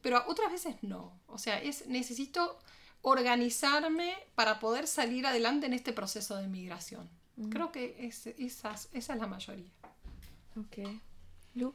pero 0.00 0.24
otras 0.26 0.50
veces 0.50 0.76
no. 0.82 1.20
O 1.26 1.38
sea, 1.38 1.60
es 1.62 1.86
necesito 1.86 2.58
organizarme 3.02 4.14
para 4.34 4.58
poder 4.58 4.86
salir 4.86 5.26
adelante 5.26 5.66
en 5.66 5.72
este 5.74 5.92
proceso 5.92 6.36
de 6.36 6.48
migración. 6.48 7.08
Creo 7.50 7.72
que 7.72 7.96
es, 7.98 8.26
esas, 8.26 8.88
esa 8.92 9.14
es 9.14 9.20
la 9.20 9.26
mayoría. 9.26 9.70
Ok. 10.56 10.88
Lu. 11.54 11.74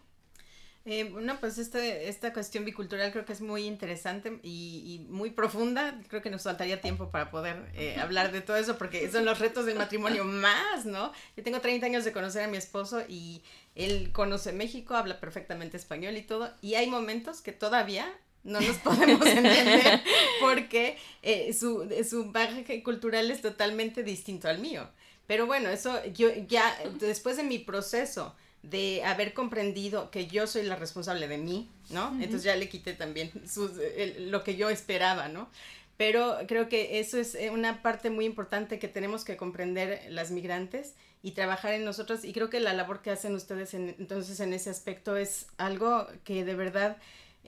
Eh, 0.90 1.04
bueno, 1.12 1.38
pues 1.42 1.58
este, 1.58 2.08
esta 2.08 2.32
cuestión 2.32 2.64
bicultural 2.64 3.12
creo 3.12 3.26
que 3.26 3.34
es 3.34 3.42
muy 3.42 3.66
interesante 3.66 4.40
y, 4.42 4.84
y 4.86 5.12
muy 5.12 5.32
profunda. 5.32 6.00
Creo 6.08 6.22
que 6.22 6.30
nos 6.30 6.44
faltaría 6.44 6.80
tiempo 6.80 7.12
para 7.12 7.30
poder 7.30 7.70
eh, 7.76 7.98
hablar 8.00 8.32
de 8.32 8.40
todo 8.40 8.56
eso 8.56 8.78
porque 8.78 9.12
son 9.12 9.26
los 9.26 9.40
retos 9.40 9.66
del 9.66 9.78
matrimonio 9.78 10.24
más, 10.24 10.86
¿no? 10.86 11.12
Yo 11.36 11.44
tengo 11.44 11.60
30 11.60 11.86
años 11.86 12.06
de 12.06 12.14
conocer 12.14 12.44
a 12.44 12.48
mi 12.48 12.56
esposo 12.56 13.04
y 13.06 13.44
él 13.76 14.14
conoce 14.14 14.54
México, 14.54 14.96
habla 14.96 15.20
perfectamente 15.20 15.76
español 15.76 16.16
y 16.16 16.22
todo. 16.22 16.54
Y 16.62 16.76
hay 16.76 16.88
momentos 16.88 17.42
que 17.42 17.52
todavía 17.52 18.10
no 18.46 18.62
nos 18.62 18.78
podemos 18.78 19.28
entender 19.28 20.02
porque 20.40 20.98
eh, 21.22 21.52
su, 21.52 21.86
su 22.10 22.32
bagaje 22.32 22.82
cultural 22.82 23.30
es 23.30 23.42
totalmente 23.42 24.04
distinto 24.04 24.48
al 24.48 24.60
mío. 24.60 24.90
Pero 25.26 25.48
bueno, 25.48 25.68
eso 25.68 26.02
yo 26.14 26.30
ya 26.48 26.74
después 26.98 27.36
de 27.36 27.44
mi 27.44 27.60
proceso 27.60 28.34
de 28.70 29.04
haber 29.06 29.34
comprendido 29.34 30.10
que 30.12 30.28
yo 30.28 30.48
soy 30.48 30.64
la 30.64 30.76
responsable 30.76 31.28
de 31.28 31.38
mí, 31.38 31.70
¿no? 31.90 32.10
Entonces 32.22 32.44
ya 32.44 32.56
le 32.56 32.68
quité 32.70 32.94
también 32.94 33.32
sus- 33.48 33.78
el- 33.96 34.32
lo 34.32 34.44
que 34.44 34.56
yo 34.56 34.70
esperaba, 34.70 35.28
¿no? 35.30 35.50
Pero 35.98 36.38
creo 36.48 36.70
que 36.70 37.00
eso 37.00 37.18
es 37.18 37.34
eh, 37.36 37.50
una 37.50 37.82
parte 37.82 38.10
muy 38.10 38.26
importante 38.26 38.78
que 38.78 38.88
tenemos 38.88 39.24
que 39.24 39.36
comprender 39.38 40.06
las 40.10 40.30
migrantes 40.32 40.94
y 41.24 41.32
trabajar 41.32 41.74
en 41.74 41.86
nosotros. 41.86 42.24
Y 42.24 42.34
creo 42.34 42.50
que 42.52 42.60
la 42.60 42.74
labor 42.74 43.02
que 43.02 43.10
hacen 43.10 43.34
ustedes 43.34 43.74
en- 43.74 43.96
entonces 43.98 44.40
en 44.40 44.54
ese 44.54 44.70
aspecto 44.70 45.18
es 45.18 45.48
algo 45.58 46.08
que 46.24 46.46
de 46.46 46.54
verdad 46.56 46.98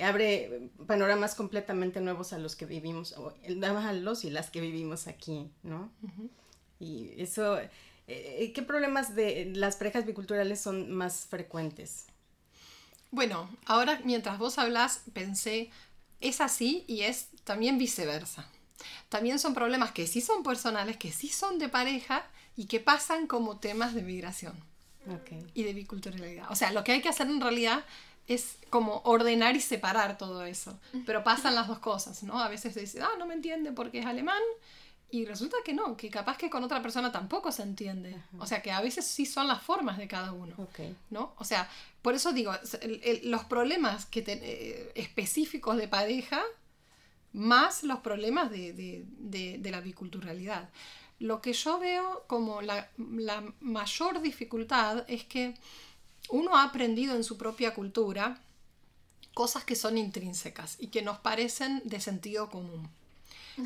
abre 0.01 0.69
panoramas 0.87 1.35
completamente 1.35 1.99
nuevos 2.01 2.31
a 2.33 2.37
los 2.39 2.55
que 2.55 2.65
vivimos, 2.65 3.13
o- 3.17 3.33
a 3.77 3.93
los 3.93 4.23
y 4.23 4.29
las 4.29 4.49
que 4.49 4.61
vivimos 4.61 5.07
aquí, 5.07 5.51
¿no? 5.61 5.91
Y 6.79 7.11
eso, 7.21 7.59
¿qué 8.53 8.63
problemas 8.65 9.15
de 9.15 9.51
las 9.55 9.75
parejas 9.75 10.05
biculturales 10.05 10.59
son 10.59 10.91
más 10.91 11.25
frecuentes? 11.25 12.05
Bueno, 13.11 13.49
ahora 13.65 13.99
mientras 14.03 14.37
vos 14.37 14.57
hablas, 14.59 15.01
pensé, 15.13 15.71
es 16.21 16.41
así 16.41 16.83
y 16.87 17.01
es 17.01 17.27
también 17.43 17.77
viceversa. 17.77 18.47
También 19.09 19.39
son 19.39 19.53
problemas 19.53 19.91
que 19.91 20.07
sí 20.07 20.21
son 20.21 20.43
personales, 20.43 20.97
que 20.97 21.11
sí 21.11 21.29
son 21.29 21.59
de 21.59 21.69
pareja 21.69 22.25
y 22.55 22.65
que 22.65 22.79
pasan 22.79 23.27
como 23.27 23.57
temas 23.59 23.93
de 23.93 24.03
migración 24.03 24.53
Okay. 25.21 25.43
y 25.55 25.63
de 25.63 25.73
biculturalidad. 25.73 26.51
O 26.51 26.55
sea, 26.55 26.71
lo 26.71 26.83
que 26.83 26.91
hay 26.91 27.01
que 27.01 27.09
hacer 27.09 27.27
en 27.27 27.41
realidad 27.41 27.83
es 28.27 28.57
como 28.69 29.01
ordenar 29.05 29.55
y 29.55 29.61
separar 29.61 30.17
todo 30.17 30.43
eso. 30.43 30.77
Pero 31.05 31.23
pasan 31.23 31.55
las 31.55 31.67
dos 31.67 31.79
cosas, 31.79 32.21
¿no? 32.21 32.39
A 32.39 32.47
veces 32.47 32.73
se 32.73 32.81
dice, 32.81 33.01
ah, 33.01 33.09
no 33.17 33.25
me 33.25 33.33
entiende 33.33 33.71
porque 33.71 33.99
es 33.99 34.05
alemán. 34.05 34.41
Y 35.11 35.25
resulta 35.25 35.57
que 35.65 35.73
no, 35.73 35.97
que 35.97 36.09
capaz 36.09 36.37
que 36.37 36.49
con 36.51 36.63
otra 36.63 36.81
persona 36.83 37.11
tampoco 37.11 37.51
se 37.51 37.63
entiende. 37.63 38.15
O 38.37 38.45
sea, 38.45 38.61
que 38.61 38.71
a 38.71 38.79
veces 38.81 39.05
sí 39.05 39.25
son 39.25 39.47
las 39.47 39.61
formas 39.63 39.97
de 39.97 40.07
cada 40.07 40.31
uno. 40.33 40.53
Ok. 40.57 40.79
¿no? 41.09 41.33
O 41.37 41.43
sea, 41.43 41.67
por 42.03 42.13
eso 42.13 42.31
digo, 42.31 42.51
el- 42.81 43.01
el- 43.03 43.31
los 43.31 43.43
problemas 43.45 44.05
que 44.05 44.21
te- 44.21 44.39
eh, 44.41 44.91
específicos 44.95 45.77
de 45.77 45.87
pareja 45.87 46.43
más 47.33 47.83
los 47.83 47.99
problemas 47.99 48.49
de, 48.51 48.73
de- 48.73 49.03
de- 49.17 49.57
de 49.59 49.71
la 49.71 49.81
biculturalidad. 49.81 50.69
Lo 51.19 51.41
que 51.41 51.53
yo 51.53 51.79
veo 51.79 52.23
como 52.27 52.61
la, 52.61 52.89
la 52.97 53.43
mayor 53.59 54.21
dificultad 54.21 55.05
es 55.07 55.23
que 55.25 55.55
uno 56.29 56.55
ha 56.55 56.63
aprendido 56.63 57.15
en 57.15 57.23
su 57.23 57.37
propia 57.37 57.73
cultura 57.73 58.39
cosas 59.33 59.63
que 59.63 59.75
son 59.75 59.97
intrínsecas 59.97 60.75
y 60.79 60.87
que 60.87 61.01
nos 61.01 61.17
parecen 61.19 61.81
de 61.85 61.99
sentido 61.99 62.49
común. 62.49 62.89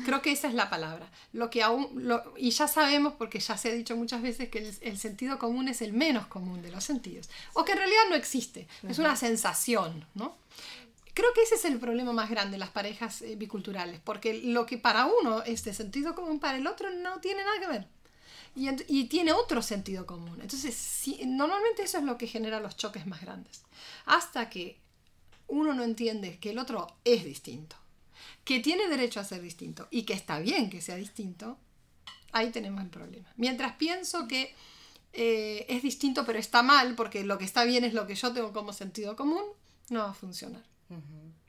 Creo 0.04 0.22
que 0.22 0.32
esa 0.32 0.48
es 0.48 0.54
la 0.54 0.70
palabra. 0.70 1.10
Lo 1.32 1.50
que 1.50 1.62
aún, 1.62 1.88
lo- 2.06 2.34
y 2.36 2.50
ya 2.50 2.66
sabemos, 2.68 3.14
porque 3.18 3.38
ya 3.40 3.56
se 3.56 3.68
ha 3.68 3.72
dicho 3.72 3.96
muchas 3.96 4.22
veces, 4.22 4.48
que 4.48 4.58
el, 4.58 4.76
el 4.80 4.98
sentido 4.98 5.38
común 5.38 5.68
es 5.68 5.82
el 5.82 5.92
menos 5.92 6.26
común 6.26 6.62
de 6.62 6.70
los 6.70 6.84
sentidos. 6.84 7.28
O 7.52 7.64
que 7.64 7.72
en 7.72 7.78
realidad 7.78 8.02
no 8.10 8.16
existe. 8.16 8.66
Es 8.88 8.98
una 8.98 9.16
sensación, 9.16 10.06
¿no? 10.14 10.36
Creo 11.14 11.32
que 11.32 11.42
ese 11.42 11.54
es 11.54 11.64
el 11.64 11.78
problema 11.78 12.12
más 12.12 12.28
grande 12.28 12.52
de 12.52 12.58
las 12.58 12.70
parejas 12.70 13.22
eh, 13.22 13.36
biculturales, 13.36 14.00
porque 14.02 14.34
lo 14.42 14.66
que 14.66 14.78
para 14.78 15.06
uno 15.06 15.42
es 15.44 15.62
de 15.64 15.72
sentido 15.72 16.14
común, 16.16 16.40
para 16.40 16.58
el 16.58 16.66
otro 16.66 16.90
no 16.90 17.20
tiene 17.20 17.44
nada 17.44 17.60
que 17.60 17.66
ver. 17.68 17.86
Y, 18.56 18.68
y 18.88 19.04
tiene 19.04 19.32
otro 19.32 19.62
sentido 19.62 20.06
común. 20.06 20.38
Entonces, 20.40 20.74
sí, 20.74 21.20
normalmente 21.26 21.82
eso 21.82 21.98
es 21.98 22.04
lo 22.04 22.18
que 22.18 22.26
genera 22.26 22.58
los 22.60 22.76
choques 22.76 23.06
más 23.06 23.20
grandes. 23.20 23.62
Hasta 24.06 24.48
que 24.50 24.78
uno 25.46 25.72
no 25.74 25.82
entiende 25.84 26.38
que 26.38 26.50
el 26.50 26.58
otro 26.58 26.86
es 27.04 27.24
distinto, 27.24 27.76
que 28.44 28.60
tiene 28.60 28.88
derecho 28.88 29.20
a 29.20 29.24
ser 29.24 29.40
distinto 29.42 29.88
y 29.90 30.02
que 30.04 30.12
está 30.12 30.38
bien 30.38 30.70
que 30.70 30.80
sea 30.80 30.96
distinto, 30.96 31.58
ahí 32.32 32.50
tenemos 32.50 32.82
el 32.82 32.90
problema. 32.90 33.32
Mientras 33.36 33.76
pienso 33.76 34.28
que 34.28 34.54
eh, 35.12 35.66
es 35.68 35.82
distinto 35.82 36.24
pero 36.26 36.38
está 36.38 36.62
mal 36.62 36.94
porque 36.94 37.24
lo 37.24 37.38
que 37.38 37.44
está 37.44 37.64
bien 37.64 37.84
es 37.84 37.94
lo 37.94 38.06
que 38.06 38.14
yo 38.14 38.32
tengo 38.32 38.52
como 38.52 38.72
sentido 38.72 39.16
común, 39.16 39.44
no 39.88 40.00
va 40.00 40.10
a 40.10 40.14
funcionar. 40.14 40.62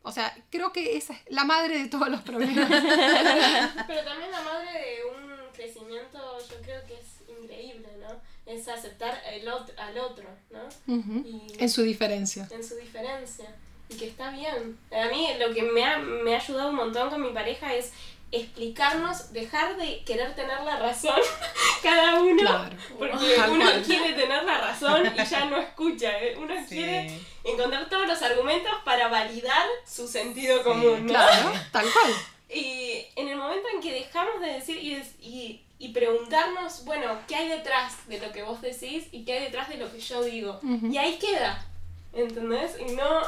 O 0.01 0.11
sea, 0.11 0.35
creo 0.51 0.71
que 0.71 0.97
esa 0.97 1.13
es 1.13 1.19
la 1.29 1.43
madre 1.43 1.79
de 1.79 1.89
todos 1.89 2.09
los 2.09 2.21
problemas. 2.21 2.69
Pero 3.87 4.03
también 4.03 4.31
la 4.31 4.41
madre 4.41 4.71
de 4.71 5.05
un 5.05 5.51
crecimiento, 5.51 6.19
yo 6.49 6.61
creo 6.61 6.85
que 6.85 6.93
es 6.93 7.39
increíble, 7.41 7.87
¿no? 7.99 8.21
Es 8.45 8.67
aceptar 8.67 9.19
el 9.33 9.47
otro, 9.47 9.73
al 9.79 9.97
otro, 9.97 10.29
¿no? 10.51 10.93
Y 11.25 11.47
En 11.57 11.69
su 11.69 11.81
diferencia. 11.81 12.47
en 12.51 12.63
su 12.63 12.75
diferencia. 12.75 13.55
Y 13.89 13.95
que 13.97 14.07
está 14.07 14.31
bien. 14.31 14.77
A 14.91 15.07
mí 15.09 15.27
lo 15.39 15.53
que 15.53 15.61
me 15.63 15.83
ha, 15.85 15.97
me 15.99 16.33
ha 16.35 16.39
ayudado 16.39 16.69
un 16.69 16.75
montón 16.75 17.09
con 17.09 17.21
mi 17.21 17.29
pareja 17.29 17.73
es 17.73 17.91
explicarnos, 18.31 19.31
dejar 19.33 19.77
de 19.77 20.03
querer 20.03 20.35
tener 20.35 20.59
la 20.61 20.77
razón 20.79 21.15
cada 21.83 22.21
uno. 22.21 22.41
Claro. 22.41 22.75
Porque 22.97 23.35
Tal 23.35 23.51
uno 23.51 23.63
cual. 23.65 23.83
quiere 23.83 24.13
tener 24.13 24.43
la 24.43 24.57
razón 24.59 25.05
y 25.15 25.25
ya 25.25 25.45
no 25.45 25.57
escucha. 25.61 26.11
¿eh? 26.19 26.35
Uno 26.37 26.53
Sí. 26.67 26.75
quiere 26.75 27.19
encontrar 27.43 27.87
todos 27.89 28.07
los 28.07 28.21
argumentos 28.21 28.73
para 28.83 29.07
validar 29.07 29.65
su 29.87 30.07
sentido 30.07 30.63
común, 30.63 31.05
¿no? 31.05 31.13
Claro, 31.13 31.51
tal 31.71 31.85
cual. 31.91 32.11
Y 32.49 33.05
en 33.15 33.27
el 33.29 33.37
momento 33.37 33.67
en 33.73 33.81
que 33.81 33.91
dejamos 33.93 34.41
de 34.41 34.47
decir 34.53 34.77
y, 34.77 34.95
y, 35.21 35.61
y 35.79 35.89
preguntarnos, 35.89 36.85
bueno, 36.85 37.17
¿qué 37.27 37.35
hay 37.35 37.49
detrás 37.49 38.07
de 38.07 38.19
lo 38.19 38.31
que 38.31 38.43
vos 38.43 38.61
decís 38.61 39.05
y 39.11 39.23
qué 39.25 39.33
hay 39.33 39.43
detrás 39.45 39.69
de 39.69 39.77
lo 39.77 39.91
que 39.91 39.99
yo 39.99 40.23
digo? 40.23 40.59
Y 40.63 40.97
ahí 40.97 41.17
queda, 41.19 41.65
¿entendés? 42.13 42.75
Y 42.79 42.91
no, 42.93 43.21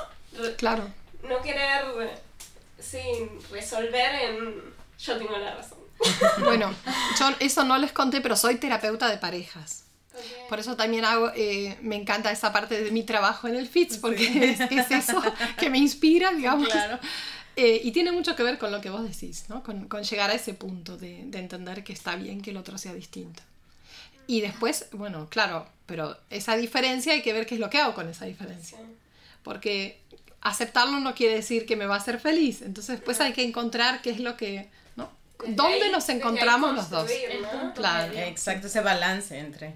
Claro. 0.57 0.91
no 1.23 1.41
querer, 1.41 1.85
sí, 2.79 2.99
resolver 3.51 4.15
en, 4.15 4.61
yo 4.99 5.17
tengo 5.17 5.37
la 5.37 5.55
razón. 5.55 5.77
Bueno, 6.43 6.73
yo 7.19 7.25
eso 7.39 7.63
no 7.63 7.77
les 7.77 7.91
conté, 7.91 8.21
pero 8.21 8.35
soy 8.35 8.55
terapeuta 8.55 9.09
de 9.09 9.17
parejas. 9.17 9.83
Por 10.49 10.59
eso 10.59 10.75
también 10.75 11.05
hago, 11.05 11.31
eh, 11.35 11.77
me 11.81 11.95
encanta 11.95 12.31
esa 12.31 12.51
parte 12.51 12.81
de 12.81 12.91
mi 12.91 13.03
trabajo 13.03 13.47
en 13.47 13.55
el 13.55 13.67
FITS, 13.67 13.97
porque 13.97 14.51
es, 14.51 14.59
es 14.59 14.91
eso 14.91 15.21
que 15.59 15.69
me 15.69 15.77
inspira, 15.77 16.31
digamos. 16.31 16.69
Claro. 16.69 16.99
Eh, 17.55 17.81
y 17.83 17.91
tiene 17.91 18.11
mucho 18.11 18.35
que 18.35 18.43
ver 18.43 18.57
con 18.57 18.71
lo 18.71 18.81
que 18.81 18.89
vos 18.89 19.03
decís, 19.03 19.45
¿no? 19.47 19.63
con, 19.63 19.87
con 19.87 20.03
llegar 20.03 20.29
a 20.29 20.33
ese 20.33 20.53
punto 20.53 20.97
de, 20.97 21.23
de 21.25 21.39
entender 21.39 21.83
que 21.83 21.91
está 21.91 22.15
bien 22.15 22.41
que 22.41 22.51
el 22.51 22.57
otro 22.57 22.77
sea 22.77 22.93
distinto. 22.93 23.41
Y 24.27 24.41
después, 24.41 24.87
bueno, 24.91 25.27
claro, 25.29 25.67
pero 25.85 26.17
esa 26.29 26.55
diferencia 26.55 27.13
hay 27.13 27.21
que 27.21 27.33
ver 27.33 27.45
qué 27.45 27.55
es 27.55 27.61
lo 27.61 27.69
que 27.69 27.79
hago 27.79 27.93
con 27.95 28.09
esa 28.09 28.25
diferencia. 28.25 28.77
Porque 29.47 29.99
aceptarlo 30.41 30.99
no 30.99 31.15
quiere 31.15 31.35
decir 31.35 31.65
que 31.65 31.75
me 31.75 31.85
va 31.85 31.95
a 31.95 31.97
hacer 31.99 32.19
feliz. 32.19 32.61
Entonces, 32.61 32.97
después 32.97 33.19
hay 33.21 33.33
que 33.33 33.43
encontrar 33.43 34.01
qué 34.01 34.09
es 34.11 34.19
lo 34.19 34.37
que, 34.37 34.69
¿no? 34.95 35.09
¿Dónde 35.47 35.83
ahí- 35.83 35.91
nos 35.91 36.07
encontramos 36.09 36.75
los 36.75 36.89
dos? 36.89 37.09
Claro. 37.75 38.13
Exacto, 38.13 38.67
ese 38.67 38.81
balance 38.81 39.37
entre 39.37 39.75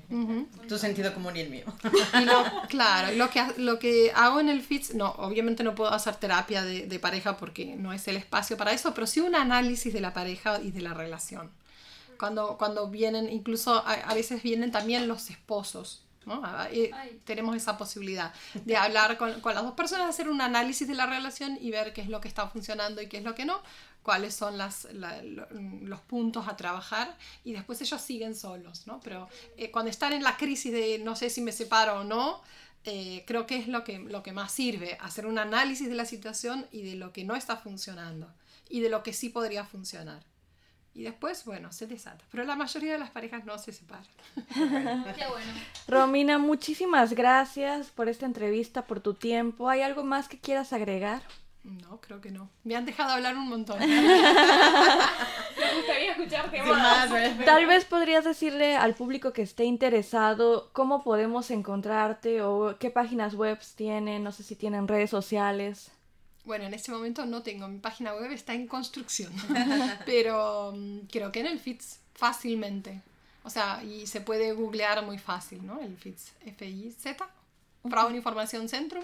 tu 0.68 0.78
sentido 0.78 1.14
común 1.14 1.36
y 1.38 1.42
el 1.42 1.50
mío. 1.50 1.66
Y 2.20 2.26
lo, 2.26 2.44
claro, 2.68 3.14
lo 3.16 3.30
que, 3.30 3.44
lo 3.58 3.80
que 3.80 4.12
hago 4.16 4.40
en 4.40 4.50
el 4.50 4.62
FITS, 4.62 4.96
no, 4.96 5.10
obviamente 5.18 5.64
no 5.64 5.74
puedo 5.76 5.92
hacer 5.92 6.16
terapia 6.16 6.64
de, 6.64 6.88
de 6.88 7.00
pareja 7.00 7.38
porque 7.38 7.76
no 7.76 7.92
es 7.94 8.08
el 8.08 8.18
espacio 8.18 8.58
para 8.58 8.72
eso, 8.74 8.94
pero 8.94 9.08
sí 9.08 9.20
un 9.20 9.36
análisis 9.36 9.94
de 9.94 10.02
la 10.02 10.14
pareja 10.14 10.60
y 10.62 10.72
de 10.72 10.82
la 10.82 10.94
relación. 10.94 11.50
Cuando, 12.20 12.58
cuando 12.58 12.88
vienen, 12.90 13.30
incluso 13.32 13.74
a, 13.76 13.94
a 13.94 14.14
veces 14.14 14.44
vienen 14.44 14.72
también 14.72 15.08
los 15.08 15.30
esposos. 15.32 16.04
¿No? 16.26 16.42
A- 16.46 16.72
y 16.72 16.92
tenemos 17.26 17.56
esa 17.56 17.78
posibilidad 17.78 18.34
de 18.66 18.78
hablar 18.78 19.18
con, 19.18 19.42
con 19.42 19.54
las 19.56 19.64
dos 19.64 19.74
personas, 19.74 20.10
hacer 20.10 20.30
un 20.30 20.42
análisis 20.42 20.88
de 20.88 20.96
la 20.96 21.06
relación 21.06 21.58
y 21.60 21.72
ver 21.72 21.94
qué 21.94 22.02
es 22.02 22.10
lo 22.10 22.22
que 22.22 22.28
está 22.28 22.48
funcionando 22.48 23.02
y 23.02 23.08
qué 23.08 23.18
es 23.18 23.24
lo 23.24 23.36
que 23.36 23.46
no, 23.46 23.62
cuáles 24.04 24.34
son 24.36 24.58
las, 24.58 24.86
la- 24.94 25.22
lo- 25.24 25.48
los 25.84 26.02
puntos 26.02 26.48
a 26.48 26.56
trabajar 26.58 27.18
y 27.44 27.54
después 27.54 27.82
ellos 27.82 28.02
siguen 28.02 28.36
solos, 28.36 28.88
¿no? 28.88 29.00
Pero 29.02 29.28
eh, 29.58 29.72
cuando 29.72 29.92
están 29.92 30.14
en 30.14 30.24
la 30.24 30.38
crisis 30.38 30.72
de 30.72 31.00
no 31.00 31.16
sé 31.16 31.30
si 31.30 31.42
me 31.42 31.52
separo 31.52 32.02
o 32.02 32.04
no, 32.04 32.42
eh, 32.84 33.24
creo 33.28 33.46
que 33.46 33.58
es 33.58 33.68
lo 33.68 33.84
que, 33.84 34.00
lo 34.00 34.24
que 34.24 34.32
más 34.32 34.52
sirve, 34.52 34.98
hacer 35.02 35.26
un 35.28 35.38
análisis 35.38 35.88
de 35.88 35.96
la 35.96 36.06
situación 36.06 36.66
y 36.72 36.82
de 36.84 36.96
lo 36.96 37.14
que 37.14 37.24
no 37.24 37.36
está 37.36 37.58
funcionando 37.58 38.34
y 38.70 38.80
de 38.80 38.90
lo 38.90 39.04
que 39.04 39.14
sí 39.14 39.30
podría 39.30 39.66
funcionar. 39.66 40.24
Y 40.94 41.04
después, 41.04 41.46
bueno, 41.46 41.72
se 41.72 41.88
desata. 41.88 42.24
Pero 42.32 42.44
la 42.44 42.56
mayoría 42.56 42.94
de 42.94 43.00
las 43.00 43.12
parejas 43.12 43.46
no 43.46 43.58
se 43.58 43.72
separan. 43.72 44.06
Qué 44.54 45.28
bueno. 45.28 45.54
Romina, 45.88 46.38
muchísimas 46.38 47.14
gracias 47.14 47.88
por 47.88 48.10
esta 48.10 48.26
entrevista, 48.26 48.86
por 48.86 49.00
tu 49.00 49.14
tiempo. 49.14 49.70
¿Hay 49.70 49.82
algo 49.82 50.04
más 50.04 50.28
que 50.28 50.38
quieras 50.40 50.74
agregar? 50.74 51.22
No, 51.64 52.02
creo 52.02 52.20
que 52.20 52.32
no. 52.32 52.50
Me 52.64 52.76
han 52.76 52.86
dejado 52.86 53.12
hablar 53.12 53.38
un 53.38 53.48
montón. 53.48 53.80
Me 53.80 53.86
gustaría 55.76 56.12
escucharte 56.12 56.62
más. 56.64 57.10
Tal 57.46 57.68
vez 57.68 57.86
podrías 57.86 58.26
decirle 58.26 58.76
al 58.76 58.96
público 58.96 59.32
que 59.32 59.44
esté 59.44 59.66
interesado 59.66 60.72
cómo 60.74 61.04
podemos 61.04 61.52
encontrarte 61.52 62.42
o 62.42 62.78
qué 62.80 62.90
páginas 62.90 63.36
web 63.36 63.60
tienen, 63.76 64.24
no 64.24 64.32
sé 64.32 64.42
si 64.44 64.56
tienen 64.56 64.88
redes 64.88 65.12
sociales. 65.12 65.92
Bueno, 66.46 66.66
en 66.66 66.74
este 66.74 66.92
momento 66.92 67.26
no 67.26 67.44
tengo. 67.44 67.68
Mi 67.68 67.80
página 67.80 68.14
web 68.14 68.32
está 68.32 68.54
en 68.54 68.68
construcción. 68.68 69.32
Pero 70.06 70.74
mm, 70.76 71.00
creo 71.12 71.32
que 71.32 71.42
en 71.42 71.48
el 71.48 71.60
FITS 71.60 72.00
fácilmente. 72.14 73.02
O 73.44 73.50
sea, 73.50 73.84
y 73.84 74.08
se 74.08 74.22
puede 74.22 74.54
googlear 74.54 75.04
muy 75.04 75.18
fácil, 75.18 75.66
¿no? 75.66 75.80
El 75.80 75.98
FITS, 75.98 76.34
F-I-Z, 76.46 77.28
Frauen 77.90 78.16
Información 78.16 78.70
Centrum. 78.70 79.04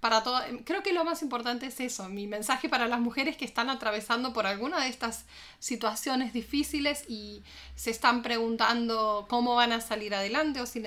Para 0.00 0.22
todo, 0.22 0.38
creo 0.64 0.82
que 0.82 0.92
lo 0.92 1.02
más 1.04 1.22
importante 1.22 1.66
es 1.66 1.80
eso, 1.80 2.10
mi 2.10 2.26
mensaje 2.26 2.68
para 2.68 2.86
las 2.88 3.00
mujeres 3.00 3.38
que 3.38 3.46
están 3.46 3.70
atravesando 3.70 4.34
por 4.34 4.46
alguna 4.46 4.82
de 4.82 4.90
estas 4.90 5.24
situaciones 5.60 6.34
difíciles 6.34 7.04
y 7.08 7.42
se 7.74 7.90
están 7.90 8.22
preguntando 8.22 9.24
cómo 9.30 9.54
van 9.54 9.72
a 9.72 9.80
salir 9.80 10.14
adelante 10.14 10.60
o 10.60 10.66
si 10.66 10.82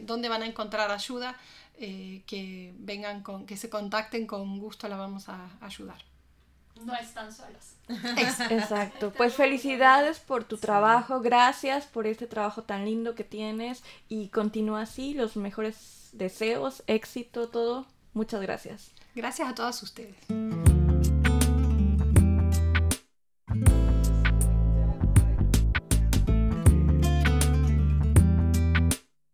dónde 0.00 0.28
van 0.28 0.42
a 0.42 0.46
encontrar 0.46 0.90
ayuda, 0.90 1.36
eh, 1.78 2.22
que 2.26 2.74
vengan 2.78 3.22
con, 3.22 3.46
que 3.46 3.56
se 3.56 3.68
contacten 3.68 4.26
con 4.26 4.58
gusto, 4.58 4.88
la 4.88 4.96
vamos 4.96 5.28
a 5.28 5.50
ayudar. 5.60 5.98
No 6.84 6.94
están 6.94 7.32
solas. 7.32 7.76
Eso. 7.88 8.44
Exacto. 8.50 9.12
Pues 9.16 9.34
felicidades 9.34 10.18
por 10.18 10.44
tu 10.44 10.58
trabajo, 10.58 11.20
gracias 11.20 11.86
por 11.86 12.06
este 12.06 12.26
trabajo 12.26 12.62
tan 12.62 12.84
lindo 12.84 13.14
que 13.14 13.24
tienes 13.24 13.82
y 14.08 14.28
continúa 14.28 14.82
así, 14.82 15.14
los 15.14 15.36
mejores 15.36 16.10
deseos, 16.12 16.82
éxito, 16.86 17.48
todo. 17.48 17.86
Muchas 18.12 18.40
gracias. 18.40 18.92
Gracias 19.14 19.48
a 19.48 19.54
todas 19.54 19.82
ustedes. 19.82 20.16